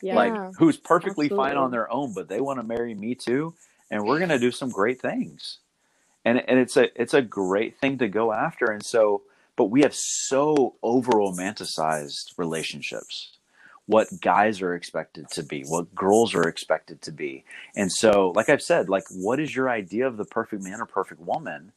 Yeah, 0.03 0.15
like 0.15 0.55
who's 0.57 0.77
perfectly 0.77 1.27
absolutely. 1.27 1.49
fine 1.49 1.57
on 1.57 1.69
their 1.69 1.91
own 1.91 2.13
but 2.13 2.27
they 2.27 2.41
want 2.41 2.59
to 2.59 2.65
marry 2.65 2.95
me 2.95 3.13
too 3.13 3.53
and 3.91 4.03
we're 4.03 4.17
going 4.17 4.29
to 4.29 4.39
do 4.39 4.51
some 4.51 4.69
great 4.69 4.99
things. 4.99 5.59
And 6.23 6.41
and 6.49 6.57
it's 6.59 6.77
a 6.77 6.89
it's 6.99 7.13
a 7.13 7.21
great 7.21 7.77
thing 7.77 7.97
to 7.97 8.07
go 8.07 8.31
after 8.31 8.65
and 8.65 8.83
so 8.83 9.23
but 9.55 9.65
we 9.65 9.81
have 9.81 9.93
so 9.93 10.75
over 10.81 11.11
romanticized 11.11 12.37
relationships 12.37 13.37
what 13.91 14.21
guys 14.21 14.61
are 14.61 14.73
expected 14.73 15.29
to 15.29 15.43
be, 15.43 15.63
what 15.63 15.93
girls 15.93 16.33
are 16.33 16.47
expected 16.47 17.01
to 17.01 17.11
be. 17.11 17.43
And 17.75 17.91
so, 17.91 18.31
like 18.33 18.47
I've 18.47 18.61
said, 18.61 18.87
like 18.87 19.03
what 19.11 19.37
is 19.37 19.53
your 19.53 19.69
idea 19.69 20.07
of 20.07 20.15
the 20.15 20.23
perfect 20.23 20.63
man 20.63 20.79
or 20.79 20.85
perfect 20.85 21.19
woman? 21.19 21.73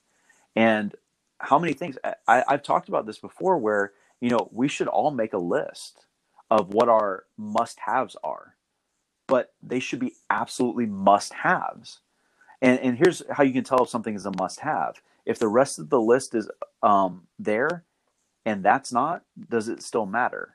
And 0.55 0.95
how 1.39 1.59
many 1.59 1.73
things 1.73 1.99
I, 2.29 2.45
I've 2.47 2.62
talked 2.62 2.89
about 2.89 3.05
this 3.05 3.19
before 3.19 3.59
where, 3.59 3.93
you 4.21 4.31
know, 4.31 4.49
we 4.53 4.69
should 4.69 4.87
all 4.87 5.11
make 5.11 5.33
a 5.33 5.39
list 5.39 6.07
of 6.53 6.73
what 6.73 6.89
our 6.89 7.25
must 7.37 7.81
haves 7.81 8.17
are, 8.23 8.55
but 9.27 9.53
they 9.61 9.81
should 9.81 9.99
be 9.99 10.12
absolutely 10.31 10.87
must 10.87 11.35
haves. 11.35 11.99
And, 12.62 12.79
and 12.79 12.97
here's 12.97 13.25
how 13.29 13.43
you 13.43 13.53
can 13.53 13.65
tell 13.65 13.83
if 13.83 13.89
something 13.89 14.15
is 14.15 14.25
a 14.25 14.33
must 14.39 14.61
have. 14.61 15.03
If 15.27 15.41
the 15.41 15.49
rest 15.49 15.81
of 15.81 15.91
the 15.91 16.01
list 16.01 16.33
is 16.37 16.49
um, 16.81 17.27
there 17.41 17.83
and 18.47 18.62
that's 18.62 18.93
not, 18.93 19.23
does 19.51 19.69
it 19.69 19.83
still 19.83 20.07
matter? 20.07 20.55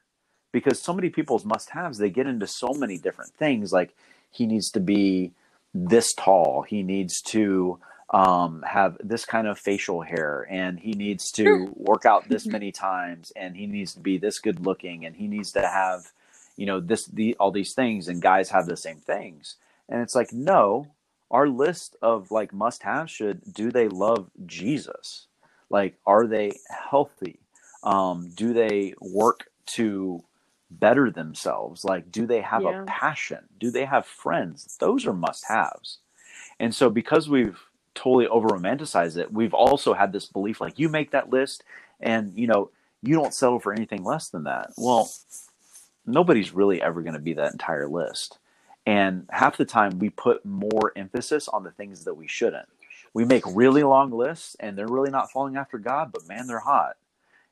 Because 0.52 0.82
so 0.82 0.94
many 0.94 1.10
people's 1.10 1.46
must 1.46 1.70
haves 1.72 1.98
they 1.98 2.10
get 2.10 2.28
into 2.28 2.48
so 2.48 2.70
many 2.76 2.98
different 2.98 3.32
things 3.34 3.72
like 3.72 3.96
he 4.32 4.46
needs 4.46 4.70
to 4.72 4.80
be 4.80 5.32
this 5.74 6.14
tall 6.14 6.64
he 6.64 6.84
needs 6.84 7.22
to 7.22 7.80
um, 8.12 8.64
have 8.68 8.98
this 9.04 9.24
kind 9.24 9.48
of 9.48 9.60
facial 9.60 10.02
hair 10.02 10.48
and 10.50 10.80
he 10.80 10.94
needs 10.94 11.32
to 11.32 11.72
work 11.76 12.06
out 12.06 12.28
this 12.28 12.48
many 12.48 12.72
times 12.72 13.32
and 13.36 13.56
he 13.56 13.68
needs 13.68 13.94
to 13.94 14.00
be 14.00 14.18
this 14.18 14.40
good 14.40 14.66
looking 14.66 15.06
and 15.06 15.16
he 15.16 15.28
needs 15.28 15.52
to 15.52 15.62
have 15.62 16.12
you 16.60 16.66
know 16.66 16.80
this 16.80 17.06
the 17.08 17.36
all 17.40 17.52
these 17.52 17.74
things 17.74 18.08
and 18.08 18.22
guys 18.22 18.50
have 18.50 18.66
the 18.66 18.76
same 18.78 18.98
things. 18.98 19.56
And 19.88 20.02
it's 20.02 20.14
like 20.14 20.34
no 20.34 20.88
our 21.32 21.48
list 21.48 21.96
of 22.02 22.32
like 22.32 22.52
must 22.52 22.84
have 22.84 23.10
should 23.10 23.42
do 23.54 23.72
they 23.72 23.88
love 23.88 24.30
jesus? 24.46 25.28
Like 25.70 25.96
are 26.06 26.28
they 26.28 26.52
healthy? 26.70 27.40
Um, 27.84 28.32
do 28.36 28.54
they 28.54 28.94
work 29.00 29.50
to 29.76 30.24
better 30.72 31.10
themselves? 31.10 31.84
Like, 31.84 32.12
do 32.12 32.26
they 32.26 32.42
have 32.42 32.64
yeah. 32.64 32.82
a 32.82 32.86
passion? 32.86 33.40
Do 33.60 33.72
they 33.72 33.86
have 33.86 34.06
friends? 34.06 34.78
Those 34.80 35.06
are 35.06 35.14
must 35.14 35.46
haves. 35.48 36.00
And 36.60 36.74
so, 36.74 36.90
because 36.90 37.30
we've 37.30 37.60
totally 37.96 38.28
over 38.28 38.50
romanticized 38.50 39.18
it, 39.18 39.32
we've 39.32 39.54
also 39.54 39.94
had 39.94 40.14
this 40.14 40.26
belief 40.26 40.62
like, 40.62 40.80
you 40.80 40.90
make 40.90 41.12
that 41.12 41.30
list 41.30 41.64
and, 42.00 42.34
you 42.36 42.48
know, 42.48 42.72
you 43.02 43.16
don't 43.16 43.34
settle 43.34 43.60
for 43.60 43.74
anything 43.74 44.04
less 44.04 44.30
than 44.30 44.44
that. 44.44 44.72
Well, 44.78 45.10
nobody's 46.06 46.54
really 46.54 46.82
ever 46.82 47.02
going 47.02 47.14
to 47.14 47.20
be 47.20 47.34
that 47.34 47.52
entire 47.52 47.88
list. 47.88 48.38
And 48.86 49.26
half 49.30 49.58
the 49.58 49.66
time, 49.66 50.00
we 50.00 50.10
put 50.10 50.46
more 50.46 50.92
emphasis 50.96 51.48
on 51.48 51.64
the 51.64 51.72
things 51.72 52.06
that 52.06 52.16
we 52.16 52.28
shouldn't. 52.28 52.68
We 53.14 53.26
make 53.26 53.44
really 53.48 53.84
long 53.84 54.12
lists 54.12 54.56
and 54.60 54.78
they're 54.78 54.88
really 54.88 55.12
not 55.12 55.32
falling 55.32 55.56
after 55.56 55.78
God, 55.78 56.12
but 56.12 56.28
man, 56.28 56.48
they're 56.48 56.60
hot 56.60 56.98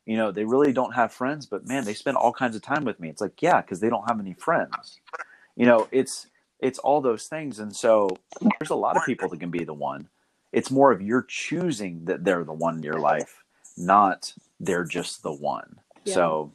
you 0.07 0.17
know 0.17 0.31
they 0.31 0.45
really 0.45 0.73
don't 0.73 0.95
have 0.95 1.11
friends 1.11 1.45
but 1.45 1.67
man 1.67 1.83
they 1.83 1.93
spend 1.93 2.17
all 2.17 2.33
kinds 2.33 2.55
of 2.55 2.63
time 2.63 2.85
with 2.85 2.99
me. 2.99 3.09
It's 3.09 3.21
like 3.21 3.41
yeah 3.41 3.61
because 3.61 3.79
they 3.79 3.89
don't 3.89 4.07
have 4.07 4.19
any 4.19 4.33
friends. 4.33 4.99
You 5.55 5.67
know 5.67 5.87
it's 5.91 6.27
it's 6.59 6.79
all 6.79 7.01
those 7.01 7.27
things. 7.27 7.59
And 7.59 7.75
so 7.75 8.09
there's 8.41 8.71
a 8.71 8.75
lot 8.75 8.97
of 8.97 9.05
people 9.05 9.29
that 9.29 9.39
can 9.39 9.51
be 9.51 9.63
the 9.63 9.73
one. 9.73 10.09
It's 10.51 10.71
more 10.71 10.91
of 10.91 11.01
you're 11.01 11.25
choosing 11.27 12.05
that 12.05 12.23
they're 12.23 12.43
the 12.43 12.53
one 12.53 12.77
in 12.77 12.83
your 12.83 12.99
life 12.99 13.43
not 13.77 14.33
they're 14.59 14.85
just 14.85 15.21
the 15.21 15.33
one. 15.33 15.75
Yeah. 16.03 16.13
so 16.13 16.53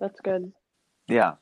that's 0.00 0.20
good. 0.20 0.52
Yeah. 1.08 1.34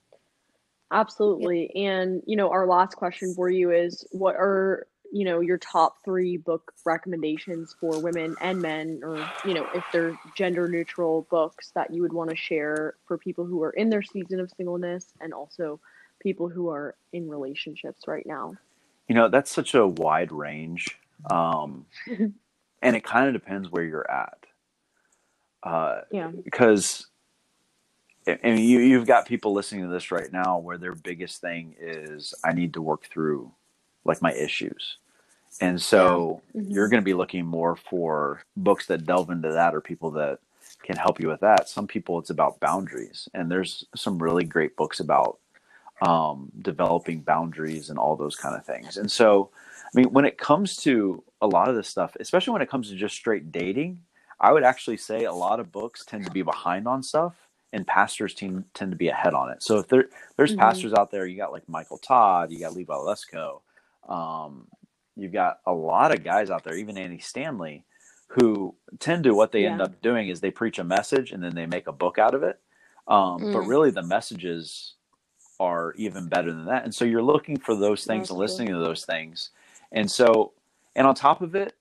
Absolutely. 0.93 1.71
And 1.77 2.23
you 2.27 2.37
know 2.37 2.51
our 2.51 2.67
last 2.67 2.97
question 2.97 3.33
for 3.35 3.49
you 3.49 3.71
is 3.71 4.05
what 4.11 4.35
are 4.35 4.87
you 5.13 5.25
know 5.25 5.41
your 5.41 5.59
top 5.59 5.97
three 6.05 6.37
book 6.37 6.73
recommendations 6.85 7.75
for 7.81 8.01
women 8.01 8.37
and 8.41 8.61
men 8.61 9.01
or 9.03 9.17
you 9.45 9.55
know 9.55 9.67
if 9.75 9.85
they're 9.93 10.19
gender 10.37 10.69
neutral 10.69 11.27
books 11.31 11.73
that 11.75 11.93
you 11.93 12.03
would 12.03 12.13
want 12.13 12.31
to 12.31 12.37
share 12.37 12.95
for 13.07 13.19
people 13.19 13.45
who 13.45 13.63
are 13.63 13.71
in 13.71 13.91
their 13.91 14.03
season 14.03 14.41
of 14.41 14.51
singleness 14.57 15.07
and 15.21 15.33
also 15.33 15.81
people 16.21 16.49
who 16.49 16.69
are 16.69 16.95
in 17.13 17.29
relationships 17.29 18.07
right 18.07 18.27
now? 18.27 18.55
You 19.09 19.15
know 19.15 19.29
that's 19.29 19.51
such 19.51 19.75
a 19.75 19.87
wide 19.87 20.33
range 20.33 20.99
um, 21.31 21.87
and 22.83 22.97
it 22.97 23.05
kind 23.05 23.27
of 23.27 23.35
depends 23.35 23.69
where 23.71 23.85
you're 23.85 24.11
at. 24.11 24.39
Uh, 25.63 26.01
yeah. 26.11 26.31
because 26.43 27.07
and 28.27 28.59
you, 28.59 28.79
you've 28.79 29.07
got 29.07 29.27
people 29.27 29.53
listening 29.53 29.83
to 29.83 29.89
this 29.89 30.11
right 30.11 30.33
now 30.33 30.59
where 30.59 30.79
their 30.79 30.95
biggest 30.95 31.41
thing 31.41 31.75
is 31.79 32.33
i 32.45 32.53
need 32.53 32.73
to 32.73 32.81
work 32.81 33.05
through 33.05 33.53
like 34.05 34.23
my 34.23 34.33
issues. 34.33 34.99
And 35.61 35.81
so 35.81 36.43
yeah. 36.55 36.63
mm-hmm. 36.63 36.73
you're 36.73 36.89
going 36.89 37.03
to 37.03 37.05
be 37.05 37.15
looking 37.15 37.47
more 37.47 37.77
for 37.77 38.43
books 38.57 38.87
that 38.87 39.05
delve 39.05 39.31
into 39.31 39.53
that 39.53 39.75
or 39.75 39.81
people 39.81 40.11
that 40.13 40.39
can 40.83 40.97
help 40.97 41.21
you 41.21 41.29
with 41.29 41.41
that. 41.41 41.69
Some 41.69 41.87
people 41.87 42.19
it's 42.19 42.31
about 42.31 42.61
boundaries, 42.61 43.29
and 43.35 43.51
there's 43.51 43.85
some 43.95 44.23
really 44.23 44.45
great 44.45 44.77
books 44.77 45.01
about 45.01 45.39
um, 46.03 46.51
developing 46.63 47.21
boundaries 47.21 47.91
and 47.91 47.99
all 47.99 48.17
those 48.17 48.37
kind 48.37 48.57
of 48.57 48.65
things. 48.65 48.97
And 48.97 49.11
so, 49.11 49.51
I 49.85 49.91
mean, 49.95 50.13
when 50.13 50.25
it 50.25 50.39
comes 50.39 50.77
to 50.77 51.23
a 51.43 51.47
lot 51.47 51.69
of 51.69 51.77
this 51.77 51.89
stuff, 51.89 52.17
especially 52.19 52.53
when 52.53 52.63
it 52.63 52.71
comes 52.71 52.89
to 52.89 52.97
just 52.97 53.15
straight 53.15 53.53
dating, 53.53 54.01
I 54.41 54.53
would 54.53 54.65
actually 54.65 54.97
say 54.97 55.25
a 55.25 55.33
lot 55.33 55.61
of 55.61 55.71
books 55.71 56.05
tend 56.05 56.25
to 56.25 56.31
be 56.31 56.43
behind 56.43 56.89
on 56.89 57.03
stuff 57.03 57.35
and 57.73 57.87
pastors 57.87 58.35
tend, 58.35 58.65
tend 58.75 58.91
to 58.91 58.97
be 58.97 59.09
ahead 59.09 59.35
on 59.35 59.51
it. 59.51 59.63
So 59.63 59.79
if 59.79 59.89
there 59.89 60.07
there's 60.37 60.53
mm-hmm. 60.53 60.61
pastors 60.61 60.95
out 60.95 61.11
there, 61.11 61.27
you 61.27 61.37
got 61.37 61.53
like 61.53 61.69
Michael 61.69 61.99
Todd, 61.99 62.51
you 62.51 62.59
got 62.59 62.75
Levi 62.75 62.95
Lusko, 62.95 63.61
um, 64.09 64.67
you've 65.21 65.33
got 65.33 65.61
a 65.67 65.73
lot 65.73 66.13
of 66.13 66.25
guys 66.25 66.51
out 66.51 66.65
there, 66.65 66.77
even 66.77 66.99
Andy 66.99 67.19
Stanley, 67.19 67.85
who 68.29 68.75
tend 68.99 69.25
to 69.25 69.35
what 69.35 69.53
they 69.53 69.63
yeah. 69.63 69.73
end 69.73 69.83
up 69.83 70.01
doing 70.03 70.29
is 70.29 70.41
they 70.41 70.51
preach 70.51 70.79
a 70.79 70.85
message 70.85 71.33
and 71.33 71.43
then 71.43 71.55
they 71.55 71.67
make 71.67 71.87
a 71.87 71.93
book 71.93 72.19
out 72.19 72.35
of 72.35 72.43
it. 72.43 72.59
Um, 73.09 73.41
mm. 73.41 73.53
But 73.53 73.63
really, 73.63 73.91
the 73.91 74.03
messages 74.03 74.95
are 75.59 75.93
even 75.97 76.27
better 76.29 76.53
than 76.53 76.67
that. 76.67 76.85
And 76.85 76.95
so 76.95 77.05
you're 77.05 77.23
looking 77.23 77.59
for 77.59 77.75
those 77.75 78.05
things 78.05 78.23
That's 78.23 78.31
and 78.31 78.39
listening 78.39 78.69
to 78.69 78.79
those 78.79 79.05
things. 79.05 79.51
And 79.93 80.11
so, 80.11 80.53
and 80.97 81.07
on 81.07 81.15
top 81.15 81.43
of 81.43 81.55
it, 81.55 81.75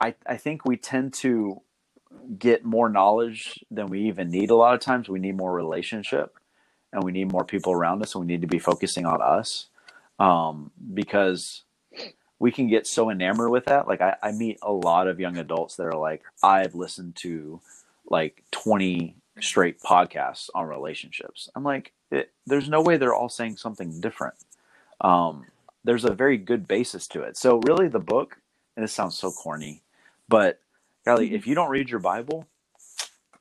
I, 0.00 0.14
I 0.26 0.36
think 0.36 0.64
we 0.64 0.76
tend 0.76 1.12
to 1.14 1.60
get 2.38 2.64
more 2.64 2.88
knowledge 2.88 3.64
than 3.70 3.86
we 3.86 4.02
even 4.08 4.30
need 4.30 4.50
a 4.50 4.56
lot 4.56 4.74
of 4.74 4.80
times. 4.80 5.08
We 5.08 5.18
need 5.18 5.36
more 5.36 5.52
relationship 5.52 6.38
and 6.92 7.04
we 7.04 7.12
need 7.12 7.30
more 7.30 7.44
people 7.44 7.72
around 7.72 8.02
us 8.02 8.14
and 8.14 8.24
we 8.24 8.32
need 8.32 8.40
to 8.40 8.46
be 8.48 8.58
focusing 8.58 9.06
on 9.06 9.20
us 9.20 9.66
um, 10.18 10.70
because 10.94 11.62
we 12.38 12.52
can 12.52 12.68
get 12.68 12.86
so 12.86 13.10
enamored 13.10 13.50
with 13.50 13.66
that. 13.66 13.88
Like 13.88 14.00
I, 14.00 14.16
I 14.22 14.32
meet 14.32 14.58
a 14.62 14.72
lot 14.72 15.08
of 15.08 15.20
young 15.20 15.36
adults 15.38 15.76
that 15.76 15.86
are 15.86 15.96
like, 15.98 16.22
I've 16.42 16.74
listened 16.74 17.16
to 17.16 17.60
like 18.08 18.44
20 18.52 19.16
straight 19.40 19.80
podcasts 19.80 20.48
on 20.54 20.66
relationships. 20.66 21.48
I'm 21.54 21.64
like, 21.64 21.92
it, 22.10 22.32
there's 22.46 22.68
no 22.68 22.80
way 22.80 22.96
they're 22.96 23.14
all 23.14 23.28
saying 23.28 23.56
something 23.56 24.00
different. 24.00 24.34
Um, 25.00 25.46
there's 25.84 26.04
a 26.04 26.12
very 26.12 26.36
good 26.36 26.66
basis 26.66 27.06
to 27.08 27.22
it. 27.22 27.36
So 27.36 27.60
really 27.66 27.88
the 27.88 27.98
book, 27.98 28.38
and 28.76 28.84
this 28.84 28.92
sounds 28.92 29.18
so 29.18 29.30
corny, 29.30 29.82
but 30.28 30.60
Kylie, 31.06 31.32
if 31.32 31.46
you 31.46 31.54
don't 31.54 31.70
read 31.70 31.90
your 31.90 32.00
Bible, 32.00 32.46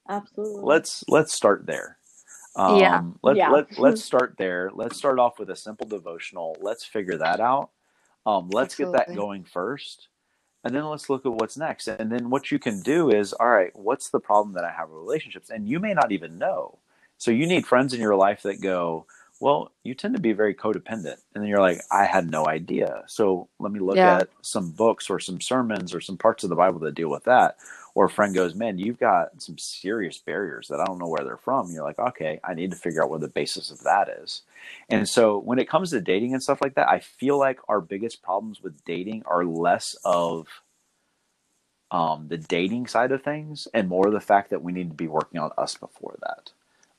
absolutely, 0.07 0.61
let's 0.63 1.03
let's 1.07 1.33
start 1.33 1.65
there. 1.65 1.97
Um, 2.55 2.79
yeah. 2.79 3.01
Let, 3.21 3.35
yeah. 3.35 3.51
let, 3.51 3.77
let's 3.77 4.03
start 4.11 4.35
there. 4.37 4.71
Let's 4.73 4.97
start 4.97 5.19
off 5.19 5.37
with 5.39 5.49
a 5.49 5.55
simple 5.55 5.87
devotional. 5.87 6.57
Let's 6.59 6.83
figure 6.83 7.17
that 7.17 7.39
out. 7.39 7.69
Um, 8.27 8.49
let's 8.51 8.73
absolutely. 8.73 8.99
get 8.99 9.07
that 9.07 9.15
going 9.15 9.45
first. 9.45 10.09
And 10.63 10.75
then 10.75 10.85
let's 10.85 11.09
look 11.09 11.25
at 11.25 11.31
what's 11.31 11.55
next. 11.55 11.87
And 11.87 12.11
then 12.11 12.29
what 12.29 12.51
you 12.51 12.59
can 12.59 12.81
do 12.81 13.09
is, 13.09 13.31
all 13.31 13.47
right, 13.47 13.71
what's 13.73 14.09
the 14.09 14.19
problem 14.19 14.53
that 14.55 14.65
I 14.65 14.71
have 14.71 14.89
with 14.89 14.99
relationships? 14.99 15.49
And 15.49 15.67
you 15.67 15.79
may 15.79 15.93
not 15.93 16.11
even 16.11 16.37
know. 16.37 16.79
So 17.17 17.31
you 17.31 17.47
need 17.47 17.65
friends 17.65 17.93
in 17.93 18.01
your 18.01 18.17
life 18.17 18.41
that 18.41 18.61
go, 18.61 19.05
well, 19.39 19.71
you 19.83 19.93
tend 19.93 20.15
to 20.15 20.21
be 20.21 20.33
very 20.33 20.53
codependent. 20.53 21.17
And 21.33 21.41
then 21.41 21.45
you're 21.45 21.61
like, 21.61 21.79
I 21.89 22.03
had 22.05 22.29
no 22.29 22.47
idea. 22.47 23.03
So 23.07 23.47
let 23.59 23.71
me 23.71 23.79
look 23.79 23.95
yeah. 23.95 24.17
at 24.17 24.29
some 24.41 24.71
books 24.71 25.09
or 25.09 25.19
some 25.19 25.39
sermons 25.39 25.93
or 25.93 26.01
some 26.01 26.17
parts 26.17 26.43
of 26.43 26.49
the 26.49 26.55
Bible 26.55 26.79
that 26.79 26.95
deal 26.95 27.09
with 27.09 27.23
that. 27.25 27.55
Or 27.97 28.05
a 28.05 28.09
friend 28.11 28.35
goes, 28.35 28.53
Man, 28.53 28.77
you've 28.77 28.99
got 28.99 29.41
some 29.41 29.57
serious 29.57 30.19
barriers 30.19 30.67
that 30.67 30.79
I 30.79 30.85
don't 30.85 30.99
know 30.99 31.07
where 31.07 31.25
they're 31.25 31.35
from. 31.35 31.71
You're 31.71 31.83
like, 31.83 31.97
Okay, 31.97 32.39
I 32.43 32.53
need 32.53 32.69
to 32.69 32.77
figure 32.77 33.03
out 33.03 33.09
what 33.09 33.21
the 33.21 33.27
basis 33.27 33.71
of 33.71 33.81
that 33.85 34.07
is. 34.07 34.43
And 34.87 35.09
so 35.09 35.39
when 35.39 35.57
it 35.57 35.67
comes 35.67 35.89
to 35.89 35.99
dating 35.99 36.33
and 36.33 36.43
stuff 36.43 36.61
like 36.61 36.75
that, 36.75 36.87
I 36.87 36.99
feel 36.99 37.39
like 37.39 37.59
our 37.67 37.81
biggest 37.81 38.21
problems 38.21 38.61
with 38.61 38.85
dating 38.85 39.23
are 39.25 39.43
less 39.43 39.95
of 40.05 40.45
um, 41.89 42.27
the 42.27 42.37
dating 42.37 42.85
side 42.85 43.11
of 43.11 43.23
things 43.23 43.67
and 43.73 43.89
more 43.89 44.11
the 44.11 44.19
fact 44.19 44.51
that 44.51 44.61
we 44.61 44.73
need 44.73 44.89
to 44.89 44.95
be 44.95 45.07
working 45.07 45.39
on 45.39 45.49
us 45.57 45.73
before 45.73 46.19
that. 46.21 46.51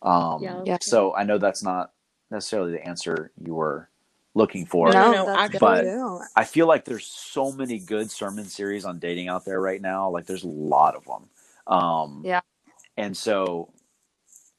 Um, 0.02 0.42
yeah. 0.42 0.78
So 0.80 1.14
I 1.14 1.22
know 1.22 1.38
that's 1.38 1.62
not 1.62 1.92
necessarily 2.28 2.72
the 2.72 2.84
answer 2.84 3.30
you 3.40 3.54
were 3.54 3.88
looking 4.34 4.66
for. 4.66 4.90
No, 4.92 5.12
no, 5.12 5.26
no 5.26 5.48
but 5.58 5.84
I 6.36 6.44
feel 6.44 6.66
like 6.66 6.84
there's 6.84 7.06
so 7.06 7.52
many 7.52 7.78
good 7.78 8.10
sermon 8.10 8.44
series 8.44 8.84
on 8.84 8.98
dating 8.98 9.28
out 9.28 9.44
there 9.44 9.60
right 9.60 9.80
now. 9.80 10.10
Like 10.10 10.26
there's 10.26 10.44
a 10.44 10.48
lot 10.48 10.94
of 10.94 11.04
them. 11.04 11.28
Um, 11.66 12.22
yeah. 12.24 12.40
And 12.96 13.16
so 13.16 13.72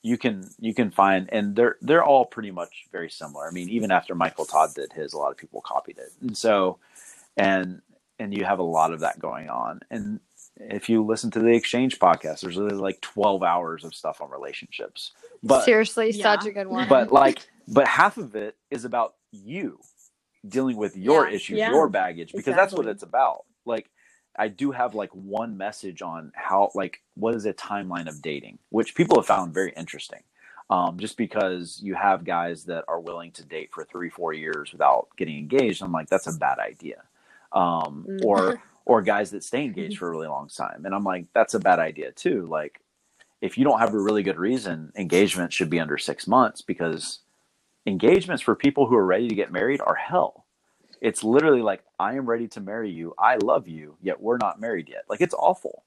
you 0.01 0.17
can 0.17 0.49
you 0.59 0.73
can 0.73 0.91
find 0.91 1.27
and 1.31 1.55
they're 1.55 1.75
they're 1.81 2.03
all 2.03 2.25
pretty 2.25 2.51
much 2.51 2.85
very 2.91 3.09
similar. 3.09 3.47
I 3.47 3.51
mean, 3.51 3.69
even 3.69 3.91
after 3.91 4.15
Michael 4.15 4.45
Todd 4.45 4.73
did 4.75 4.93
his, 4.93 5.13
a 5.13 5.17
lot 5.17 5.31
of 5.31 5.37
people 5.37 5.61
copied 5.61 5.97
it. 5.97 6.11
And 6.21 6.37
so 6.37 6.79
and 7.35 7.81
and 8.19 8.35
you 8.35 8.45
have 8.45 8.59
a 8.59 8.63
lot 8.63 8.93
of 8.93 8.99
that 9.01 9.19
going 9.19 9.49
on. 9.49 9.81
And 9.89 10.19
if 10.57 10.89
you 10.89 11.03
listen 11.03 11.31
to 11.31 11.39
the 11.39 11.53
exchange 11.53 11.99
podcast, 11.99 12.41
there's 12.41 12.57
really 12.57 12.75
like 12.75 12.99
12 13.01 13.43
hours 13.43 13.83
of 13.85 13.95
stuff 13.95 14.21
on 14.21 14.29
relationships. 14.29 15.13
But 15.41 15.63
seriously, 15.63 16.11
yeah. 16.11 16.23
such 16.23 16.45
a 16.45 16.51
good 16.51 16.67
one. 16.67 16.87
But 16.89 17.11
like, 17.11 17.39
but 17.67 17.87
half 17.87 18.17
of 18.17 18.35
it 18.35 18.57
is 18.69 18.85
about 18.85 19.15
you 19.31 19.79
dealing 20.47 20.77
with 20.77 20.95
your 20.95 21.27
yeah. 21.27 21.35
issues, 21.35 21.57
yeah. 21.57 21.71
your 21.71 21.89
baggage, 21.89 22.31
because 22.31 22.47
exactly. 22.47 22.61
that's 22.61 22.73
what 22.73 22.87
it's 22.87 23.03
about. 23.03 23.45
Like, 23.65 23.89
I 24.37 24.47
do 24.47 24.71
have 24.71 24.95
like 24.95 25.09
one 25.11 25.57
message 25.57 26.01
on 26.01 26.31
how, 26.35 26.71
like, 26.75 27.01
what 27.15 27.35
is 27.35 27.45
a 27.45 27.53
timeline 27.53 28.07
of 28.07 28.21
dating, 28.21 28.59
which 28.69 28.95
people 28.95 29.17
have 29.17 29.25
found 29.25 29.53
very 29.53 29.73
interesting. 29.75 30.23
Um, 30.69 30.99
just 30.99 31.17
because 31.17 31.79
you 31.81 31.95
have 31.95 32.23
guys 32.23 32.65
that 32.65 32.85
are 32.87 32.99
willing 32.99 33.31
to 33.31 33.43
date 33.43 33.71
for 33.73 33.83
three, 33.83 34.09
four 34.09 34.33
years 34.33 34.71
without 34.71 35.07
getting 35.17 35.37
engaged, 35.37 35.81
I'm 35.81 35.91
like, 35.91 36.09
that's 36.09 36.27
a 36.27 36.37
bad 36.37 36.59
idea. 36.59 37.01
Um, 37.51 38.05
mm. 38.07 38.23
or 38.23 38.61
or 38.85 39.01
guys 39.01 39.31
that 39.31 39.43
stay 39.43 39.63
engaged 39.63 39.95
mm-hmm. 39.95 39.99
for 39.99 40.07
a 40.07 40.11
really 40.11 40.27
long 40.27 40.47
time. 40.47 40.85
And 40.85 40.95
I'm 40.95 41.03
like, 41.03 41.25
that's 41.33 41.53
a 41.53 41.59
bad 41.59 41.79
idea 41.79 42.11
too. 42.11 42.47
Like, 42.47 42.81
if 43.41 43.57
you 43.57 43.63
don't 43.63 43.79
have 43.79 43.93
a 43.93 43.99
really 43.99 44.23
good 44.23 44.37
reason, 44.37 44.91
engagement 44.95 45.53
should 45.53 45.69
be 45.69 45.79
under 45.79 45.97
six 45.97 46.27
months 46.27 46.61
because 46.61 47.19
engagements 47.89 48.41
for 48.41 48.55
people 48.55 48.87
who 48.87 48.95
are 48.95 49.05
ready 49.05 49.27
to 49.27 49.35
get 49.35 49.51
married 49.51 49.81
are 49.81 49.95
hell. 49.95 50.45
It's 51.01 51.23
literally 51.23 51.61
like, 51.61 51.83
I 51.99 52.15
am 52.15 52.25
ready 52.25 52.47
to 52.49 52.61
marry 52.61 52.91
you. 52.91 53.13
I 53.17 53.37
love 53.37 53.67
you, 53.67 53.97
yet 54.01 54.21
we're 54.21 54.37
not 54.37 54.59
married 54.59 54.89
yet. 54.89 55.03
Like, 55.09 55.21
it's 55.21 55.33
awful. 55.33 55.83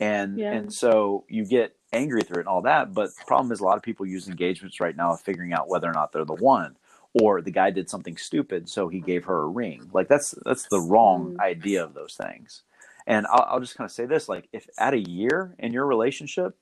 And, 0.00 0.38
yeah. 0.38 0.52
and 0.52 0.72
so 0.72 1.24
you 1.28 1.44
get 1.44 1.76
angry 1.92 2.22
through 2.22 2.38
it 2.38 2.40
and 2.40 2.48
all 2.48 2.62
that. 2.62 2.92
But 2.92 3.10
the 3.16 3.24
problem 3.26 3.52
is, 3.52 3.60
a 3.60 3.64
lot 3.64 3.76
of 3.76 3.82
people 3.82 4.06
use 4.06 4.28
engagements 4.28 4.80
right 4.80 4.96
now 4.96 5.12
of 5.12 5.20
figuring 5.20 5.52
out 5.52 5.68
whether 5.68 5.88
or 5.88 5.92
not 5.92 6.12
they're 6.12 6.24
the 6.24 6.34
one 6.34 6.76
or 7.14 7.40
the 7.40 7.50
guy 7.50 7.70
did 7.70 7.88
something 7.88 8.16
stupid 8.16 8.68
so 8.68 8.88
he 8.88 9.00
gave 9.00 9.24
her 9.24 9.42
a 9.42 9.48
ring 9.48 9.88
like 9.92 10.08
that's 10.08 10.34
that's 10.44 10.68
the 10.68 10.80
wrong 10.80 11.34
mm. 11.34 11.40
idea 11.40 11.82
of 11.82 11.94
those 11.94 12.14
things 12.14 12.62
and 13.06 13.26
I'll, 13.26 13.46
I'll 13.48 13.60
just 13.60 13.76
kind 13.76 13.86
of 13.86 13.92
say 13.92 14.06
this 14.06 14.28
like 14.28 14.48
if 14.52 14.68
at 14.78 14.94
a 14.94 14.98
year 14.98 15.54
in 15.58 15.72
your 15.72 15.86
relationship 15.86 16.56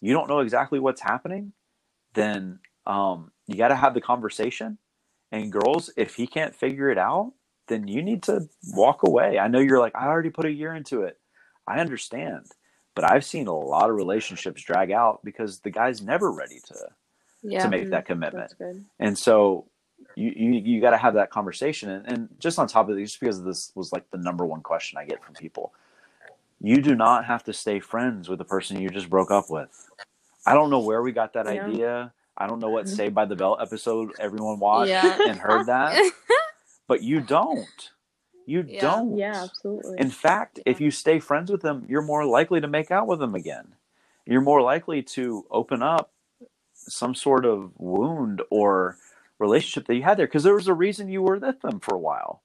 you 0.00 0.12
don't 0.12 0.28
know 0.28 0.40
exactly 0.40 0.78
what's 0.78 1.02
happening 1.02 1.52
then 2.14 2.60
um, 2.86 3.30
you 3.46 3.56
got 3.56 3.68
to 3.68 3.76
have 3.76 3.94
the 3.94 4.00
conversation. 4.00 4.78
And 5.32 5.50
girls 5.50 5.90
if 5.96 6.14
he 6.14 6.26
can't 6.26 6.54
figure 6.54 6.90
it 6.90 6.98
out 6.98 7.32
then 7.66 7.88
you 7.88 8.02
need 8.02 8.22
to 8.24 8.46
walk 8.74 9.04
away. 9.04 9.38
I 9.38 9.48
know 9.48 9.58
you're 9.58 9.78
like 9.78 9.96
i 9.96 10.06
already 10.06 10.30
put 10.30 10.44
a 10.44 10.52
year 10.52 10.74
into 10.74 11.02
it. 11.02 11.18
I 11.66 11.80
understand. 11.80 12.46
But 12.94 13.10
i've 13.10 13.24
seen 13.24 13.48
a 13.48 13.54
lot 13.54 13.90
of 13.90 13.96
relationships 13.96 14.62
drag 14.62 14.92
out 14.92 15.20
because 15.24 15.60
the 15.60 15.70
guy's 15.70 16.02
never 16.02 16.30
ready 16.30 16.60
to 16.68 16.74
yeah. 17.42 17.64
to 17.64 17.68
make 17.68 17.90
that 17.90 18.06
commitment. 18.06 18.54
and 19.00 19.18
so 19.18 19.66
you 20.14 20.32
you, 20.36 20.52
you 20.60 20.80
got 20.80 20.90
to 20.90 20.96
have 20.98 21.14
that 21.14 21.30
conversation. 21.30 21.90
And, 21.90 22.06
and 22.06 22.28
just 22.38 22.58
on 22.58 22.68
top 22.68 22.88
of 22.88 22.96
it 22.96 23.02
just 23.02 23.18
because 23.18 23.42
this 23.42 23.72
was 23.74 23.92
like 23.92 24.08
the 24.10 24.18
number 24.18 24.46
one 24.46 24.60
question 24.60 24.98
i 24.98 25.04
get 25.04 25.24
from 25.24 25.34
people 25.34 25.72
you 26.60 26.80
do 26.80 26.94
not 26.94 27.24
have 27.26 27.44
to 27.44 27.52
stay 27.52 27.80
friends 27.80 28.28
with 28.28 28.38
the 28.38 28.44
person 28.44 28.80
you 28.80 28.88
just 28.88 29.10
broke 29.10 29.30
up 29.30 29.50
with. 29.50 29.90
I 30.46 30.54
don't 30.54 30.70
know 30.70 30.80
where 30.80 31.02
we 31.02 31.12
got 31.12 31.34
that 31.34 31.46
yeah. 31.46 31.66
idea 31.66 32.12
i 32.36 32.46
don't 32.46 32.60
know 32.60 32.70
what 32.70 32.88
saved 32.88 33.14
by 33.14 33.24
the 33.24 33.36
bell 33.36 33.56
episode 33.60 34.12
everyone 34.18 34.58
watched 34.60 34.90
yeah. 34.90 35.18
and 35.28 35.38
heard 35.38 35.66
that 35.66 36.00
but 36.88 37.02
you 37.02 37.20
don't 37.20 37.90
you 38.46 38.64
yeah. 38.66 38.80
don't 38.80 39.16
yeah 39.16 39.44
absolutely 39.44 39.96
in 39.98 40.10
fact 40.10 40.60
if 40.66 40.80
you 40.80 40.90
stay 40.90 41.18
friends 41.18 41.50
with 41.50 41.62
them 41.62 41.84
you're 41.88 42.02
more 42.02 42.24
likely 42.24 42.60
to 42.60 42.68
make 42.68 42.90
out 42.90 43.06
with 43.06 43.18
them 43.18 43.34
again 43.34 43.74
you're 44.26 44.40
more 44.40 44.62
likely 44.62 45.02
to 45.02 45.44
open 45.50 45.82
up 45.82 46.10
some 46.74 47.14
sort 47.14 47.44
of 47.44 47.72
wound 47.78 48.42
or 48.50 48.96
relationship 49.38 49.86
that 49.86 49.94
you 49.94 50.02
had 50.02 50.16
there 50.16 50.26
because 50.26 50.42
there 50.42 50.54
was 50.54 50.68
a 50.68 50.74
reason 50.74 51.08
you 51.08 51.22
were 51.22 51.38
with 51.38 51.60
them 51.60 51.80
for 51.80 51.94
a 51.94 51.98
while. 51.98 52.42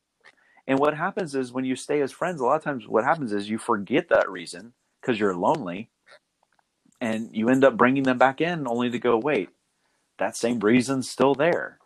And 0.67 0.79
what 0.79 0.95
happens 0.95 1.33
is 1.35 1.51
when 1.51 1.65
you 1.65 1.75
stay 1.75 2.01
as 2.01 2.11
friends, 2.11 2.41
a 2.41 2.45
lot 2.45 2.57
of 2.57 2.63
times 2.63 2.87
what 2.87 3.03
happens 3.03 3.33
is 3.33 3.49
you 3.49 3.57
forget 3.57 4.09
that 4.09 4.29
reason 4.29 4.73
because 5.01 5.19
you're 5.19 5.35
lonely 5.35 5.89
and 7.01 7.29
you 7.33 7.49
end 7.49 7.63
up 7.63 7.77
bringing 7.77 8.03
them 8.03 8.17
back 8.17 8.39
in 8.39 8.67
only 8.67 8.89
to 8.91 8.99
go, 8.99 9.17
wait, 9.17 9.49
that 10.20 10.38
same 10.38 10.59
reason's 10.59 11.09
still 11.09 11.36
there. 11.36 11.80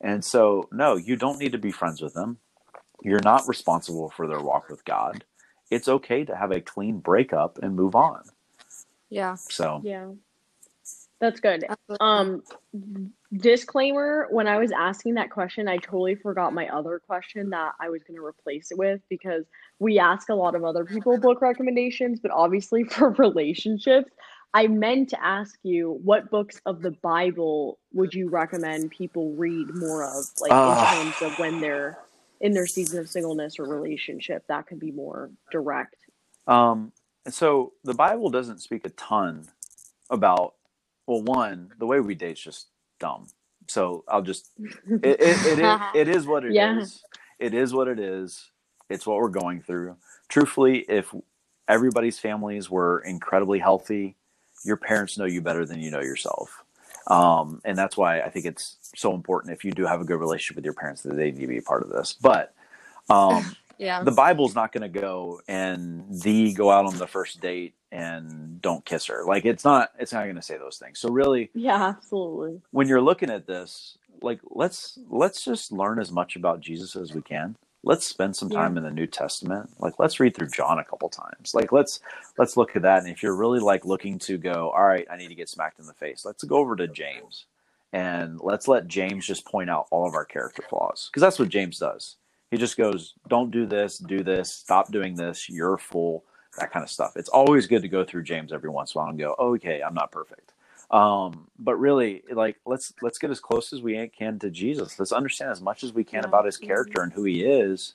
And 0.00 0.24
so, 0.24 0.68
no, 0.72 0.96
you 0.96 1.16
don't 1.16 1.38
need 1.38 1.52
to 1.52 1.58
be 1.58 1.70
friends 1.70 2.00
with 2.00 2.14
them. 2.14 2.38
You're 3.02 3.20
not 3.22 3.46
responsible 3.46 4.10
for 4.10 4.26
their 4.26 4.40
walk 4.40 4.68
with 4.68 4.84
God. 4.84 5.24
It's 5.70 5.88
okay 5.88 6.24
to 6.24 6.34
have 6.34 6.50
a 6.50 6.60
clean 6.60 6.98
breakup 6.98 7.58
and 7.62 7.76
move 7.76 7.94
on. 7.94 8.22
Yeah. 9.10 9.34
So, 9.34 9.80
yeah. 9.84 10.10
That's 11.20 11.38
good. 11.38 11.66
Um, 12.00 12.42
disclaimer 13.36 14.26
when 14.30 14.48
I 14.48 14.56
was 14.56 14.72
asking 14.72 15.14
that 15.14 15.30
question, 15.30 15.68
I 15.68 15.76
totally 15.76 16.14
forgot 16.14 16.54
my 16.54 16.66
other 16.68 16.98
question 17.06 17.50
that 17.50 17.72
I 17.78 17.90
was 17.90 18.02
going 18.02 18.16
to 18.18 18.24
replace 18.24 18.70
it 18.70 18.78
with 18.78 19.02
because 19.10 19.44
we 19.78 19.98
ask 19.98 20.30
a 20.30 20.34
lot 20.34 20.54
of 20.54 20.64
other 20.64 20.86
people 20.86 21.18
book 21.18 21.42
recommendations, 21.42 22.20
but 22.20 22.30
obviously 22.30 22.84
for 22.90 23.10
relationships, 23.10 24.10
I 24.52 24.66
meant 24.66 25.10
to 25.10 25.24
ask 25.24 25.58
you 25.62 26.00
what 26.02 26.30
books 26.30 26.60
of 26.66 26.82
the 26.82 26.90
Bible 26.90 27.78
would 27.92 28.14
you 28.14 28.28
recommend 28.28 28.90
people 28.90 29.32
read 29.34 29.68
more 29.74 30.04
of, 30.04 30.24
like 30.40 30.50
uh, 30.50 30.96
in 30.96 31.12
terms 31.12 31.32
of 31.32 31.38
when 31.38 31.60
they're 31.60 31.98
in 32.40 32.52
their 32.52 32.66
season 32.66 32.98
of 32.98 33.08
singleness 33.08 33.58
or 33.58 33.64
relationship 33.64 34.44
that 34.48 34.66
could 34.66 34.80
be 34.80 34.90
more 34.90 35.30
direct. 35.52 35.96
Um, 36.46 36.92
and 37.24 37.34
so 37.34 37.74
the 37.84 37.94
Bible 37.94 38.30
doesn't 38.30 38.60
speak 38.60 38.84
a 38.84 38.90
ton 38.90 39.46
about 40.08 40.54
well, 41.06 41.22
one, 41.22 41.72
the 41.78 41.86
way 41.86 42.00
we 42.00 42.14
date 42.14 42.32
is 42.32 42.40
just 42.40 42.66
dumb. 42.98 43.26
So 43.68 44.04
I'll 44.08 44.22
just 44.22 44.50
it 44.58 45.04
it, 45.04 45.20
it, 45.20 45.58
is, 45.58 45.80
it 45.94 46.08
is 46.08 46.26
what 46.26 46.44
it 46.44 46.52
yeah. 46.52 46.78
is. 46.78 47.02
It 47.38 47.54
is 47.54 47.72
what 47.72 47.88
it 47.88 47.98
is. 47.98 48.50
It's 48.88 49.06
what 49.06 49.18
we're 49.18 49.28
going 49.28 49.62
through. 49.62 49.96
Truthfully, 50.28 50.84
if 50.88 51.14
everybody's 51.68 52.18
families 52.18 52.68
were 52.70 53.00
incredibly 53.00 53.58
healthy, 53.58 54.16
your 54.64 54.76
parents 54.76 55.18
know 55.18 55.24
you 55.24 55.40
better 55.40 55.64
than 55.64 55.80
you 55.80 55.90
know 55.90 56.00
yourself. 56.00 56.62
Um, 57.06 57.60
and 57.64 57.76
that's 57.76 57.96
why 57.96 58.20
I 58.20 58.30
think 58.30 58.46
it's 58.46 58.76
so 58.94 59.14
important 59.14 59.52
if 59.52 59.64
you 59.64 59.72
do 59.72 59.86
have 59.86 60.00
a 60.00 60.04
good 60.04 60.20
relationship 60.20 60.56
with 60.56 60.64
your 60.64 60.74
parents 60.74 61.02
that 61.02 61.16
they 61.16 61.30
need 61.30 61.40
to 61.40 61.46
be 61.46 61.58
a 61.58 61.62
part 61.62 61.82
of 61.82 61.88
this. 61.88 62.14
But 62.20 62.54
um, 63.08 63.56
yeah, 63.78 64.02
the 64.02 64.12
Bible's 64.12 64.54
not 64.54 64.72
going 64.72 64.90
to 64.90 65.00
go 65.00 65.40
and 65.48 66.04
the 66.22 66.52
go 66.52 66.70
out 66.70 66.86
on 66.86 66.96
the 66.98 67.06
first 67.06 67.40
date 67.40 67.74
and 67.90 68.60
don't 68.62 68.84
kiss 68.84 69.06
her. 69.06 69.24
Like 69.24 69.44
it's 69.44 69.64
not 69.64 69.90
it's 69.98 70.12
not 70.12 70.24
going 70.24 70.36
to 70.36 70.42
say 70.42 70.58
those 70.58 70.78
things. 70.78 70.98
So 70.98 71.10
really, 71.10 71.50
yeah, 71.54 71.88
absolutely. 71.88 72.60
When 72.70 72.86
you're 72.86 73.00
looking 73.00 73.30
at 73.30 73.46
this, 73.46 73.98
like 74.22 74.40
let's 74.50 74.98
let's 75.08 75.44
just 75.44 75.72
learn 75.72 75.98
as 75.98 76.12
much 76.12 76.36
about 76.36 76.60
Jesus 76.60 76.94
as 76.94 77.12
we 77.14 77.22
can 77.22 77.56
let's 77.82 78.06
spend 78.06 78.36
some 78.36 78.50
time 78.50 78.72
yeah. 78.72 78.78
in 78.78 78.84
the 78.84 78.90
New 78.90 79.06
Testament. 79.06 79.70
Like 79.78 79.98
let's 79.98 80.20
read 80.20 80.36
through 80.36 80.48
John 80.48 80.78
a 80.78 80.84
couple 80.84 81.08
times. 81.08 81.54
Like 81.54 81.72
let's 81.72 82.00
let's 82.38 82.56
look 82.56 82.76
at 82.76 82.82
that. 82.82 83.02
And 83.02 83.08
if 83.08 83.22
you're 83.22 83.36
really 83.36 83.60
like 83.60 83.84
looking 83.84 84.18
to 84.20 84.38
go, 84.38 84.70
all 84.70 84.86
right, 84.86 85.06
I 85.10 85.16
need 85.16 85.28
to 85.28 85.34
get 85.34 85.48
smacked 85.48 85.78
in 85.78 85.86
the 85.86 85.94
face, 85.94 86.24
let's 86.24 86.44
go 86.44 86.56
over 86.56 86.76
to 86.76 86.88
James 86.88 87.46
and 87.92 88.40
let's 88.40 88.68
let 88.68 88.86
James 88.86 89.26
just 89.26 89.44
point 89.44 89.70
out 89.70 89.86
all 89.90 90.06
of 90.06 90.14
our 90.14 90.24
character 90.24 90.62
flaws. 90.68 91.08
Because 91.10 91.22
that's 91.22 91.38
what 91.38 91.48
James 91.48 91.78
does. 91.78 92.16
He 92.50 92.56
just 92.56 92.76
goes, 92.76 93.14
Don't 93.28 93.50
do 93.50 93.66
this, 93.66 93.98
do 93.98 94.22
this, 94.22 94.52
stop 94.52 94.90
doing 94.92 95.14
this, 95.14 95.48
you're 95.48 95.74
a 95.74 95.78
fool, 95.78 96.24
that 96.58 96.72
kind 96.72 96.82
of 96.82 96.90
stuff. 96.90 97.16
It's 97.16 97.28
always 97.28 97.66
good 97.66 97.82
to 97.82 97.88
go 97.88 98.04
through 98.04 98.24
James 98.24 98.52
every 98.52 98.70
once 98.70 98.94
in 98.94 98.98
a 98.98 99.02
while 99.02 99.10
and 99.10 99.18
go, 99.18 99.34
Okay, 99.38 99.82
I'm 99.82 99.94
not 99.94 100.12
perfect. 100.12 100.52
Um, 100.90 101.48
but 101.58 101.76
really, 101.76 102.22
like 102.32 102.56
let's 102.66 102.92
let's 103.00 103.18
get 103.18 103.30
as 103.30 103.40
close 103.40 103.72
as 103.72 103.80
we 103.80 104.08
can 104.08 104.38
to 104.40 104.50
Jesus. 104.50 104.98
Let's 104.98 105.12
understand 105.12 105.52
as 105.52 105.60
much 105.60 105.84
as 105.84 105.92
we 105.92 106.04
can 106.04 106.22
yeah. 106.22 106.28
about 106.28 106.46
his 106.46 106.56
character 106.56 107.02
and 107.02 107.12
who 107.12 107.24
he 107.24 107.44
is, 107.44 107.94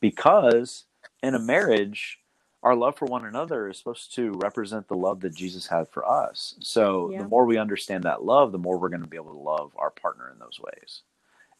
because 0.00 0.84
in 1.22 1.34
a 1.34 1.38
marriage, 1.38 2.20
our 2.62 2.74
love 2.74 2.96
for 2.96 3.06
one 3.06 3.24
another 3.24 3.68
is 3.68 3.78
supposed 3.78 4.14
to 4.16 4.32
represent 4.42 4.88
the 4.88 4.96
love 4.96 5.20
that 5.20 5.34
Jesus 5.34 5.66
had 5.66 5.88
for 5.88 6.06
us. 6.06 6.54
So 6.60 7.10
yeah. 7.10 7.18
the 7.22 7.28
more 7.28 7.46
we 7.46 7.56
understand 7.56 8.04
that 8.04 8.24
love, 8.24 8.52
the 8.52 8.58
more 8.58 8.78
we're 8.78 8.90
going 8.90 9.02
to 9.02 9.08
be 9.08 9.16
able 9.16 9.32
to 9.32 9.38
love 9.38 9.72
our 9.76 9.90
partner 9.90 10.30
in 10.30 10.38
those 10.38 10.60
ways. 10.60 11.02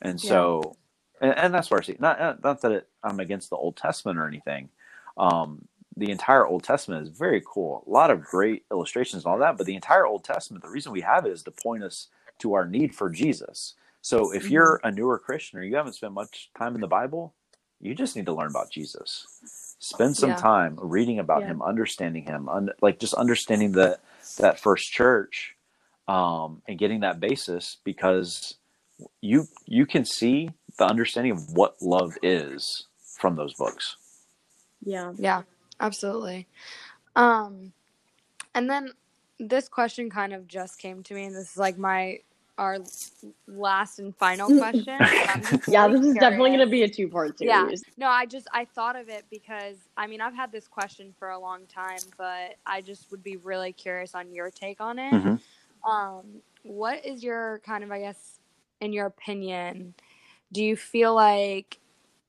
And 0.02 0.20
so, 0.20 0.76
and, 1.20 1.36
and, 1.38 1.54
that's 1.54 1.70
where 1.70 1.80
I 1.80 1.82
see 1.82 1.96
not 1.98 2.42
not 2.42 2.60
that 2.60 2.72
it, 2.72 2.88
I'm 3.02 3.20
against 3.20 3.48
the 3.48 3.56
Old 3.56 3.76
Testament 3.76 4.18
or 4.18 4.26
anything. 4.26 4.68
Um, 5.16 5.66
the 5.96 6.10
entire 6.10 6.46
Old 6.46 6.64
Testament 6.64 7.02
is 7.02 7.16
very 7.16 7.42
cool. 7.46 7.84
A 7.86 7.90
lot 7.90 8.10
of 8.10 8.22
great 8.22 8.64
illustrations 8.70 9.24
and 9.24 9.32
all 9.32 9.38
that, 9.38 9.56
but 9.56 9.66
the 9.66 9.74
entire 9.74 10.06
Old 10.06 10.24
Testament, 10.24 10.64
the 10.64 10.70
reason 10.70 10.92
we 10.92 11.02
have 11.02 11.24
it 11.26 11.32
is 11.32 11.42
to 11.44 11.50
point 11.50 11.84
us 11.84 12.08
to 12.40 12.54
our 12.54 12.66
need 12.66 12.94
for 12.94 13.08
Jesus. 13.10 13.74
So 14.02 14.32
if 14.32 14.44
mm-hmm. 14.44 14.52
you're 14.52 14.80
a 14.82 14.90
newer 14.90 15.18
Christian 15.18 15.58
or 15.58 15.62
you 15.62 15.76
haven't 15.76 15.94
spent 15.94 16.12
much 16.12 16.50
time 16.58 16.74
in 16.74 16.80
the 16.80 16.86
Bible, 16.86 17.34
you 17.80 17.94
just 17.94 18.16
need 18.16 18.26
to 18.26 18.32
learn 18.32 18.50
about 18.50 18.70
Jesus. 18.70 19.26
Spend 19.78 20.16
some 20.16 20.30
yeah. 20.30 20.36
time 20.36 20.78
reading 20.80 21.18
about 21.18 21.42
yeah. 21.42 21.48
him, 21.48 21.62
understanding 21.62 22.24
him, 22.24 22.48
un- 22.48 22.70
like 22.80 22.98
just 22.98 23.14
understanding 23.14 23.72
the 23.72 23.98
that 24.38 24.58
first 24.58 24.90
church 24.90 25.54
um, 26.08 26.62
and 26.66 26.78
getting 26.78 27.00
that 27.00 27.20
basis 27.20 27.76
because 27.84 28.54
you 29.20 29.46
you 29.66 29.86
can 29.86 30.04
see 30.04 30.50
the 30.78 30.86
understanding 30.86 31.32
of 31.32 31.52
what 31.52 31.76
love 31.80 32.14
is 32.22 32.86
from 33.18 33.36
those 33.36 33.54
books. 33.54 33.96
Yeah. 34.82 35.12
Yeah. 35.16 35.42
Absolutely. 35.80 36.46
Um, 37.16 37.72
and 38.54 38.68
then 38.68 38.90
this 39.38 39.68
question 39.68 40.10
kind 40.10 40.32
of 40.32 40.46
just 40.46 40.78
came 40.78 41.02
to 41.04 41.14
me, 41.14 41.24
and 41.24 41.34
this 41.34 41.52
is 41.52 41.56
like 41.56 41.78
my 41.78 42.20
our 42.56 42.78
last 43.48 43.98
and 43.98 44.16
final 44.16 44.46
question. 44.46 44.96
yeah, 45.68 45.88
this 45.88 46.04
is 46.04 46.14
definitely 46.14 46.50
going 46.50 46.60
to 46.60 46.66
be 46.66 46.84
a 46.84 46.88
two 46.88 47.08
part 47.08 47.38
series. 47.38 47.82
Yeah. 47.86 47.92
No, 47.96 48.08
I 48.08 48.26
just 48.26 48.46
I 48.52 48.64
thought 48.64 48.96
of 48.96 49.08
it 49.08 49.24
because 49.30 49.76
I 49.96 50.06
mean 50.06 50.20
I've 50.20 50.34
had 50.34 50.52
this 50.52 50.68
question 50.68 51.12
for 51.18 51.30
a 51.30 51.38
long 51.38 51.66
time, 51.66 51.98
but 52.16 52.56
I 52.66 52.80
just 52.80 53.10
would 53.10 53.22
be 53.22 53.36
really 53.36 53.72
curious 53.72 54.14
on 54.14 54.32
your 54.32 54.50
take 54.50 54.80
on 54.80 54.98
it. 54.98 55.12
Mm-hmm. 55.12 55.90
Um, 55.90 56.24
what 56.62 57.04
is 57.04 57.22
your 57.22 57.60
kind 57.64 57.82
of 57.82 57.90
I 57.90 58.00
guess 58.00 58.38
in 58.80 58.92
your 58.92 59.06
opinion? 59.06 59.94
Do 60.52 60.62
you 60.62 60.76
feel 60.76 61.14
like 61.14 61.80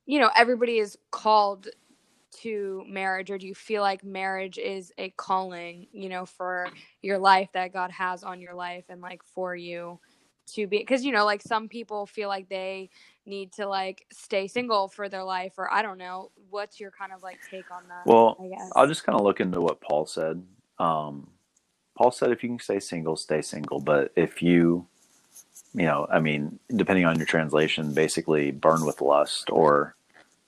you 0.06 0.18
know 0.18 0.30
everybody 0.36 0.78
is 0.78 0.98
called 1.12 1.68
to 2.42 2.84
marriage 2.88 3.30
or 3.30 3.38
do 3.38 3.46
you 3.46 3.54
feel 3.54 3.82
like 3.82 4.04
marriage 4.04 4.58
is 4.58 4.92
a 4.98 5.10
calling 5.10 5.86
you 5.92 6.08
know 6.08 6.26
for 6.26 6.66
your 7.02 7.18
life 7.18 7.48
that 7.52 7.72
god 7.72 7.90
has 7.90 8.22
on 8.24 8.40
your 8.40 8.54
life 8.54 8.84
and 8.88 9.00
like 9.00 9.22
for 9.22 9.54
you 9.54 9.98
to 10.54 10.66
be? 10.66 10.78
Because 10.78 11.04
you 11.04 11.12
know 11.12 11.24
like 11.24 11.42
some 11.42 11.68
people 11.68 12.06
feel 12.06 12.28
like 12.28 12.48
they 12.48 12.90
need 13.24 13.52
to 13.54 13.66
like 13.66 14.06
stay 14.12 14.46
single 14.46 14.88
for 14.88 15.08
their 15.08 15.24
life 15.24 15.54
or 15.58 15.72
i 15.72 15.82
don't 15.82 15.98
know. 15.98 16.30
What's 16.50 16.78
your 16.78 16.90
kind 16.90 17.12
of 17.12 17.22
like 17.22 17.40
take 17.50 17.70
on 17.70 17.82
that 17.88 18.06
well 18.06 18.36
I 18.40 18.48
guess? 18.48 18.70
i'll 18.74 18.86
just 18.86 19.04
kind 19.04 19.18
of 19.18 19.24
look 19.24 19.40
into 19.40 19.60
what 19.60 19.80
paul 19.80 20.06
said. 20.06 20.42
Um 20.78 21.30
paul 21.96 22.10
said 22.10 22.30
if 22.30 22.42
you 22.42 22.50
can 22.50 22.58
stay 22.58 22.80
single 22.80 23.16
stay 23.16 23.42
single. 23.42 23.80
But 23.80 24.12
if 24.16 24.42
you 24.42 24.86
you 25.74 25.84
know 25.84 26.06
i 26.10 26.20
mean 26.20 26.58
depending 26.74 27.04
on 27.04 27.16
your 27.16 27.26
translation 27.26 27.92
basically 27.92 28.50
burn 28.50 28.84
with 28.84 29.00
lust 29.00 29.50
or 29.50 29.94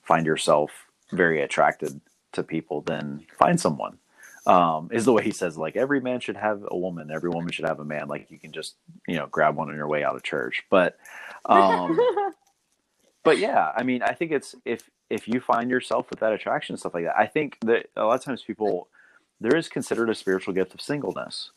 find 0.03 0.25
yourself 0.25 0.88
very 1.11 1.41
attracted 1.41 2.01
to 2.33 2.43
people, 2.43 2.81
then 2.81 3.25
find 3.37 3.59
someone. 3.59 3.97
Um, 4.45 4.89
is 4.91 5.05
the 5.05 5.13
way 5.13 5.23
he 5.23 5.31
says 5.31 5.57
like 5.57 5.75
every 5.75 5.99
man 5.99 6.21
should 6.21 6.37
have 6.37 6.63
a 6.67 6.77
woman, 6.77 7.11
every 7.11 7.29
woman 7.29 7.51
should 7.51 7.65
have 7.65 7.79
a 7.79 7.85
man. 7.85 8.07
Like 8.07 8.31
you 8.31 8.39
can 8.39 8.51
just 8.51 8.75
you 9.07 9.15
know 9.15 9.27
grab 9.27 9.55
one 9.55 9.69
on 9.69 9.75
your 9.75 9.87
way 9.87 10.03
out 10.03 10.15
of 10.15 10.23
church, 10.23 10.63
but 10.69 10.97
um, 11.45 11.99
but 13.23 13.37
yeah, 13.37 13.71
I 13.75 13.83
mean, 13.83 14.01
I 14.01 14.13
think 14.13 14.31
it's 14.31 14.55
if 14.65 14.89
if 15.09 15.27
you 15.27 15.39
find 15.39 15.69
yourself 15.69 16.09
with 16.09 16.19
that 16.19 16.33
attraction 16.33 16.77
stuff 16.77 16.93
like 16.93 17.05
that, 17.05 17.17
I 17.17 17.27
think 17.27 17.57
that 17.61 17.87
a 17.95 18.05
lot 18.05 18.15
of 18.15 18.23
times 18.23 18.41
people 18.41 18.87
there 19.41 19.55
is 19.55 19.69
considered 19.69 20.09
a 20.09 20.15
spiritual 20.15 20.53
gift 20.53 20.73
of 20.73 20.81
singleness, 20.81 21.51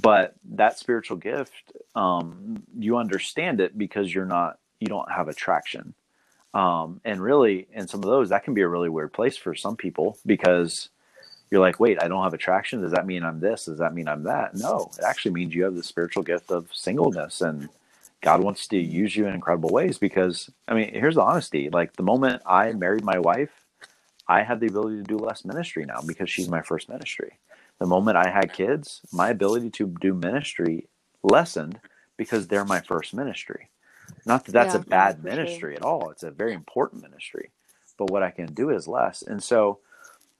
but 0.00 0.34
that 0.44 0.78
spiritual 0.78 1.16
gift, 1.16 1.72
um, 1.94 2.62
you 2.78 2.96
understand 2.96 3.60
it 3.60 3.76
because 3.76 4.14
you're 4.14 4.26
not 4.26 4.58
you 4.78 4.88
don't 4.88 5.10
have 5.10 5.28
attraction. 5.28 5.94
Um, 6.56 7.02
and 7.04 7.20
really, 7.22 7.66
in 7.74 7.86
some 7.86 8.00
of 8.02 8.08
those, 8.08 8.30
that 8.30 8.44
can 8.44 8.54
be 8.54 8.62
a 8.62 8.68
really 8.68 8.88
weird 8.88 9.12
place 9.12 9.36
for 9.36 9.54
some 9.54 9.76
people 9.76 10.16
because 10.24 10.88
you're 11.50 11.60
like, 11.60 11.78
wait, 11.78 12.02
I 12.02 12.08
don't 12.08 12.24
have 12.24 12.32
attraction. 12.32 12.80
Does 12.80 12.92
that 12.92 13.06
mean 13.06 13.24
I'm 13.24 13.40
this? 13.40 13.66
Does 13.66 13.78
that 13.78 13.92
mean 13.92 14.08
I'm 14.08 14.22
that? 14.22 14.54
No, 14.54 14.90
it 14.98 15.04
actually 15.04 15.32
means 15.32 15.54
you 15.54 15.64
have 15.64 15.74
the 15.74 15.82
spiritual 15.82 16.22
gift 16.22 16.50
of 16.50 16.70
singleness 16.72 17.42
and 17.42 17.68
God 18.22 18.42
wants 18.42 18.68
to 18.68 18.78
use 18.78 19.14
you 19.14 19.26
in 19.26 19.34
incredible 19.34 19.68
ways 19.68 19.98
because, 19.98 20.48
I 20.66 20.72
mean, 20.72 20.94
here's 20.94 21.16
the 21.16 21.22
honesty. 21.22 21.68
Like 21.68 21.92
the 21.92 22.02
moment 22.02 22.40
I 22.46 22.72
married 22.72 23.04
my 23.04 23.18
wife, 23.18 23.50
I 24.26 24.42
had 24.42 24.58
the 24.58 24.68
ability 24.68 24.96
to 24.96 25.02
do 25.02 25.18
less 25.18 25.44
ministry 25.44 25.84
now 25.84 26.00
because 26.06 26.30
she's 26.30 26.48
my 26.48 26.62
first 26.62 26.88
ministry. 26.88 27.38
The 27.80 27.86
moment 27.86 28.16
I 28.16 28.30
had 28.30 28.54
kids, 28.54 29.02
my 29.12 29.28
ability 29.28 29.68
to 29.72 29.94
do 30.00 30.14
ministry 30.14 30.88
lessened 31.22 31.80
because 32.16 32.48
they're 32.48 32.64
my 32.64 32.80
first 32.80 33.12
ministry. 33.12 33.68
Not 34.26 34.46
that 34.46 34.52
that's 34.52 34.74
yeah, 34.74 34.80
a 34.80 34.84
bad 34.84 35.24
ministry 35.24 35.74
sure. 35.74 35.76
at 35.76 35.82
all. 35.82 36.10
It's 36.10 36.22
a 36.24 36.30
very 36.30 36.54
important 36.54 37.02
ministry, 37.02 37.50
but 37.98 38.10
what 38.10 38.22
I 38.22 38.30
can 38.30 38.54
do 38.54 38.70
is 38.70 38.88
less. 38.88 39.22
And 39.22 39.42
so 39.42 39.80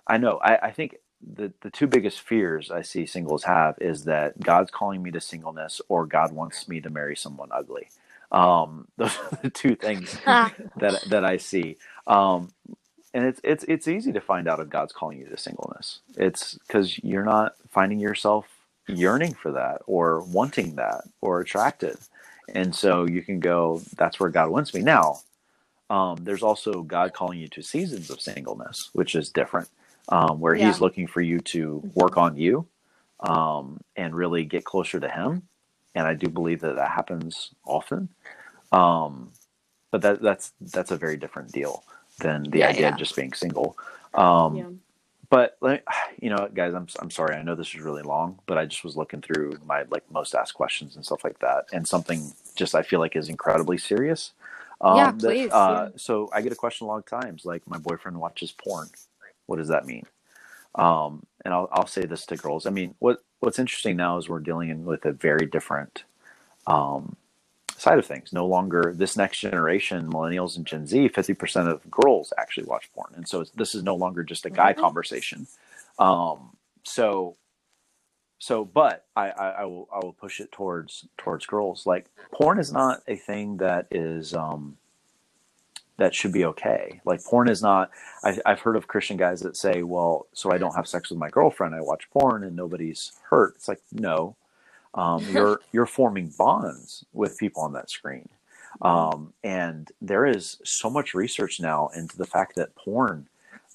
I 0.07 0.19
know, 0.19 0.39
I, 0.43 0.57
I 0.69 0.71
think 0.71 0.97
the, 1.23 1.53
the 1.62 1.71
two 1.71 1.87
biggest 1.87 2.21
fears 2.21 2.71
I 2.71 2.83
see 2.83 3.07
singles 3.07 3.45
have 3.45 3.77
is 3.81 4.05
that 4.05 4.41
God's 4.41 4.71
calling 4.71 5.03
me 5.03 5.11
to 5.12 5.21
singleness 5.21 5.81
or 5.89 6.07
God 6.07 6.33
wants 6.33 6.69
me 6.69 6.81
to 6.83 6.91
marry 6.91 7.17
someone 7.17 7.49
ugly. 7.53 7.89
Um, 8.33 8.89
those 8.97 9.17
are 9.19 9.39
the 9.43 9.51
two 9.51 9.75
things 9.77 10.19
that, 10.27 11.03
that 11.09 11.25
I 11.25 11.39
see. 11.39 11.79
Um, 12.07 12.53
and 13.14 13.27
it's, 13.27 13.41
it's, 13.45 13.64
it's 13.69 13.89
easy 13.89 14.12
to 14.12 14.21
find 14.21 14.49
out 14.49 14.61
if 14.61 14.69
God's 14.71 14.93
calling 14.93 15.19
you 15.19 15.27
to 15.27 15.39
singleness. 15.39 16.01
It's 16.17 16.55
because 16.67 16.99
you're 17.03 17.25
not 17.25 17.55
finding 17.71 18.01
yourself 18.01 18.47
yearning 18.89 19.35
for 19.35 19.53
that 19.53 19.83
or 19.87 20.21
wanting 20.23 20.77
that 20.77 21.03
or 21.21 21.41
attracted. 21.41 21.97
And 22.55 22.75
so 22.75 23.07
you 23.07 23.23
can 23.23 23.41
go, 23.41 23.83
that's 23.97 24.21
where 24.21 24.31
God 24.31 24.51
wants 24.51 24.73
me. 24.75 24.83
Now, 24.83 25.21
um, 25.91 26.17
there's 26.23 26.43
also 26.43 26.83
God 26.83 27.13
calling 27.13 27.39
you 27.39 27.49
to 27.49 27.63
seasons 27.63 28.11
of 28.11 28.21
singleness, 28.21 28.91
which 28.93 29.15
is 29.15 29.31
different, 29.31 29.69
um, 30.09 30.41
where 30.41 30.55
yeah. 30.55 30.67
He's 30.67 30.81
looking 30.81 31.07
for 31.07 31.21
you 31.21 31.41
to 31.41 31.83
work 31.95 32.17
on 32.17 32.37
you 32.37 32.67
um, 33.21 33.81
and 33.97 34.15
really 34.15 34.45
get 34.45 34.65
closer 34.65 35.01
to 35.01 35.09
Him. 35.09 35.43
And 35.95 36.07
I 36.07 36.15
do 36.15 36.29
believe 36.29 36.61
that 36.61 36.77
that 36.77 36.91
happens 36.91 37.51
often. 37.65 38.09
Um, 38.73 39.33
but 39.91 40.03
that, 40.03 40.21
that's 40.21 40.53
that's 40.61 40.91
a 40.91 40.97
very 40.97 41.17
different 41.17 41.53
deal 41.53 41.85
than 42.19 42.43
the 42.45 42.59
yeah, 42.59 42.69
idea 42.69 42.81
yeah. 42.83 42.89
of 42.93 42.99
just 42.99 43.17
being 43.17 43.33
single. 43.33 43.77
Um, 44.15 44.81
but 45.31 45.57
you 46.20 46.31
know, 46.31 46.49
guys, 46.53 46.74
I'm 46.74 46.87
I'm 47.01 47.11
sorry. 47.11 47.37
I 47.37 47.43
know 47.43 47.55
this 47.55 47.74
is 47.74 47.81
really 47.81 48.03
long, 48.03 48.41
but 48.47 48.59
I 48.59 48.66
just 48.66 48.85
was 48.85 48.97
looking 48.97 49.20
through 49.20 49.59
my 49.64 49.85
like 49.91 50.11
most 50.11 50.35
asked 50.35 50.55
questions 50.55 50.97
and 50.97 51.05
stuff 51.05 51.24
like 51.24 51.39
that, 51.41 51.66
and 51.72 51.87
something 51.87 52.33
just 52.55 52.74
I 52.74 52.83
feel 52.83 53.01
like 53.01 53.16
is 53.16 53.29
incredibly 53.29 53.79
serious. 53.79 54.33
Um, 54.81 54.97
yeah, 54.97 55.12
please. 55.12 55.51
That, 55.51 55.57
uh, 55.57 55.89
yeah. 55.91 55.97
So 55.97 56.31
I 56.33 56.43
get 56.43 56.53
a 56.53 56.57
question 56.57 56.87
a 56.87 56.89
lot 56.89 56.99
of 56.99 57.07
times, 57.07 57.45
like 57.45 57.66
my 57.66 57.79
boyfriend 57.79 58.18
watches 58.18 58.53
porn. 58.53 58.89
What 59.47 59.57
does 59.57 59.68
that 59.68 59.87
mean? 59.87 60.05
Um, 60.74 61.24
and 61.45 61.55
I'll, 61.55 61.68
I'll 61.72 61.87
say 61.87 62.05
this 62.05 62.27
to 62.27 62.37
girls. 62.37 62.66
I 62.66 62.70
mean, 62.70 62.95
what 62.99 63.22
what's 63.41 63.59
interesting 63.59 63.97
now 63.97 64.18
is 64.18 64.29
we're 64.29 64.41
dealing 64.41 64.85
with 64.85 65.05
a 65.05 65.12
very 65.12 65.47
different 65.47 66.05
um, 66.66 67.16
side 67.77 67.99
of 67.99 68.07
things. 68.07 68.33
No 68.33 68.47
longer 68.47 68.93
this 68.97 69.16
next 69.16 69.39
generation, 69.39 70.11
millennials 70.11 70.57
and 70.57 70.66
Gen 70.66 70.87
Z, 70.87 71.09
fifty 71.09 71.35
percent 71.35 71.68
of 71.68 71.89
girls 71.91 72.33
actually 72.39 72.64
watch 72.64 72.91
porn, 72.95 73.12
and 73.16 73.29
so 73.29 73.45
this 73.55 73.74
is 73.74 73.83
no 73.83 73.95
longer 73.95 74.22
just 74.22 74.47
a 74.47 74.51
guy 74.51 74.72
mm-hmm. 74.72 74.81
conversation. 74.81 75.47
Um, 75.99 76.57
so 76.85 77.37
so 78.39 78.64
but 78.64 79.07
I, 79.16 79.31
I, 79.31 79.49
I 79.49 79.64
will 79.64 79.89
I 79.93 79.99
will 80.05 80.12
push 80.12 80.41
it 80.41 80.53
towards 80.53 81.07
towards 81.16 81.47
girls. 81.47 81.87
Like 81.87 82.07
porn 82.33 82.59
is 82.59 82.72
not 82.72 83.03
a 83.09 83.16
thing 83.16 83.59
that 83.59 83.87
is 83.91 84.35
um 84.35 84.77
that 85.99 86.14
should 86.14 86.33
be 86.33 86.45
okay. 86.45 87.01
Like 87.05 87.24
porn 87.24 87.49
is 87.49 87.62
not. 87.62 87.91
I, 88.22 88.39
have 88.45 88.61
heard 88.61 88.77
of 88.77 88.87
Christian 88.87 89.16
guys 89.16 89.41
that 89.41 89.57
say, 89.57 89.83
"Well, 89.83 90.27
so 90.35 90.53
I 90.53 90.59
don't 90.59 90.74
have 90.74 90.87
sex 90.87 91.09
with 91.09 91.18
my 91.18 91.31
girlfriend. 91.31 91.74
I 91.74 91.81
watch 91.81 92.11
porn 92.11 92.45
and 92.45 92.55
nobody's 92.55 93.12
hurt." 93.31 93.55
It's 93.57 93.68
like 93.68 93.81
no, 93.93 94.37
um, 94.97 95.25
you're 95.31 95.61
you're 95.73 95.87
forming 95.87 96.33
bonds 96.37 97.05
with 97.13 97.39
people 97.39 97.63
on 97.63 97.73
that 97.75 97.91
screen, 97.91 98.29
um, 98.83 99.33
and 99.45 99.93
there 100.01 100.27
is 100.27 100.59
so 100.65 100.91
much 100.91 101.15
research 101.15 101.61
now 101.61 101.89
into 101.95 102.17
the 102.17 102.27
fact 102.27 102.57
that 102.57 102.75
porn 102.75 103.29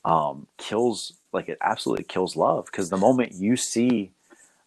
um, 0.04 0.48
kills, 0.58 1.14
like 1.32 1.48
it 1.48 1.58
absolutely 1.62 2.04
kills 2.06 2.36
love 2.36 2.66
because 2.66 2.90
the 2.90 2.98
moment 2.98 3.34
you 3.34 3.56
see 3.56 4.12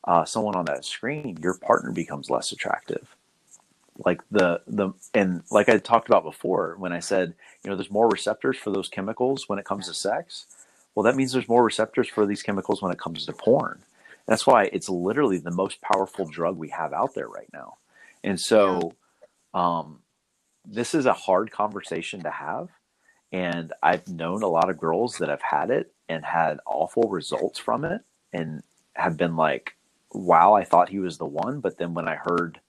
uh, 0.04 0.24
someone 0.24 0.54
on 0.54 0.64
that 0.66 0.84
screen, 0.84 1.38
your 1.42 1.54
partner 1.54 1.90
becomes 1.92 2.30
less 2.30 2.52
attractive. 2.52 3.14
Like 4.04 4.22
the 4.30 4.60
the 4.66 4.92
and 5.12 5.42
like 5.52 5.68
I 5.68 5.78
talked 5.78 6.08
about 6.08 6.24
before 6.24 6.74
when 6.78 6.92
I 6.92 6.98
said 6.98 7.34
you 7.62 7.70
know 7.70 7.76
there's 7.76 7.90
more 7.92 8.08
receptors 8.08 8.56
for 8.56 8.70
those 8.70 8.88
chemicals 8.88 9.48
when 9.48 9.58
it 9.58 9.64
comes 9.64 9.86
to 9.86 9.94
sex. 9.94 10.46
Well, 10.94 11.04
that 11.04 11.16
means 11.16 11.32
there's 11.32 11.48
more 11.48 11.64
receptors 11.64 12.08
for 12.08 12.26
these 12.26 12.42
chemicals 12.42 12.82
when 12.82 12.92
it 12.92 12.98
comes 12.98 13.26
to 13.26 13.32
porn. 13.32 13.82
That's 14.26 14.46
why 14.46 14.64
it's 14.72 14.88
literally 14.88 15.38
the 15.38 15.50
most 15.50 15.80
powerful 15.80 16.26
drug 16.26 16.56
we 16.56 16.70
have 16.70 16.92
out 16.92 17.14
there 17.14 17.28
right 17.28 17.48
now. 17.52 17.76
And 18.22 18.40
so, 18.40 18.94
um, 19.52 20.00
this 20.66 20.94
is 20.94 21.06
a 21.06 21.12
hard 21.12 21.50
conversation 21.50 22.22
to 22.22 22.30
have. 22.30 22.68
And 23.32 23.72
I've 23.82 24.08
known 24.08 24.42
a 24.42 24.48
lot 24.48 24.70
of 24.70 24.78
girls 24.78 25.18
that 25.18 25.28
have 25.28 25.42
had 25.42 25.70
it 25.70 25.92
and 26.08 26.24
had 26.24 26.58
awful 26.66 27.08
results 27.08 27.58
from 27.58 27.84
it 27.84 28.02
and 28.32 28.62
have 28.94 29.16
been 29.16 29.36
like, 29.36 29.74
wow, 30.12 30.54
I 30.54 30.64
thought 30.64 30.88
he 30.88 31.00
was 31.00 31.18
the 31.18 31.26
one. 31.26 31.60
But 31.60 31.78
then 31.78 31.94
when 31.94 32.08
I 32.08 32.14
heard, 32.14 32.60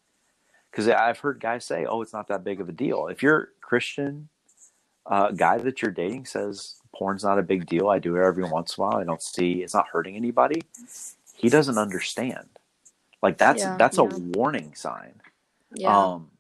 because 0.71 0.87
I've 0.87 1.19
heard 1.19 1.39
guys 1.39 1.65
say, 1.65 1.85
oh, 1.85 2.01
it's 2.01 2.13
not 2.13 2.27
that 2.29 2.43
big 2.43 2.59
of 2.59 2.67
a 2.67 2.73
deal. 2.73 3.07
If 3.07 3.21
you're 3.21 3.49
Christian 3.61 4.29
uh, 5.05 5.31
guy 5.31 5.59
that 5.59 5.81
you're 5.81 5.91
dating 5.91 6.25
says 6.25 6.75
porn's 6.95 7.23
not 7.23 7.39
a 7.39 7.43
big 7.43 7.67
deal, 7.67 7.89
I 7.89 7.99
do 7.99 8.15
it 8.15 8.25
every 8.25 8.45
once 8.45 8.77
in 8.77 8.83
a 8.83 8.87
while. 8.87 8.97
I 8.97 9.03
don't 9.03 9.21
see 9.21 9.61
it's 9.61 9.75
not 9.75 9.87
hurting 9.91 10.15
anybody. 10.15 10.63
He 11.35 11.49
doesn't 11.49 11.77
understand. 11.77 12.47
Like 13.21 13.37
that's 13.37 13.61
yeah, 13.61 13.75
that's 13.77 13.97
yeah. 13.97 14.03
a 14.03 14.07
warning 14.07 14.73
sign. 14.75 15.21
Yeah. 15.75 15.97
Um, 15.97 16.31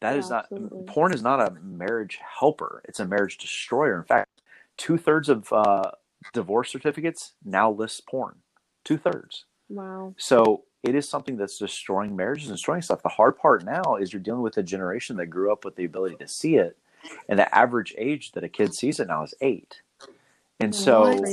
that 0.00 0.16
is 0.16 0.30
not 0.30 0.44
absolutely. 0.44 0.84
porn 0.84 1.12
is 1.12 1.22
not 1.22 1.40
a 1.40 1.52
marriage 1.62 2.18
helper. 2.22 2.82
It's 2.86 3.00
a 3.00 3.04
marriage 3.04 3.36
destroyer. 3.36 3.98
In 3.98 4.04
fact, 4.04 4.28
two 4.76 4.96
thirds 4.96 5.28
of 5.28 5.52
uh, 5.52 5.90
divorce 6.32 6.70
certificates 6.70 7.32
now 7.44 7.70
list 7.70 8.06
porn. 8.06 8.36
Two 8.84 8.96
thirds. 8.96 9.44
Wow. 9.68 10.14
So 10.16 10.64
it 10.82 10.94
is 10.94 11.08
something 11.08 11.36
that's 11.36 11.58
destroying 11.58 12.16
marriages 12.16 12.48
and 12.48 12.56
destroying 12.56 12.82
stuff. 12.82 13.02
The 13.02 13.10
hard 13.10 13.36
part 13.36 13.64
now 13.64 13.96
is 13.96 14.12
you're 14.12 14.22
dealing 14.22 14.42
with 14.42 14.56
a 14.56 14.62
generation 14.62 15.16
that 15.16 15.26
grew 15.26 15.52
up 15.52 15.64
with 15.64 15.76
the 15.76 15.84
ability 15.84 16.16
to 16.16 16.28
see 16.28 16.56
it, 16.56 16.78
and 17.28 17.38
the 17.38 17.54
average 17.54 17.94
age 17.98 18.32
that 18.32 18.44
a 18.44 18.48
kid 18.48 18.74
sees 18.74 19.00
it 19.00 19.08
now 19.08 19.22
is 19.22 19.34
eight. 19.40 19.82
And 20.60 20.74
so, 20.74 21.24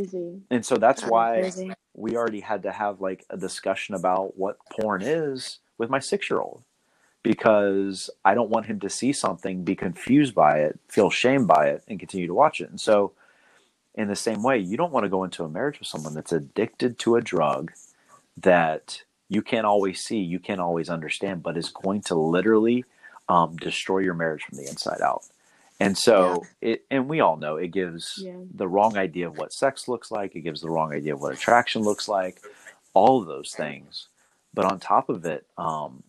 and 0.50 0.66
so 0.66 0.76
that's 0.78 1.02
that 1.02 1.12
why 1.12 1.40
crazy. 1.42 1.72
We 1.98 2.16
already 2.16 2.42
had 2.42 2.64
to 2.64 2.72
have 2.72 3.02
like 3.02 3.26
a 3.30 3.38
discussion 3.38 3.96
about 3.96 4.38
what 4.38 4.60
porn 4.72 5.02
is 5.02 5.60
with 5.78 5.90
my 5.90 6.00
six 6.00 6.30
year 6.30 6.40
old 6.40 6.64
because 7.24 8.10
I 8.24 8.36
don't 8.36 8.50
want 8.50 8.68
him 8.68 8.80
to 8.82 8.90
see 8.90 9.12
something, 9.12 9.64
be 9.64 9.76
confused 9.76 10.34
by 10.34 10.60
it, 10.60 10.80
feel 10.88 11.10
shame 11.10 11.46
by 11.46 11.68
it, 11.68 11.84
and 11.88 12.00
continue 12.00 12.28
to 12.28 12.34
watch 12.34 12.62
it. 12.62 12.70
And 12.70 12.80
so, 12.80 13.12
in 13.96 14.08
the 14.08 14.16
same 14.16 14.44
way, 14.44 14.60
you 14.60 14.78
don't 14.78 14.94
want 14.94 15.06
to 15.06 15.10
go 15.10 15.24
into 15.24 15.44
a 15.44 15.50
marriage 15.50 15.80
with 15.80 15.88
someone 15.88 16.14
that's 16.14 16.32
addicted 16.32 17.00
to 17.00 17.16
a 17.16 17.22
drug 17.22 17.74
that 18.38 19.02
you 19.28 19.42
can't 19.42 19.66
always 19.66 20.02
see, 20.02 20.20
you 20.20 20.40
can't 20.40 20.62
always 20.62 20.90
understand, 20.90 21.44
but 21.44 21.58
is 21.58 21.70
going 21.70 22.02
to 22.04 22.16
literally 22.16 22.86
um, 23.28 23.58
destroy 23.58 24.00
your 24.00 24.14
marriage 24.14 24.44
from 24.44 24.58
the 24.58 24.68
inside 24.68 25.02
out. 25.02 25.24
And 25.80 25.98
so 25.98 26.44
yeah. 26.62 26.70
it, 26.70 26.86
and 26.90 27.08
we 27.08 27.20
all 27.20 27.38
know 27.38 27.58
it 27.58 27.68
gives 27.68 28.20
yeah. 28.24 28.38
the 28.54 28.68
wrong 28.68 28.98
idea 28.98 29.28
of 29.28 29.38
what 29.38 29.54
sex 29.54 29.88
looks 29.88 30.10
like. 30.10 30.36
It 30.36 30.42
gives 30.42 30.62
the 30.62 30.70
wrong 30.70 30.94
idea 30.94 31.14
of 31.14 31.22
what 31.22 31.34
attraction 31.34 31.84
looks 31.84 32.08
like, 32.08 32.42
all 32.94 33.22
of 33.22 33.28
those 33.28 33.52
things. 33.52 34.08
But 34.54 34.66
on 34.66 34.80
top 34.80 35.10
of 35.10 35.26
it, 35.26 35.46
um, 35.58 36.04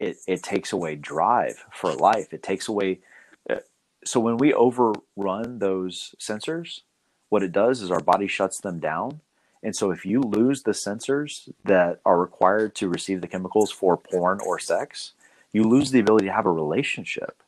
it, 0.00 0.16
it 0.26 0.42
takes 0.42 0.72
away 0.72 0.96
drive 0.96 1.64
for 1.72 1.92
life. 1.92 2.32
It 2.32 2.42
takes 2.42 2.66
away. 2.66 3.00
Uh, 3.48 3.56
so 4.04 4.18
when 4.18 4.36
we 4.36 4.52
overrun 4.52 5.60
those 5.60 6.14
sensors, 6.18 6.80
what 7.28 7.44
it 7.44 7.52
does 7.52 7.82
is 7.82 7.90
our 7.90 8.00
body 8.00 8.26
shuts 8.26 8.58
them 8.58 8.80
down 8.80 9.20
and 9.64 9.74
so 9.74 9.90
if 9.90 10.04
you 10.04 10.20
lose 10.20 10.62
the 10.62 10.72
sensors 10.72 11.48
that 11.64 12.00
are 12.04 12.20
required 12.20 12.74
to 12.76 12.88
receive 12.88 13.22
the 13.22 13.26
chemicals 13.26 13.72
for 13.72 13.96
porn 13.96 14.38
or 14.44 14.58
sex, 14.58 15.14
you 15.54 15.64
lose 15.64 15.90
the 15.90 16.00
ability 16.00 16.26
to 16.26 16.32
have 16.32 16.44
a 16.44 16.52
relationship. 16.52 17.42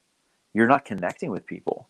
You're 0.57 0.67
not 0.67 0.87
connecting 0.87 1.31
with 1.31 1.45
people. 1.45 1.87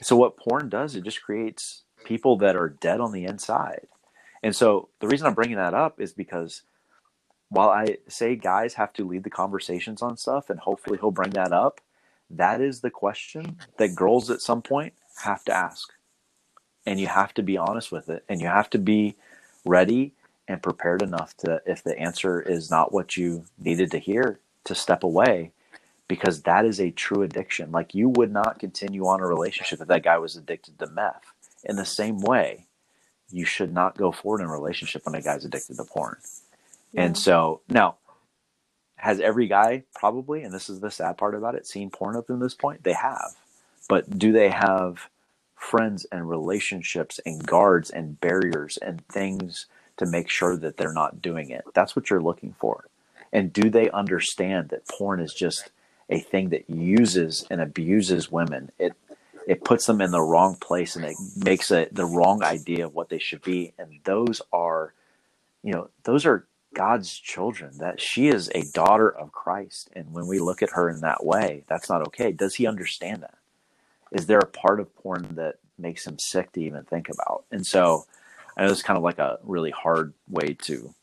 So 0.00 0.14
what 0.14 0.36
porn 0.36 0.68
does, 0.68 0.94
it 0.94 1.02
just 1.02 1.20
creates 1.20 1.82
people 2.04 2.36
that 2.38 2.54
are 2.54 2.68
dead 2.68 3.00
on 3.00 3.10
the 3.10 3.24
inside. 3.24 3.88
And 4.40 4.54
so 4.54 4.88
the 5.00 5.08
reason 5.08 5.26
I'm 5.26 5.34
bringing 5.34 5.56
that 5.56 5.74
up 5.74 6.00
is 6.00 6.12
because 6.12 6.62
while 7.48 7.70
I 7.70 7.96
say 8.06 8.36
guys 8.36 8.74
have 8.74 8.92
to 8.92 9.04
lead 9.04 9.24
the 9.24 9.30
conversations 9.30 10.00
on 10.00 10.16
stuff, 10.16 10.48
and 10.48 10.60
hopefully 10.60 10.96
he'll 11.00 11.10
bring 11.10 11.30
that 11.30 11.52
up, 11.52 11.80
that 12.30 12.60
is 12.60 12.82
the 12.82 12.90
question 12.90 13.56
that 13.78 13.96
girls 13.96 14.30
at 14.30 14.40
some 14.40 14.62
point 14.62 14.92
have 15.24 15.44
to 15.46 15.52
ask. 15.52 15.92
And 16.86 17.00
you 17.00 17.08
have 17.08 17.34
to 17.34 17.42
be 17.42 17.56
honest 17.56 17.90
with 17.90 18.08
it. 18.08 18.22
And 18.28 18.40
you 18.40 18.46
have 18.46 18.70
to 18.70 18.78
be 18.78 19.16
ready 19.64 20.12
and 20.46 20.62
prepared 20.62 21.02
enough 21.02 21.36
to, 21.38 21.60
if 21.66 21.82
the 21.82 21.98
answer 21.98 22.40
is 22.40 22.70
not 22.70 22.92
what 22.92 23.16
you 23.16 23.46
needed 23.58 23.90
to 23.90 23.98
hear, 23.98 24.38
to 24.66 24.74
step 24.76 25.02
away 25.02 25.50
because 26.08 26.42
that 26.42 26.64
is 26.64 26.80
a 26.80 26.90
true 26.90 27.22
addiction. 27.22 27.72
Like 27.72 27.94
you 27.94 28.08
would 28.10 28.32
not 28.32 28.58
continue 28.58 29.06
on 29.06 29.20
a 29.20 29.26
relationship 29.26 29.80
if 29.80 29.88
that 29.88 30.04
guy 30.04 30.18
was 30.18 30.36
addicted 30.36 30.78
to 30.78 30.86
meth. 30.86 31.32
In 31.64 31.76
the 31.76 31.84
same 31.84 32.20
way, 32.20 32.66
you 33.30 33.44
should 33.44 33.72
not 33.72 33.96
go 33.96 34.12
forward 34.12 34.40
in 34.40 34.46
a 34.46 34.52
relationship 34.52 35.06
when 35.06 35.14
a 35.14 35.22
guy's 35.22 35.44
addicted 35.44 35.76
to 35.76 35.84
porn. 35.84 36.18
Yeah. 36.92 37.04
And 37.04 37.18
so 37.18 37.62
now, 37.68 37.96
has 38.96 39.20
every 39.20 39.48
guy 39.48 39.84
probably, 39.94 40.42
and 40.42 40.52
this 40.52 40.68
is 40.68 40.80
the 40.80 40.90
sad 40.90 41.18
part 41.18 41.34
about 41.34 41.54
it, 41.54 41.66
seen 41.66 41.90
porn 41.90 42.16
up 42.16 42.26
to 42.26 42.36
this 42.36 42.54
point? 42.54 42.84
They 42.84 42.92
have. 42.92 43.34
But 43.88 44.18
do 44.18 44.32
they 44.32 44.50
have 44.50 45.08
friends 45.56 46.06
and 46.12 46.28
relationships 46.28 47.18
and 47.24 47.46
guards 47.46 47.90
and 47.90 48.20
barriers 48.20 48.76
and 48.78 49.06
things 49.08 49.66
to 49.96 50.06
make 50.06 50.28
sure 50.28 50.56
that 50.56 50.76
they're 50.76 50.92
not 50.92 51.22
doing 51.22 51.50
it. 51.50 51.64
That's 51.74 51.94
what 51.94 52.10
you're 52.10 52.22
looking 52.22 52.54
for. 52.58 52.86
And 53.32 53.52
do 53.52 53.70
they 53.70 53.90
understand 53.90 54.68
that 54.68 54.88
porn 54.88 55.20
is 55.20 55.34
just 55.34 55.70
a 56.08 56.20
thing 56.20 56.50
that 56.50 56.68
uses 56.68 57.46
and 57.50 57.60
abuses 57.60 58.30
women? 58.30 58.70
It 58.78 58.94
it 59.46 59.64
puts 59.64 59.86
them 59.86 60.00
in 60.00 60.10
the 60.10 60.22
wrong 60.22 60.56
place 60.56 60.96
and 60.96 61.04
it 61.04 61.16
makes 61.36 61.68
the 61.68 62.08
wrong 62.10 62.42
idea 62.42 62.86
of 62.86 62.94
what 62.94 63.10
they 63.10 63.18
should 63.18 63.42
be. 63.42 63.74
And 63.78 64.00
those 64.04 64.40
are, 64.54 64.94
you 65.62 65.72
know, 65.72 65.90
those 66.04 66.24
are 66.24 66.46
God's 66.74 67.12
children. 67.18 67.76
That 67.78 68.00
she 68.00 68.28
is 68.28 68.50
a 68.54 68.62
daughter 68.72 69.10
of 69.10 69.32
Christ. 69.32 69.90
And 69.94 70.12
when 70.14 70.26
we 70.26 70.38
look 70.38 70.62
at 70.62 70.70
her 70.70 70.88
in 70.88 71.00
that 71.00 71.26
way, 71.26 71.64
that's 71.66 71.90
not 71.90 72.06
okay. 72.08 72.32
Does 72.32 72.54
he 72.54 72.66
understand 72.66 73.22
that? 73.22 73.34
is 74.14 74.26
there 74.26 74.38
a 74.38 74.46
part 74.46 74.80
of 74.80 74.94
porn 74.96 75.34
that 75.34 75.56
makes 75.76 76.06
him 76.06 76.18
sick 76.18 76.52
to 76.52 76.62
even 76.62 76.84
think 76.84 77.08
about? 77.10 77.44
And 77.50 77.66
so 77.66 78.06
I 78.56 78.64
know 78.64 78.70
it's 78.70 78.82
kind 78.82 78.96
of 78.96 79.02
like 79.02 79.18
a 79.18 79.38
really 79.42 79.72
hard 79.72 80.14
way 80.28 80.56
to 80.62 80.94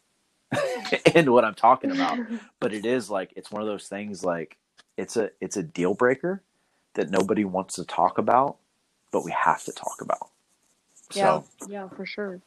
end 1.13 1.31
what 1.31 1.45
I'm 1.45 1.53
talking 1.53 1.91
about, 1.91 2.17
but 2.59 2.73
it 2.73 2.85
is 2.85 3.09
like 3.09 3.33
it's 3.35 3.51
one 3.51 3.61
of 3.61 3.67
those 3.67 3.87
things 3.87 4.23
like 4.23 4.57
it's 4.97 5.17
a 5.17 5.31
it's 5.39 5.57
a 5.57 5.63
deal 5.63 5.93
breaker 5.93 6.41
that 6.93 7.09
nobody 7.09 7.45
wants 7.45 7.75
to 7.75 7.85
talk 7.85 8.17
about, 8.17 8.57
but 9.11 9.23
we 9.23 9.31
have 9.31 9.63
to 9.63 9.71
talk 9.71 10.01
about. 10.01 10.29
Yeah, 11.13 11.41
so, 11.59 11.67
yeah, 11.67 11.87
for 11.89 12.05
sure. 12.05 12.41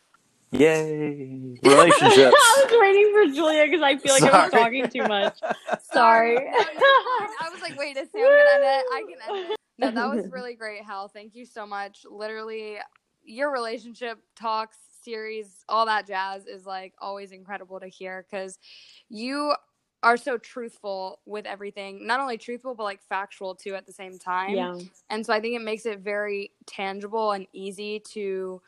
Yay! 0.51 1.59
Relationships. 1.63 2.37
I 2.37 2.65
was 2.65 2.81
waiting 2.81 3.13
for 3.13 3.35
Julia 3.35 3.65
because 3.65 3.83
I 3.83 3.97
feel 3.97 4.13
like 4.13 4.23
Sorry. 4.23 4.35
I 4.35 4.45
was 4.45 4.53
talking 4.53 4.89
too 4.89 5.03
much. 5.03 5.37
Sorry. 5.93 6.39
I 6.39 7.51
was 7.53 7.61
like, 7.61 7.77
wait, 7.77 7.97
is 7.97 8.09
Sam 8.13 8.23
gonna 8.23 8.67
end? 8.67 8.85
I 8.93 9.05
can 9.09 9.37
end 9.37 9.53
it. 9.53 9.59
No, 9.79 9.91
that 9.91 10.15
was 10.15 10.27
really 10.31 10.55
great, 10.55 10.85
Hal. 10.85 11.09
Thank 11.09 11.35
you 11.35 11.45
so 11.45 11.67
much. 11.67 12.07
Literally, 12.09 12.77
your 13.25 13.51
relationship 13.51 14.19
talks 14.37 14.79
series, 15.03 15.65
all 15.69 15.87
that 15.87 16.07
jazz 16.07 16.47
is 16.47 16.65
like 16.65 16.95
always 16.99 17.33
incredible 17.33 17.81
to 17.81 17.89
hear 17.89 18.25
because 18.31 18.59
you 19.09 19.55
are 20.05 20.19
so 20.19 20.37
truthful 20.37 21.19
with 21.25 21.47
everything 21.47 22.07
not 22.07 22.21
only 22.21 22.37
truthful 22.37 22.75
but 22.75 22.85
like 22.85 23.03
factual 23.09 23.55
too 23.55 23.75
at 23.75 23.87
the 23.87 23.93
same 23.93 24.19
time. 24.19 24.55
Yeah. 24.55 24.79
And 25.11 25.25
so 25.25 25.33
i 25.33 25.41
think 25.41 25.57
it 25.57 25.63
makes 25.63 25.87
it 25.87 26.01
very 26.01 26.53
tangible 26.67 27.33
and 27.33 27.47
easy 27.53 28.01
to 28.13 28.61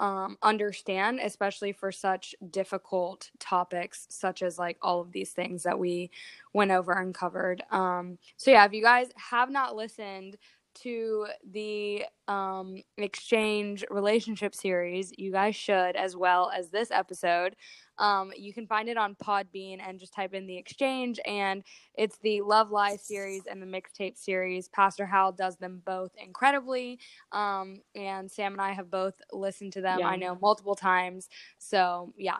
um, 0.00 0.38
understand 0.42 1.18
especially 1.22 1.72
for 1.72 1.90
such 1.92 2.34
difficult 2.50 3.30
topics 3.40 4.06
such 4.08 4.42
as 4.42 4.58
like 4.58 4.78
all 4.80 5.00
of 5.00 5.12
these 5.12 5.32
things 5.32 5.64
that 5.64 5.78
we 5.78 6.10
went 6.54 6.70
over 6.70 6.92
and 6.92 7.14
covered. 7.14 7.62
Um, 7.70 8.16
so 8.36 8.50
yeah 8.50 8.64
if 8.64 8.72
you 8.72 8.82
guys 8.82 9.08
have 9.16 9.50
not 9.50 9.76
listened 9.76 10.38
to 10.82 11.26
the 11.50 12.04
um, 12.28 12.76
exchange 12.96 13.84
relationship 13.90 14.54
series 14.54 15.12
you 15.18 15.32
guys 15.32 15.54
should 15.54 15.96
as 15.96 16.16
well 16.16 16.50
as 16.56 16.70
this 16.70 16.90
episode 16.90 17.56
um, 17.98 18.32
you 18.36 18.52
can 18.52 18.66
find 18.66 18.88
it 18.88 18.96
on 18.96 19.16
Podbean 19.16 19.80
and 19.80 19.98
just 19.98 20.14
type 20.14 20.34
in 20.34 20.46
the 20.46 20.56
exchange. 20.56 21.18
And 21.26 21.62
it's 21.94 22.18
the 22.18 22.40
Love 22.40 22.70
Live 22.70 23.00
series 23.00 23.42
and 23.50 23.60
the 23.60 23.66
mixtape 23.66 24.16
series. 24.16 24.68
Pastor 24.68 25.06
Hal 25.06 25.32
does 25.32 25.56
them 25.56 25.82
both 25.84 26.12
incredibly. 26.16 26.98
Um, 27.32 27.78
and 27.94 28.30
Sam 28.30 28.52
and 28.52 28.62
I 28.62 28.72
have 28.72 28.90
both 28.90 29.14
listened 29.32 29.72
to 29.74 29.80
them, 29.80 30.00
yeah. 30.00 30.08
I 30.08 30.16
know, 30.16 30.38
multiple 30.40 30.74
times. 30.74 31.28
So, 31.58 32.12
yeah. 32.16 32.38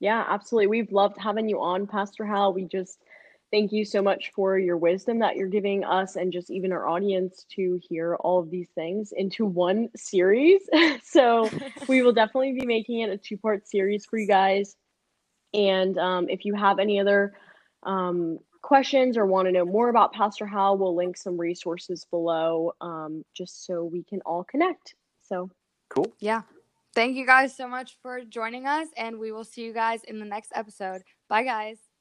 Yeah, 0.00 0.24
absolutely. 0.28 0.66
We've 0.66 0.90
loved 0.90 1.16
having 1.18 1.48
you 1.48 1.60
on, 1.60 1.86
Pastor 1.86 2.26
Hal. 2.26 2.52
We 2.52 2.64
just 2.64 2.98
thank 3.52 3.70
you 3.70 3.84
so 3.84 4.02
much 4.02 4.32
for 4.34 4.58
your 4.58 4.78
wisdom 4.78 5.18
that 5.20 5.36
you're 5.36 5.46
giving 5.46 5.84
us 5.84 6.16
and 6.16 6.32
just 6.32 6.50
even 6.50 6.72
our 6.72 6.88
audience 6.88 7.44
to 7.50 7.78
hear 7.86 8.16
all 8.16 8.40
of 8.40 8.50
these 8.50 8.68
things 8.74 9.12
into 9.16 9.44
one 9.44 9.88
series. 9.94 10.62
so 11.04 11.48
we 11.88 12.02
will 12.02 12.12
definitely 12.12 12.52
be 12.52 12.66
making 12.66 13.00
it 13.00 13.10
a 13.10 13.16
two 13.16 13.36
part 13.36 13.68
series 13.68 14.06
for 14.06 14.18
you 14.18 14.26
guys. 14.26 14.74
And 15.54 15.98
um, 15.98 16.28
if 16.30 16.46
you 16.46 16.54
have 16.54 16.78
any 16.78 16.98
other 16.98 17.34
um, 17.82 18.38
questions 18.62 19.18
or 19.18 19.26
want 19.26 19.46
to 19.46 19.52
know 19.52 19.66
more 19.66 19.90
about 19.90 20.14
Pastor 20.14 20.46
Hal, 20.46 20.78
we'll 20.78 20.96
link 20.96 21.16
some 21.16 21.38
resources 21.38 22.06
below 22.10 22.72
um, 22.80 23.22
just 23.36 23.66
so 23.66 23.84
we 23.84 24.02
can 24.02 24.22
all 24.24 24.44
connect. 24.44 24.94
So 25.20 25.50
cool. 25.90 26.06
Yeah. 26.20 26.42
Thank 26.94 27.16
you 27.16 27.26
guys 27.26 27.54
so 27.54 27.68
much 27.68 27.96
for 28.02 28.22
joining 28.22 28.66
us, 28.66 28.88
and 28.98 29.18
we 29.18 29.32
will 29.32 29.44
see 29.44 29.62
you 29.62 29.72
guys 29.72 30.04
in 30.04 30.18
the 30.18 30.26
next 30.26 30.52
episode. 30.54 31.02
Bye, 31.28 31.42
guys. 31.42 31.91